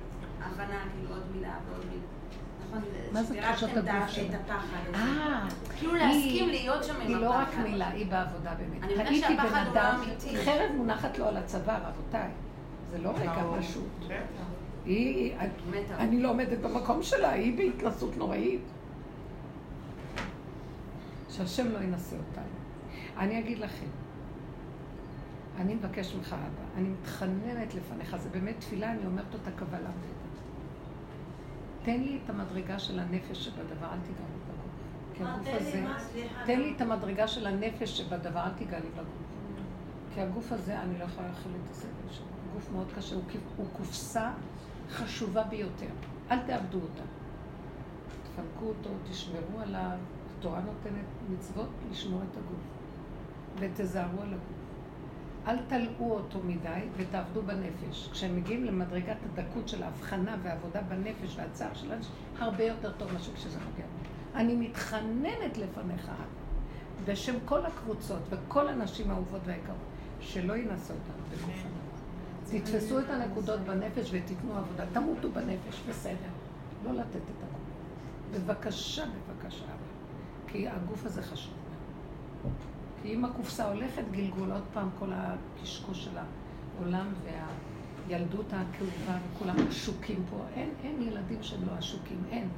[0.43, 2.03] הבנה, כאילו עוד מילה ועוד מילה.
[2.67, 2.83] נכון?
[3.13, 4.29] מה זה תחושות הגוף שלה?
[4.29, 4.99] את הפחד הזה.
[4.99, 5.47] אה,
[5.79, 7.63] כאילו להסכים להיות שם עם היא לא רק הפחד.
[7.63, 8.83] מילה, היא בעבודה באמת.
[8.83, 10.45] אני מבינה שהפחד הוא לא אמיתי.
[10.45, 12.31] חרב מונחת לו על הצוואר, רבותיי.
[12.91, 13.45] זה לא רגע.
[13.61, 14.09] פשוט.
[14.85, 14.91] בטח.
[14.91, 15.35] היא,
[15.71, 15.97] מתה.
[15.99, 18.61] אני לא עומדת במקום שלה, היא בהתנסות נוראית.
[21.31, 22.45] שהשם לא ינסה אותנו.
[23.17, 23.87] אני אגיד לכם,
[25.57, 29.91] אני מבקש ממך, אבא, אני מתחננת לפניך, זה באמת תפילה, אני אומרת אותה קבלה.
[31.83, 35.15] תן לי את המדרגה של הנפש שבדבר, אל תיגע לי בגוף.
[35.15, 35.85] כי הגוף הזה,
[36.47, 39.25] תן לי את המדרגה של הנפש שבדבר, אל תיגע לי בגוף.
[40.15, 42.27] כי הגוף הזה, אני לא יכולה להכיל את הסבל שלו.
[42.55, 43.23] גוף מאוד קשה, הוא,
[43.57, 44.31] הוא קופסה
[44.95, 45.93] חשובה ביותר.
[46.31, 47.03] אל תאבדו אותה.
[48.23, 49.99] תפנקו אותו, תשמרו עליו.
[50.39, 52.61] התורה נותנת מצוות לשמור את הגוף.
[53.59, 54.65] ותזהרו על הגוף.
[55.47, 58.09] אל תלאו אותו מדי ותעבדו בנפש.
[58.13, 63.35] כשהם מגיעים למדרגת הדקות של ההבחנה והעבודה בנפש והצער של האנשים, הרבה יותר טוב מאשר
[63.35, 63.85] כשזה נוגע.
[64.35, 66.11] אני מתחננת לפניך,
[67.05, 69.77] בשם כל הקבוצות וכל הנשים האהובות והיקרות,
[70.21, 71.64] שלא ינסו אותנו בגוף.
[72.51, 74.85] תתפסו את הנקודות בנפש ותיתנו עבודה.
[74.93, 76.31] תמותו בנפש, בסדר.
[76.85, 77.65] לא לתת את הגוף.
[78.35, 79.65] בבקשה, בבקשה.
[80.47, 81.55] כי הגוף הזה חשוב.
[83.03, 86.11] כי אם הקופסה הולכת גלגול, עוד פעם כל הקשקוש של
[86.79, 87.07] העולם
[88.07, 90.37] והילדות הכאובה וכולם עשוקים פה.
[90.55, 92.49] אין, אין ילדים שהם לא עשוקים, אין.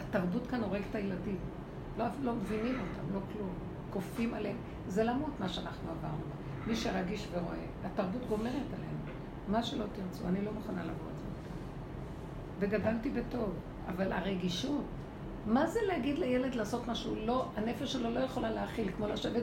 [0.00, 1.36] התרבות כאן הורגת את הילדים.
[1.98, 3.50] לא, לא מבינים אותם, לא כלום.
[3.90, 4.56] כופים עליהם.
[4.88, 6.24] זה למות מה שאנחנו עברנו.
[6.66, 8.93] מי שרגיש ורואה, התרבות גומרת עלינו.
[9.48, 11.24] מה שלא תרצו, אני לא מוכנה לבוא את זה.
[12.58, 13.54] וגדלתי בטוב,
[13.88, 14.84] אבל הרגישות,
[15.46, 17.14] מה זה להגיד לילד לעשות משהו?
[17.26, 19.42] לא, הנפש שלו לא יכולה להכיל, כמו לשבת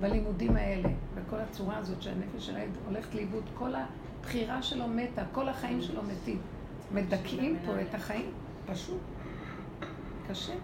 [0.00, 5.48] בלימודים האלה, בכל הצורה הזאת שהנפש של הילד הולכת לאיבוד, כל הבחירה שלו מתה, כל
[5.48, 6.40] החיים שלו מתים.
[6.92, 8.30] מדכאים פה את החיים,
[8.66, 9.00] פשוט.
[10.28, 10.54] קשה.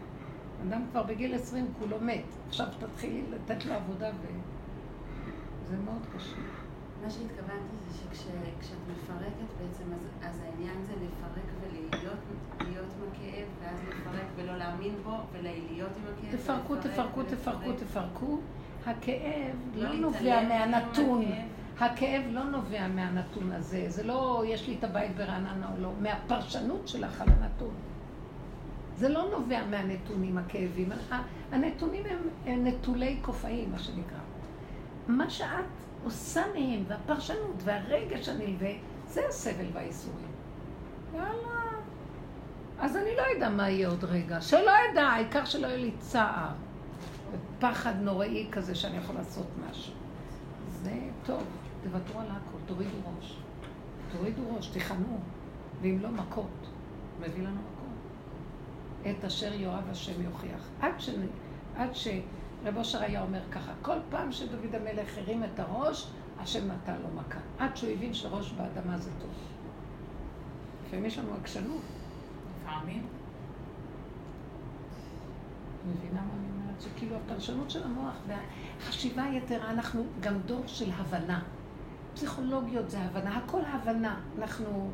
[0.69, 2.25] אדם כבר בגיל 20 כולו מת.
[2.49, 4.27] עכשיו תתחילי לתת לו עבודה ו...
[5.69, 6.37] זה מאוד קשה.
[7.05, 12.19] מה שהתכוונתי זה שכשאת מפרקת בעצם, אז, אז העניין זה לפרק ולהיות
[12.61, 16.41] להיות עם הכאב, ואז לפרק ולא להאמין בו, ולהיות עם הכאב.
[16.41, 17.23] תפרקו, תפרקו.
[17.23, 18.39] תפרקו, תפרקו.
[18.87, 21.25] הכאב לא לא נובע מהנתון.
[21.81, 23.85] הכאב לא נובע מהנתון הזה.
[23.89, 25.91] זה לא יש לי את הבית ברעננה או לא.
[26.01, 27.75] מהפרשנות שלך על הנתון.
[28.97, 30.89] זה לא נובע מהנתונים, הכאבים.
[31.53, 34.19] הנתונים הם, הם נטולי קופאים, מה שנקרא.
[35.09, 38.71] מה שאת עושה מהם, והפרשנות והרגש הנלווה,
[39.09, 40.27] זה הסבל והייסורים.
[41.15, 41.55] יאללה.
[42.79, 44.41] אז אני לא יודע מה יהיה עוד רגע.
[44.41, 46.49] שלא אדע, העיקר שלא יהיה לי צער.
[47.59, 49.93] ופחד נוראי כזה שאני יכול לעשות משהו.
[50.83, 50.93] זה
[51.27, 51.43] טוב,
[51.83, 53.39] תוותרו על הכל, תורידו ראש.
[54.13, 55.19] תורידו ראש, תיכנו.
[55.81, 56.67] ואם לא, מכות.
[57.21, 57.85] מביא לנו מכות.
[59.11, 60.69] את אשר יאהב השם יוכיח.
[60.81, 61.09] עד, ש...
[61.77, 61.95] עד
[62.65, 67.09] שרב אושר היה אומר ככה, כל פעם שדוד המלך הרים את הראש, השם נתן לו
[67.15, 67.39] מכה.
[67.59, 69.31] עד שהוא הבין שראש באדמה זה טוב.
[70.87, 71.83] לפעמים יש לנו עקשנות.
[72.63, 73.07] לפעמים.
[75.87, 76.81] מבינה מה אני אומרת?
[76.81, 81.43] שכאילו הפרשנות של המוח והחשיבה היתרה, אנחנו גם דור של הבנה.
[82.15, 84.21] פסיכולוגיות זה הבנה, הכל הבנה.
[84.39, 84.91] אנחנו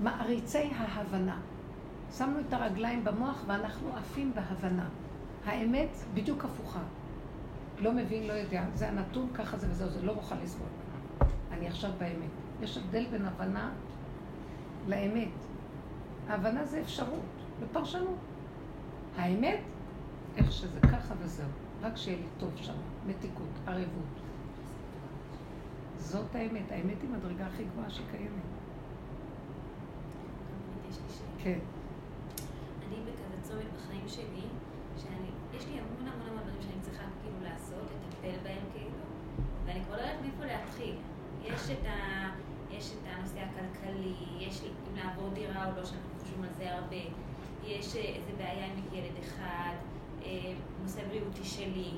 [0.00, 1.38] מעריצי ההבנה.
[2.16, 4.88] שמנו את הרגליים במוח ואנחנו עפים בהבנה.
[5.44, 6.82] האמת בדיוק הפוכה.
[7.78, 8.64] לא מבין, לא יודע.
[8.74, 10.68] זה הנתון, ככה זה וזהו, זה לא מוכן לסבול.
[11.52, 12.30] אני עכשיו באמת.
[12.60, 13.72] יש הבדל בין הבנה
[14.88, 15.28] לאמת.
[16.28, 17.20] ההבנה זה אפשרות
[17.60, 18.18] ופרשנות.
[19.16, 19.60] האמת,
[20.36, 21.48] איך שזה ככה וזהו.
[21.82, 22.74] רק שיהיה לי טוב שם,
[23.06, 24.20] מתיקות, ערבות.
[25.98, 26.72] זאת האמת.
[26.72, 28.42] האמת היא מדרגה הכי גבוהה שקיימת.
[31.42, 31.58] כן.
[32.88, 34.46] אני בכזה צומת בחיים שלי,
[34.98, 37.90] שאני, יש לי המון המון המון דברים שאני צריכה כאילו לעשות,
[38.30, 38.90] לטפל בהם כאילו,
[39.66, 40.94] ואני כבר לא יודעת מאיפה להתחיל.
[41.44, 42.28] יש את, ה,
[42.70, 46.74] יש את הנושא הכלכלי, יש לי אם לעבור דירה או לא, שאנחנו חושבים על זה
[46.74, 46.96] הרבה,
[47.64, 49.74] יש אה, איזה בעיה עם ילד אחד,
[50.22, 50.52] אה,
[50.82, 51.90] נושא בריאותי שלי,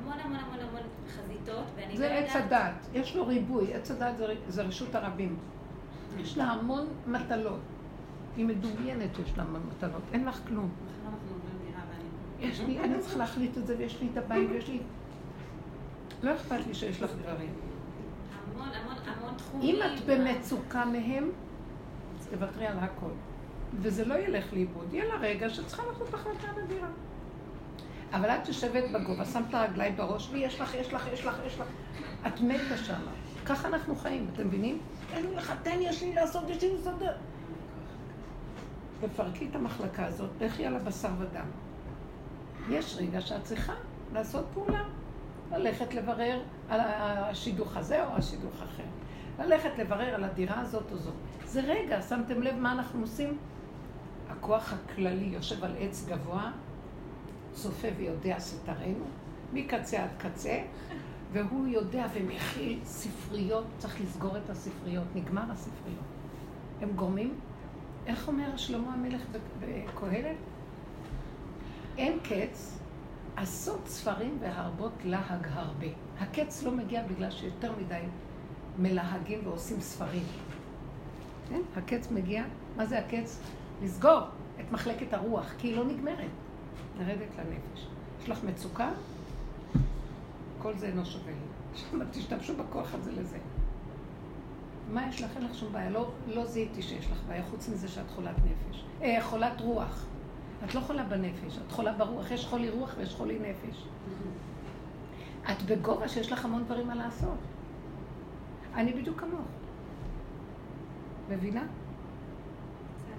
[0.00, 2.24] המון המון המון המון חזיתות, ואני לא זה יודעת...
[2.24, 5.36] עץ הדת, יש לו ריבוי, עץ הדת זה, זה רשות הרבים.
[6.18, 7.60] יש לה המון מטלות.
[8.36, 10.70] היא מדומיינת, יש לה המון מטלות, אין לך כלום.
[12.38, 12.50] ואני...
[12.50, 14.80] יש לי, אני צריכה להחליט את זה, ויש לי את הבית, ויש לי...
[16.22, 17.52] לא אכפת לי שיש לך דברים.
[18.54, 19.76] המון המון המון תחומים.
[19.76, 21.30] אם את במצוקה מהם,
[22.30, 23.10] תוותרי על הכל.
[23.80, 26.88] וזה לא ילך לאיבוד, יהיה לה רגע שצריכה לעשות החלטה נדירה.
[28.12, 31.60] אבל את יושבת בגובה, שמת את הרגליים בראש, ויש לך, יש לך, יש לך, יש
[31.60, 31.66] לך.
[32.26, 33.12] את מתה שמה.
[33.46, 34.78] ככה אנחנו חיים, אתם מבינים?
[35.12, 37.12] אין לי לך, תן, יש לי לעשות, יש לי לסדר.
[39.00, 41.46] תפרקי את המחלקה הזאת, לכי על הבשר ודם.
[42.70, 43.72] יש רגע שאת צריכה
[44.12, 44.82] לעשות פעולה.
[45.52, 48.82] ללכת לברר על השידוך הזה או השידוך אחר.
[49.38, 51.14] ללכת לברר על הדירה הזאת או זאת.
[51.44, 53.38] זה רגע, שמתם לב מה אנחנו עושים?
[54.28, 56.50] הכוח הכללי יושב על עץ גבוה,
[57.52, 59.04] צופה ויודע סתרנו,
[59.52, 60.62] מקצה עד קצה,
[61.32, 66.04] והוא יודע ומכיל ספריות, צריך לסגור את הספריות, נגמר הספריות.
[66.80, 67.34] הם גורמים,
[68.06, 69.22] איך אומר שלמה המלך
[69.60, 70.36] בקהלת?
[71.98, 72.79] אין קץ,
[73.40, 75.86] עשות ספרים והרבות להג הרבה.
[76.18, 78.00] הקץ לא מגיע בגלל שיותר מדי
[78.78, 80.22] מלהגים ועושים ספרים.
[81.48, 81.60] כן?
[81.76, 82.44] הקץ מגיע,
[82.76, 83.40] מה זה הקץ?
[83.82, 84.20] לסגור
[84.60, 86.30] את מחלקת הרוח, כי היא לא נגמרת.
[86.98, 87.86] לרדת לנפש.
[88.22, 88.90] יש לך מצוקה?
[90.58, 92.04] כל זה אינו שווה לי.
[92.12, 93.38] תשתמשו בכוח הזה לזה.
[94.92, 95.30] מה יש לך?
[95.36, 95.90] אין לך שום בעיה.
[95.90, 98.84] לא, לא זיהיתי שיש לך בעיה, חוץ מזה שאת חולת נפש.
[99.02, 100.06] אה, חולת רוח.
[100.64, 102.30] את לא חולה בנפש, את חולה ברוח.
[102.30, 103.84] יש חולי רוח ויש חולי נפש.
[105.50, 107.38] את בגובה שיש לך המון דברים מה לעשות.
[108.74, 109.46] אני בדיוק כמוך.
[111.30, 111.62] מבינה?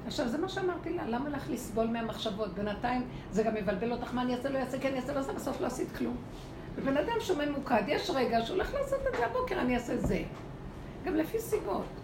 [0.06, 2.54] עכשיו, זה מה שאמרתי לה, למה לך לסבול מהמחשבות?
[2.54, 5.62] בינתיים זה גם מבלבל אותך, מה אני אעשה, לא אעשה, כן אעשה, לא אעשה, בסוף
[5.62, 6.16] לא עשית כלום.
[6.76, 10.24] ובן אדם שהוא ממוקד, יש רגע שהוא הולך לעשות את זה הבוקר, אני אעשה זה.
[11.06, 12.01] גם לפי סיבות.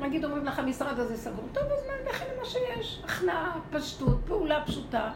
[0.00, 3.02] נגיד אומרים לך, המשרד הזה סגור, טוב, אז מה, לכי למה שיש.
[3.04, 5.10] הכנעה, פשטות, פעולה פשוטה,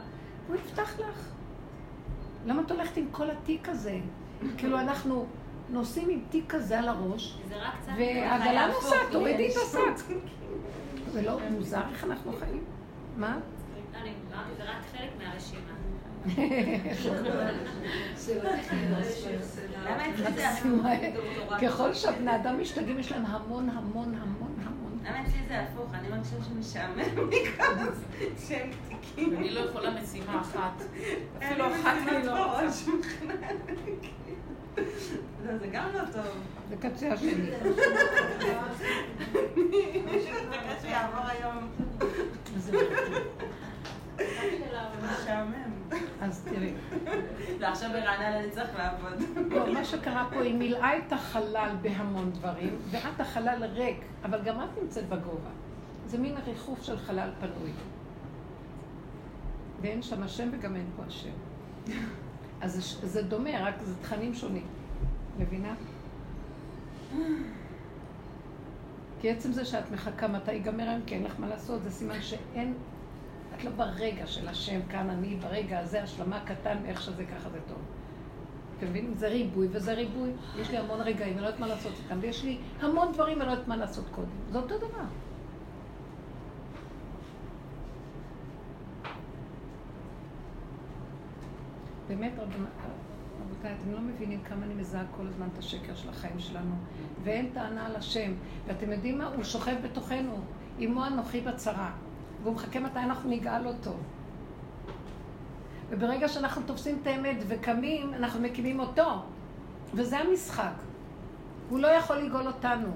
[0.49, 1.29] הוא יפתח לך.
[2.47, 3.99] למה את הולכת עם כל התיק הזה?
[4.57, 5.27] כאילו אנחנו
[5.71, 7.39] נוסעים עם תיק כזה על הראש.
[7.99, 9.57] והעגלה להפוך, נוסעת, תורידי את.
[9.57, 10.05] השק.
[11.13, 12.65] זה לא מוזר איך אנחנו חיים?
[13.17, 13.37] מה?
[13.37, 15.75] לא, אני אמרתי, זה רק חלק מהרשימה.
[20.45, 21.61] הפוך?
[21.63, 24.44] ככל שהבני אדם משתגעים, יש להם המון, המון, המון.
[25.05, 25.95] למה אצלי זה הפוך?
[25.95, 27.87] אני מרגישה שמשעמם לי כמה
[28.49, 29.37] שהם תיקים.
[29.37, 30.83] אני לא יכולה משימה אחת.
[31.39, 32.91] אפילו אחת אני לא רוצה.
[35.61, 36.27] זה גם לא טוב.
[36.69, 37.51] זה קצה השני.
[40.05, 41.69] מישהו מחכה שיעבור היום.
[45.03, 45.74] משעמם.
[46.21, 46.73] אז תראי,
[47.61, 49.23] ועכשיו ברעננה אני צריך לעבוד.
[49.51, 54.61] לא, מה שקרה פה, היא מילאה את החלל בהמון דברים, ואת החלל ריק, אבל גם
[54.61, 55.51] את נמצאת בגובה.
[56.07, 57.71] זה מין ריחוף של חלל פנוי.
[59.81, 61.31] ואין שם השם וגם אין פה השם.
[62.61, 64.67] אז זה, זה דומה, רק זה תכנים שונים.
[65.39, 65.75] מבינה?
[69.21, 72.23] כי עצם זה שאת מחכה מתי ייגמר היום, כי אין לך מה לעשות, זה סימן
[72.23, 72.75] שאין,
[73.55, 77.59] את לא ברגע של השם, כאן אני ברגע הזה, השלמה קטן, איך שזה ככה זה
[77.69, 77.79] טוב.
[78.79, 79.15] אתם מבינים?
[79.15, 80.31] זה ריבוי וזה ריבוי.
[80.59, 83.47] יש לי המון רגעים, אני לא יודעת מה לעשות איתם, ויש לי המון דברים, אני
[83.47, 84.29] לא יודעת מה לעשות קודם.
[84.53, 85.05] זה אותו דבר.
[92.09, 92.67] באמת, רב-
[93.47, 96.75] רבותיי, אתם לא מבינים כמה אני מזהה כל הזמן את השקר של החיים שלנו,
[97.23, 98.33] ואין טענה על השם.
[98.67, 99.27] ואתם יודעים מה?
[99.27, 100.41] הוא שוכב בתוכנו,
[100.79, 101.93] עמו אנוכי בצרה,
[102.45, 103.93] והוא מחכה מתי אנחנו נגאל אותו.
[105.91, 109.23] וברגע שאנחנו תופסים את האמת וקמים, אנחנו מקימים אותו.
[109.95, 110.73] וזה המשחק.
[111.69, 112.89] הוא לא יכול לגאול אותנו.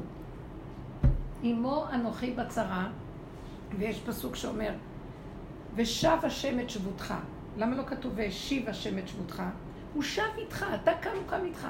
[1.43, 2.89] עמו אנוכי בצרה,
[3.79, 4.73] ויש פסוק שאומר,
[5.75, 7.15] ושב השם את שבותך.
[7.57, 9.43] למה לא כתוב והשיב השם את שבותך?
[9.95, 11.69] הוא שב איתך, אתה כאן, הוא קם איתך.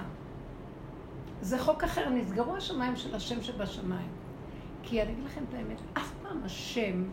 [1.41, 4.09] זה חוק אחר, נסגרו השמיים של השם שבשמיים.
[4.83, 7.05] כי אני אגיד לכם את האמת, אף פעם השם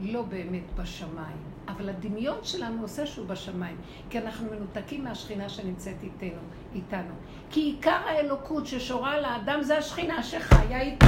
[0.00, 1.36] לא באמת בשמיים,
[1.68, 3.76] אבל הדמיון שלנו עושה שהוא בשמיים,
[4.10, 6.40] כי אנחנו מנותקים מהשכינה שנמצאת איתנו,
[6.74, 7.14] איתנו.
[7.50, 11.06] כי עיקר האלוקות ששורה על האדם זה השכינה שחיה איתו.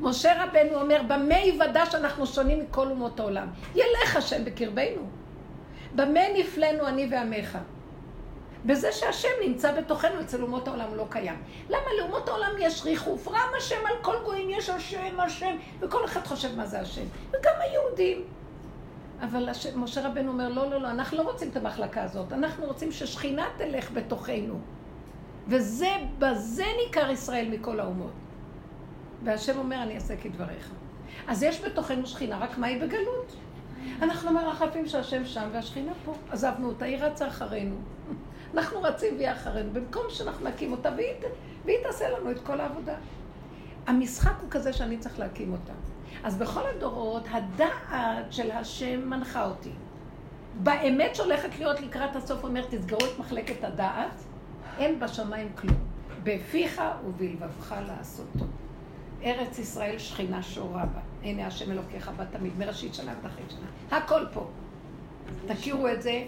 [0.00, 3.46] משה רבנו אומר, במה יוודע שאנחנו שונים מכל אומות העולם?
[3.74, 5.02] ילך השם בקרבנו.
[5.94, 7.58] במה נפלאנו אני ועמך?
[8.66, 11.42] בזה שהשם נמצא בתוכנו, אצל אומות העולם לא קיים.
[11.68, 13.28] למה לאומות העולם יש ריחוף?
[13.28, 17.04] רם השם על כל גויים, יש השם, השם, וכל אחד חושב מה זה השם.
[17.30, 18.24] וגם היהודים.
[19.20, 22.66] אבל השם, משה רבנו אומר, לא, לא, לא, אנחנו לא רוצים את המחלקה הזאת, אנחנו
[22.66, 24.60] רוצים ששכינה תלך בתוכנו.
[25.46, 28.12] וזה, בזה ניכר ישראל מכל האומות.
[29.24, 30.70] והשם אומר, אני אעשה כדבריך.
[31.26, 33.36] אז יש בתוכנו שכינה, רק מה היא בגלות?
[34.02, 36.14] אנחנו מרחפים שהשם שם והשכינה פה.
[36.30, 37.76] עזבנו אותה, היא רצה אחרינו.
[38.54, 41.14] אנחנו רצים והיא אחרינו, במקום שאנחנו נקים אותה והיא,
[41.64, 42.94] והיא תעשה לנו את כל העבודה.
[43.86, 45.72] המשחק הוא כזה שאני צריך להקים אותה.
[46.24, 49.70] אז בכל הדורות, הדעת של השם מנחה אותי.
[50.62, 54.22] באמת שהולכת להיות לקראת הסוף, אומר, תסגרו את מחלקת הדעת,
[54.78, 55.76] אין בשמיים כלום.
[56.22, 58.44] בפיך ובלבבך לעשותו.
[59.24, 61.00] ארץ ישראל שכינה שורה בה.
[61.22, 63.98] הנה השם אלוקיך בה תמיד, מראשית שנה ועד שנה.
[63.98, 64.46] הכל פה.
[65.46, 66.24] תכירו את זה.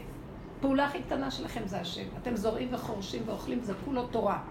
[0.60, 2.04] פעולה הכי קטנה שלכם זה השם.
[2.22, 4.42] אתם זורעים וחורשים ואוכלים, זה כולו תורה.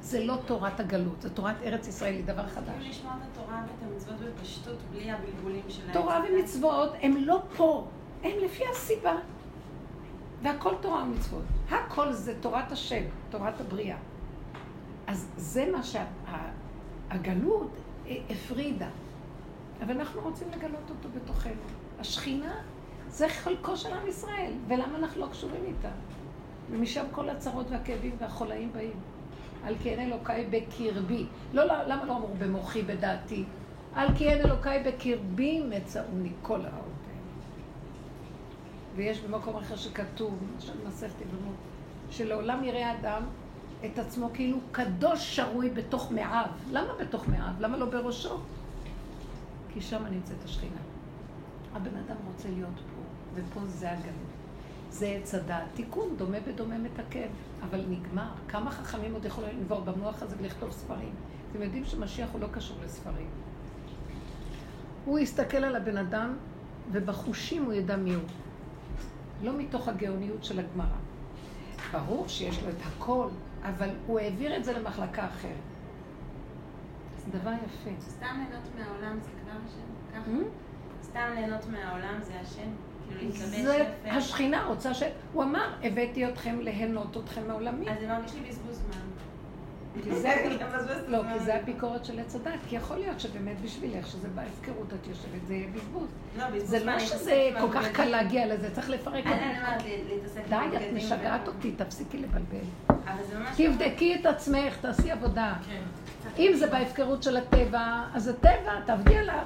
[0.00, 2.68] זה לא תורת הגלות, זה תורת ארץ ישראל, היא דבר חדש.
[2.68, 5.92] יכולים לשמוע את התורה ואת המצוות בפשטות, בלי הבלבולים שלהם.
[5.92, 7.86] תורה ומצוות הם לא פה,
[8.22, 9.16] הם לפי הסיבה.
[10.42, 11.42] והכל תורה ומצוות.
[11.70, 13.96] הכל זה תורת השם, תורת הבריאה.
[15.06, 17.70] אז זה מה שהגלות
[18.30, 18.88] הפרידה.
[19.82, 21.62] אבל אנחנו רוצים לגלות אותו בתוכנו.
[21.98, 22.54] השכינה
[23.10, 25.90] זה חלקו של עם ישראל, ולמה אנחנו לא קשורים איתה?
[26.70, 29.00] ומשם כל הצרות והכאבים והחולאים באים.
[29.64, 31.26] על כי אין אלוקיי בקרבי.
[31.52, 33.44] לא, לא, למה לא אמרו במוחי, בדעתי?
[33.94, 36.90] על כי אין אלוקיי בקרבי מצאוני כל הרעות.
[38.96, 41.54] ויש במקום אחר שכתוב, למשל מסכת יבמות,
[42.10, 43.22] שלעולם יראה אדם
[43.86, 46.46] את עצמו כאילו קדוש שרוי בתוך מעיו.
[46.70, 47.52] למה בתוך מעיו?
[47.60, 48.38] למה לא בראשו?
[49.72, 50.80] כי שם נמצאת השכינה.
[51.74, 52.80] הבן אדם רוצה להיות
[53.34, 54.30] ופה זה הגלות.
[54.90, 55.64] זה עץ הדעת.
[55.74, 57.28] תיקון דומה בדומה מתקן,
[57.62, 58.30] אבל נגמר.
[58.48, 61.14] כמה חכמים עוד יכולים לנבור במוח הזה ולכתוב ספרים?
[61.52, 63.28] אתם יודעים שמשיח הוא לא קשור לספרים.
[65.04, 66.36] הוא יסתכל על הבן אדם,
[66.92, 68.22] ובחושים הוא ידע מי הוא.
[69.42, 70.96] לא מתוך הגאוניות של הגמרא.
[71.92, 73.28] ברור שיש לו את הכל,
[73.62, 75.52] אבל הוא העביר את זה למחלקה אחרת.
[77.16, 77.90] זה דבר יפה.
[78.00, 80.12] סתם ליהנות מהעולם זה כבר השם?
[80.12, 80.30] ככה?
[81.02, 82.70] סתם ליהנות מהעולם זה השם?
[83.62, 83.84] זה?
[84.04, 85.02] השכינה רוצה ש...
[85.32, 87.90] הוא אמר, הבאתי אתכם ליהנות אתכם מעולמי.
[87.90, 89.10] אז זה מרגיש לי בזבוז זמן.
[91.08, 91.22] לא.
[91.32, 95.46] כי זה הביקורת של עץ הדת, כי יכול להיות שבאמת בשבילך, שזה בהפקרות את יושבת,
[95.46, 96.08] זה יהיה בזבוז.
[96.38, 97.92] לא, זה לא שזה כל כך.
[97.92, 99.32] קל להגיע לזה, צריך לפרק את
[100.34, 100.42] זה.
[100.48, 102.64] די, את משגעת אותי, תפסיקי לבלבל.
[103.56, 105.54] תבדקי את עצמך, תעשי עבודה.
[105.66, 105.82] כן.
[106.38, 109.44] אם זה בהפקרות של הטבע, אז זה טבע, תעבדי עליו.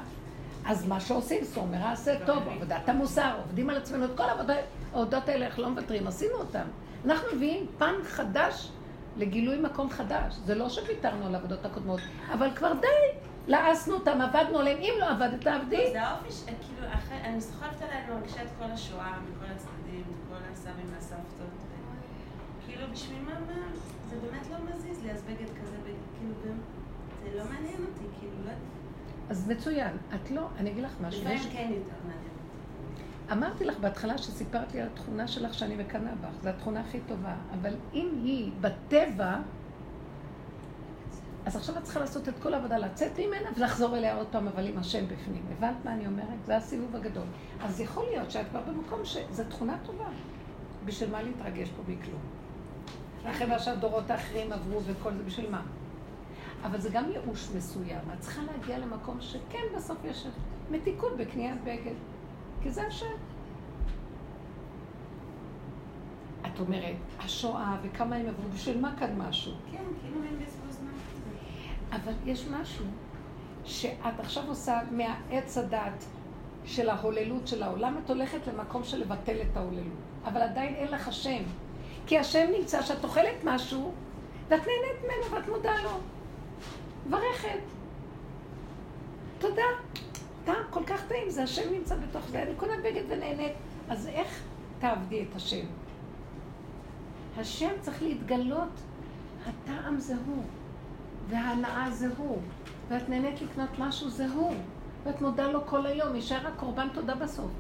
[0.67, 5.47] אז מה שעושים, סומר עשה טוב, עבודת המוסר, עובדים על עצמנו, את כל העבודות האלה
[5.47, 6.65] אנחנו לא מוותרים, עשינו אותן.
[7.05, 8.71] אנחנו מביאים פן חדש
[9.17, 10.35] לגילוי מקום חדש.
[10.45, 12.01] זה לא שוויתרנו על העבודות הקודמות,
[12.33, 14.79] אבל כבר די, לעסנו אותם, עבדנו עליהם.
[14.79, 15.93] אם לא עבדת, תעבדי.
[15.93, 16.89] זה האופי, כאילו,
[17.25, 21.65] אני סוחבת אני מרגישה את כל השואה מכל הצדדים, את כל הסבים והסבתות.
[22.67, 23.55] כאילו, בשביל מה, מה,
[24.11, 25.77] זה באמת לא מזיז לי, אז בגד כזה,
[26.19, 26.35] כאילו,
[27.23, 28.74] זה לא מעניין אותי, כאילו, לא יודעת.
[29.31, 29.97] אז מצוין.
[30.15, 31.21] את לא, אני אגיד לך משהו.
[31.21, 32.35] לפעמים כן יותר מעניין.
[33.33, 37.35] אמרתי לך בהתחלה שסיפרת לי על התכונה שלך שאני מקנאה בך, זו התכונה הכי טובה.
[37.61, 39.37] אבל אם היא בטבע,
[41.47, 44.67] אז עכשיו את צריכה לעשות את כל העבודה, לצאת ממנה ולחזור אליה עוד פעם, אבל
[44.67, 45.43] עם השם בפנים.
[45.57, 46.45] הבנת מה אני אומרת?
[46.47, 47.27] זה הסיבוב הגדול.
[47.61, 50.09] אז יכול להיות שאת כבר במקום שזו תכונה טובה.
[50.85, 52.21] בשביל מה להתרגש פה מכלום?
[53.31, 55.63] אחרי מה שהדורות האחרים עברו וכל זה, בשביל מה?
[56.65, 57.99] אבל זה גם ייאוש מסוים.
[58.15, 60.27] את צריכה להגיע למקום שכן, בסוף יש
[60.71, 61.95] מתיקות בקניית בגד.
[62.63, 63.07] כי זה השם.
[66.47, 69.53] את אומרת, השואה וכמה הם עברו, בשביל מה כאן משהו?
[69.73, 70.93] כן, כאילו, מין בזבוז זמן.
[71.93, 72.87] אבל יש משהו
[73.65, 76.05] שאת עכשיו עושה מהעץ הדת
[76.65, 79.99] של ההוללות של העולם, את הולכת למקום של לבטל את ההוללות.
[80.25, 81.43] אבל עדיין אין לך השם.
[82.07, 83.93] כי השם נמצא שאת אוכלת משהו,
[84.49, 86.01] ואת נהנית ממנו ואת מודה לו.
[87.07, 87.59] מברכת.
[89.39, 89.63] תודה.
[90.45, 92.43] טעם כל כך טעים, זה השם נמצא בתוך זה.
[92.43, 93.53] אני קונה בגד ונהנית.
[93.89, 94.43] אז איך
[94.79, 95.67] תעבדי את השם?
[97.39, 98.81] השם צריך להתגלות,
[99.47, 100.45] הטעם זה הוא.
[101.29, 102.39] וההנאה זה הוא,
[102.89, 104.55] ואת נהנית לקנות משהו זה הוא,
[105.05, 107.51] ואת מודה לו כל היום, יישאר הקורבן תודה בסוף.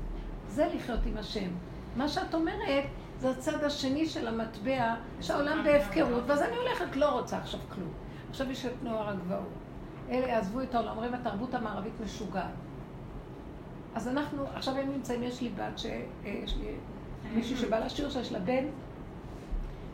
[0.48, 1.48] זה לחיות עם השם.
[1.96, 2.84] מה שאת אומרת,
[3.18, 8.03] זה הצד השני של המטבע, שהעולם בהפקרות, ואז אני הולכת, לא רוצה עכשיו כלום.
[8.34, 9.48] עכשיו יש את נוער הגבעות.
[10.10, 12.54] אלה עזבו את העולם, אומרים התרבות המערבית משוגעת.
[13.94, 16.66] אז אנחנו, עכשיו הם נמצאים, יש לי בת, שיש לי
[17.34, 18.64] מישהו שבא לשיר שיש לה בן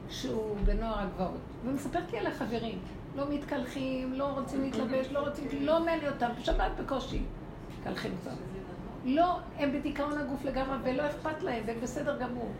[0.08, 2.78] שהוא בנוער הגבעות, ומספרת לי על החברים.
[3.16, 7.22] לא מתקלחים, לא רוצים להתלבש, לא רוצים, לא מעניין אותם, בשבת בקושי.
[7.78, 8.30] מתקלחים קצת.
[9.04, 12.52] לא, הם בדיכאון הגוף לגמרי, ולא אכפת להם, והם בסדר גמור.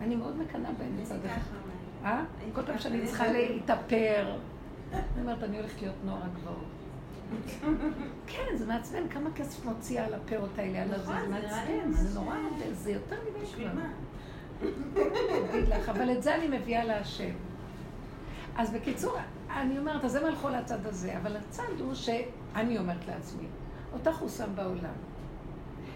[0.00, 1.56] אני מאוד מקנאה בהם מצד אחד.
[2.04, 2.24] אה?
[2.52, 4.36] כל פעם שאני צריכה להתאפר.
[4.92, 6.76] אני אומרת, אני הולכת להיות נוער הגבעות.
[8.26, 12.20] כן, זה מעצבן, כמה כסף מוציאה על הפאות האלה, על הזה, נכון, זה מעצבן, זה
[12.20, 12.36] נורא,
[12.72, 13.70] זה יותר מדי כבר.
[15.90, 17.34] אבל את זה אני מביאה להשם.
[18.56, 19.16] אז בקיצור,
[19.50, 23.46] אני אומרת, אז הם הלכו לצד הזה, אבל הצד הוא שאני אומרת לעצמי,
[23.92, 24.94] אותך הוא שם בעולם.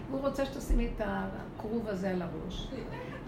[0.09, 2.67] והוא רוצה שתשימי את הכרוב הזה על הראש,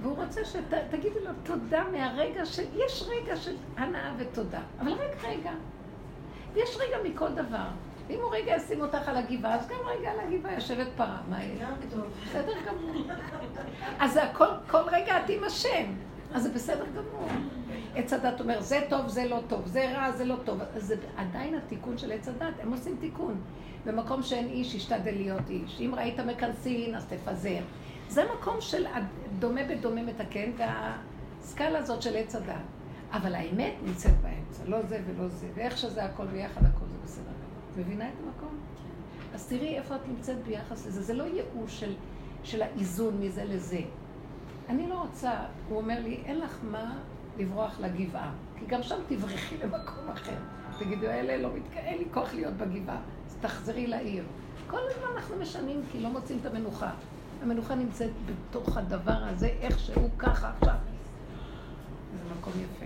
[0.04, 5.52] והוא רוצה שתגידי לו תודה מהרגע של, יש רגע של הנאה ותודה, אבל רק רגע.
[6.54, 7.68] ויש רגע מכל דבר.
[8.10, 11.44] אם הוא רגע ישים אותך על הגבעה, אז גם רגע על הגבעה יושבת פרה, מה
[11.44, 11.68] יהיה?
[12.26, 13.06] בסדר גמור.
[14.00, 15.86] אז הכל, כל רגע את עם השם,
[16.34, 17.28] אז זה בסדר גמור.
[17.96, 20.60] עץ הדת אומר, זה טוב, זה לא טוב, זה רע, זה לא טוב.
[20.76, 23.42] אז זה עדיין התיקון של עץ הדת, הם עושים תיקון.
[23.86, 25.82] במקום שאין איש, ישתדל להיות איש.
[25.82, 27.60] אם ראית מקנסין, אז תפזר.
[28.14, 28.86] זה מקום של
[29.40, 32.56] דומה בדומה מתקן, והסקאלה הזאת של עץ הדת.
[33.12, 37.24] אבל האמת נמצאת באמצע, לא זה ולא זה, ואיך שזה הכל ביחד, הכל זה בסדר
[37.24, 37.86] גמור.
[37.86, 38.58] מבינה את המקום?
[39.34, 41.02] אז תראי איפה את נמצאת ביחס לזה.
[41.02, 41.94] זה לא ייאוש של,
[42.44, 43.80] של האיזון מזה לזה.
[44.70, 45.32] אני לא רוצה,
[45.70, 46.98] הוא אומר לי, אין לך מה
[47.38, 50.38] לברוח לגבעה, כי גם שם תברחי למקום אחר.
[50.80, 51.78] תגידו, אלה לא מתק...
[51.78, 54.24] אין לי כוח להיות בגבעה, אז תחזרי לעיר.
[54.68, 56.92] כל הזמן אנחנו משנים, כי לא מוצאים את המנוחה.
[57.44, 60.76] המנוחה נמצאת בתוך הדבר הזה, איכשהו ככה עכשיו.
[62.14, 62.86] זה מקום יפה.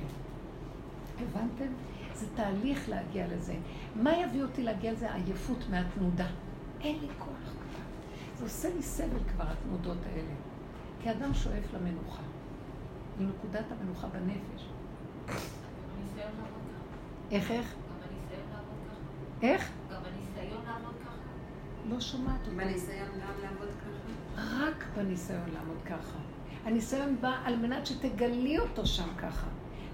[1.20, 1.74] הבנתם?
[2.16, 3.56] זה תהליך להגיע לזה.
[3.96, 5.14] מה יביא אותי להגיע לזה?
[5.14, 6.28] עייפות מהתנודה.
[6.82, 7.84] אין לי כוח כבר.
[8.38, 10.34] זה עושה לי סבל כבר, התנודות האלה.
[11.02, 12.24] כי אדם שואף למנוחה.
[13.20, 14.70] לנקודת המנוחה בנפש.
[17.32, 17.76] איך, איך?
[17.76, 19.48] גם בניסיון לעבוד ככה.
[19.48, 19.72] איך?
[19.92, 21.12] גם בניסיון לעבוד ככה.
[21.90, 22.50] לא שומעת אותי.
[22.50, 23.97] גם לעבוד ככה?
[24.38, 26.18] רק בניסיון לעמוד ככה.
[26.66, 29.48] הניסיון בא על מנת שתגלי אותו שם ככה.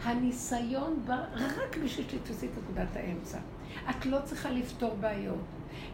[0.03, 3.37] הניסיון בא רק בשביל שתתפסי את נקודת האמצע.
[3.89, 5.45] את לא צריכה לפתור בעיות,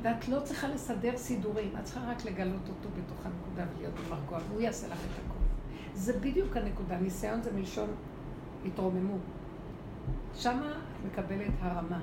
[0.02, 4.62] ואת לא צריכה לסדר סידורים, את צריכה רק לגלות אותו בתוך הנקודה ולהיות במרגוע, והוא
[4.62, 5.42] יעשה לך את הכול.
[5.94, 6.98] זה בדיוק הנקודה.
[6.98, 7.90] ניסיון זה מלשון
[8.66, 9.22] התרוממות.
[10.36, 10.74] שמה
[11.08, 12.00] מקבלת הרמה.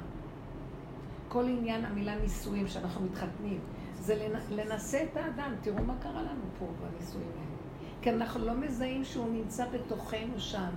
[1.28, 3.60] כל עניין המילה נישואים שאנחנו מתחתנים,
[4.06, 5.54] זה לנסה את האדם.
[5.62, 7.56] תראו מה קרה לנו פה בנישואים האלה.
[8.02, 10.70] כי אנחנו לא מזהים שהוא נמצא בתוכנו שם.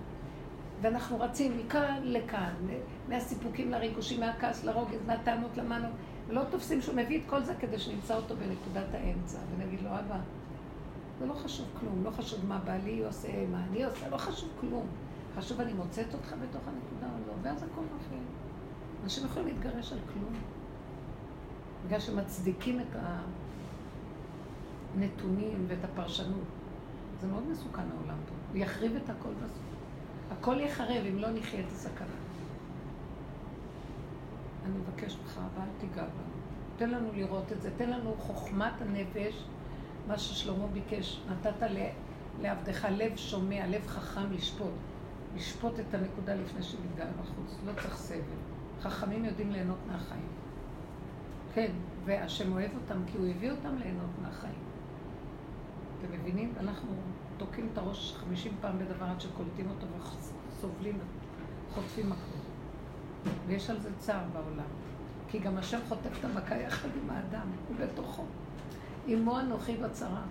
[0.81, 2.53] ואנחנו רצים מכאן לכאן,
[3.10, 5.88] מהסיפוקים לריגושים, מהכעס לרוגז, מהטענות למנו,
[6.27, 10.19] ולא תופסים שהוא מביא את כל זה כדי שנמצא אותו בנקודת האמצע, ונגיד לו, אבא,
[11.19, 14.88] זה לא חשוב כלום, לא חשוב מה בעלי עושה, מה אני עושה, לא חשוב כלום.
[15.35, 18.23] חשוב אני מוצאת אותך בתוך הנקודה או לא, ואז הכל נופל.
[19.03, 20.59] אנשים יכולים להתגרש על כלום.
[21.85, 22.95] בגלל שמצדיקים את
[24.95, 26.47] הנתונים ואת הפרשנות.
[27.22, 28.35] זה מאוד מסוכן העולם פה.
[28.51, 29.64] הוא יחריב את הכל בסוף.
[30.31, 32.07] הכל יחרב אם לא נחיה את הסכנה.
[34.65, 36.39] אני מבקש ממך, אבל תיגע בנו.
[36.77, 39.43] תן לנו לראות את זה, תן לנו חוכמת הנפש,
[40.07, 41.22] מה ששלמה ביקש.
[41.30, 41.68] נתת
[42.41, 44.73] לעבדך לב שומע, לב חכם לשפוט.
[45.35, 47.57] לשפוט את הנקודה לפני שמתגלה בחוץ.
[47.65, 48.39] לא צריך סבל.
[48.81, 50.27] חכמים יודעים ליהנות מהחיים.
[51.60, 51.72] כן,
[52.06, 54.60] והשם אוהב אותם כי הוא הביא אותם ליהנות מהחיים.
[55.98, 56.53] אתם מבינים?
[56.60, 56.91] אנחנו
[57.38, 59.88] תוקעים את הראש חמישים פעם בדבר עד שקולטים אותו
[60.49, 60.99] וסובלים
[61.69, 62.40] וחוטפים מקום.
[63.48, 64.69] ויש על זה צער בעולם.
[65.27, 68.23] כי גם השם חוטף את המכה יחד עם האדם, הוא בתוכו.
[69.07, 70.22] עמו אנוכי בצרה.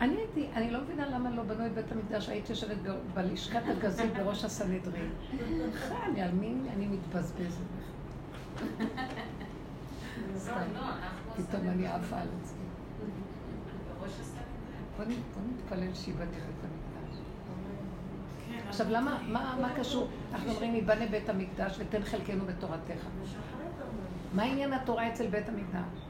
[0.00, 2.76] אני הייתי, אני לא מבינה למה לא בנו את בית המקדש, הייתי יושבת
[3.14, 5.10] בלשכת הגזית בראש הסנהדרין.
[5.74, 7.60] חי, על מי אני מתבזבזת?
[11.36, 12.64] פתאום אני עפה על עצמי.
[14.96, 15.04] בוא
[15.54, 17.18] נתפלל שיבנה בית המקדש.
[18.68, 19.22] עכשיו, למה,
[19.60, 20.08] מה קשור?
[20.32, 23.06] אנחנו אומרים, ייבנה בית המקדש ותן חלקנו בתורתך.
[24.34, 26.05] מה עניין התורה אצל בית המקדש?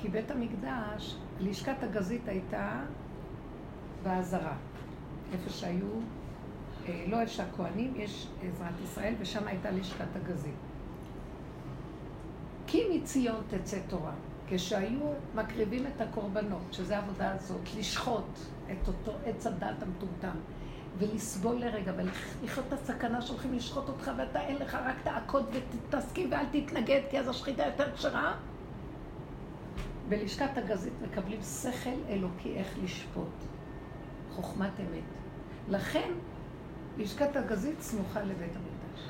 [0.00, 2.80] כי בית המקדש, לשכת הגזית הייתה
[4.02, 4.56] בעזרה.
[5.32, 5.86] איפה שהיו,
[6.88, 10.54] אה, לא איפה שהכוהנים, יש עזרת ישראל, ושם הייתה לשכת הגזית.
[12.66, 14.12] כי מציון תצא תורה.
[14.48, 15.00] כשהיו
[15.34, 18.38] מקריבים את הקורבנות, שזה העבודה הזאת, לשחוט
[18.72, 20.36] את אותו עץ הדת המטומטם,
[20.98, 26.44] ולסבול לרגע, ולחיות את הסכנה שהולכים לשחוט אותך, ואתה אין לך, רק תעקוד ותסכים ואל
[26.52, 28.34] תתנגד, כי אז השחיטה יותר כשרה.
[30.10, 33.44] בלשכת הגזית מקבלים שכל אלוקי איך לשפוט,
[34.30, 35.04] חוכמת אמת.
[35.68, 36.10] לכן,
[36.98, 39.08] לשכת הגזית סמוכה לבית המקדש.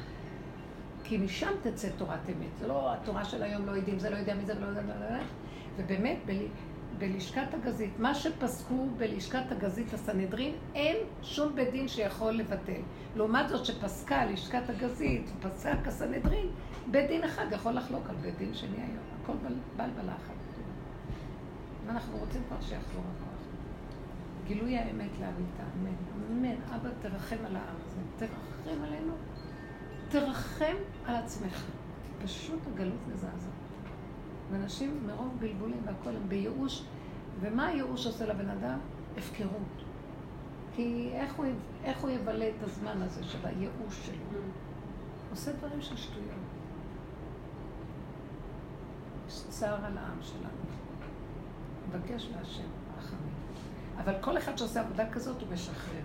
[1.05, 2.57] כי משם תצא תורת אמת.
[2.59, 4.99] זה לא התורה של היום, לא יודעים, זה לא יודע מי זה ולא יודע מה
[4.99, 5.19] זה.
[5.77, 6.33] ובאמת, ב,
[6.99, 12.83] בלשכת הגזית, מה שפסקו בלשכת הגזית הסנהדרין, אין שום בית דין שיכול לבטל.
[13.17, 16.47] לעומת זאת שפסקה לשכת הגזית, פסק הסנהדרין,
[16.91, 19.05] בית דין אחד יכול לחלוק על בית דין שני היום.
[19.23, 19.33] הכל
[19.77, 20.40] בל בלחץ.
[21.91, 23.43] ואנחנו רוצים כבר שיחזור הכוח.
[24.47, 25.95] גילוי האמת לאמיתה, אמן.
[26.31, 26.63] אמן.
[26.75, 28.01] אבא, תרחם על העם הזה.
[28.17, 29.13] תרחם עלינו.
[30.09, 30.75] תרחם
[31.07, 31.65] על עצמך.
[32.25, 33.53] פשוט הגלות מזעזעת.
[34.51, 36.85] ואנשים מרוב בלבולים והכול הם בייאוש,
[37.41, 38.79] ומה הייאוש עושה לבן אדם?
[39.17, 39.85] הפקרות.
[40.75, 41.47] כי איך הוא,
[41.85, 44.15] איך הוא יבלה את הזמן הזה של הייאוש שלו?
[44.15, 45.31] Mm.
[45.31, 46.25] עושה דברים של שטויות.
[49.29, 50.70] יש צער על העם שלנו.
[51.91, 52.69] מבקש מהשם
[52.99, 53.35] רחמים.
[53.99, 56.03] אבל כל אחד שעושה עבודה כזאת הוא משחרר.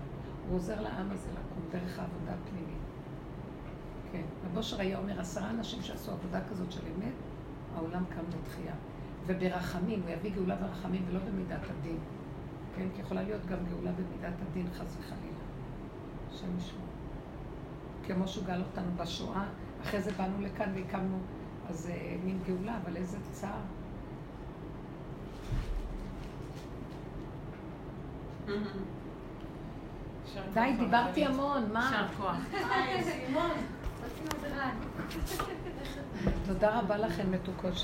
[0.48, 2.78] הוא עוזר לעם הזה לקום דרך העבודה הפנימית.
[4.12, 4.22] כן.
[4.56, 7.12] אושר היה אומר, עשרה אנשים שעשו עבודה כזאת של אמת,
[7.74, 8.74] העולם קם לתחייה.
[9.26, 11.98] וברחמים, הוא יביא גאולה ברחמים ולא במידת הדין.
[12.76, 12.86] כן?
[12.94, 15.38] כי יכולה להיות גם גאולה במידת הדין, חס וחלילה.
[16.30, 16.86] השם ישמור.
[18.06, 19.44] כמו שהוא גאל אותנו בשואה,
[19.82, 21.18] אחרי זה באנו לכאן והקמנו,
[21.68, 23.60] אז אה, מין גאולה, אבל איזה צער.
[30.54, 31.90] די, דיברתי המון, מה?
[31.92, 32.36] יישר כוח.
[36.46, 37.74] תודה רבה לכם, מתוקות.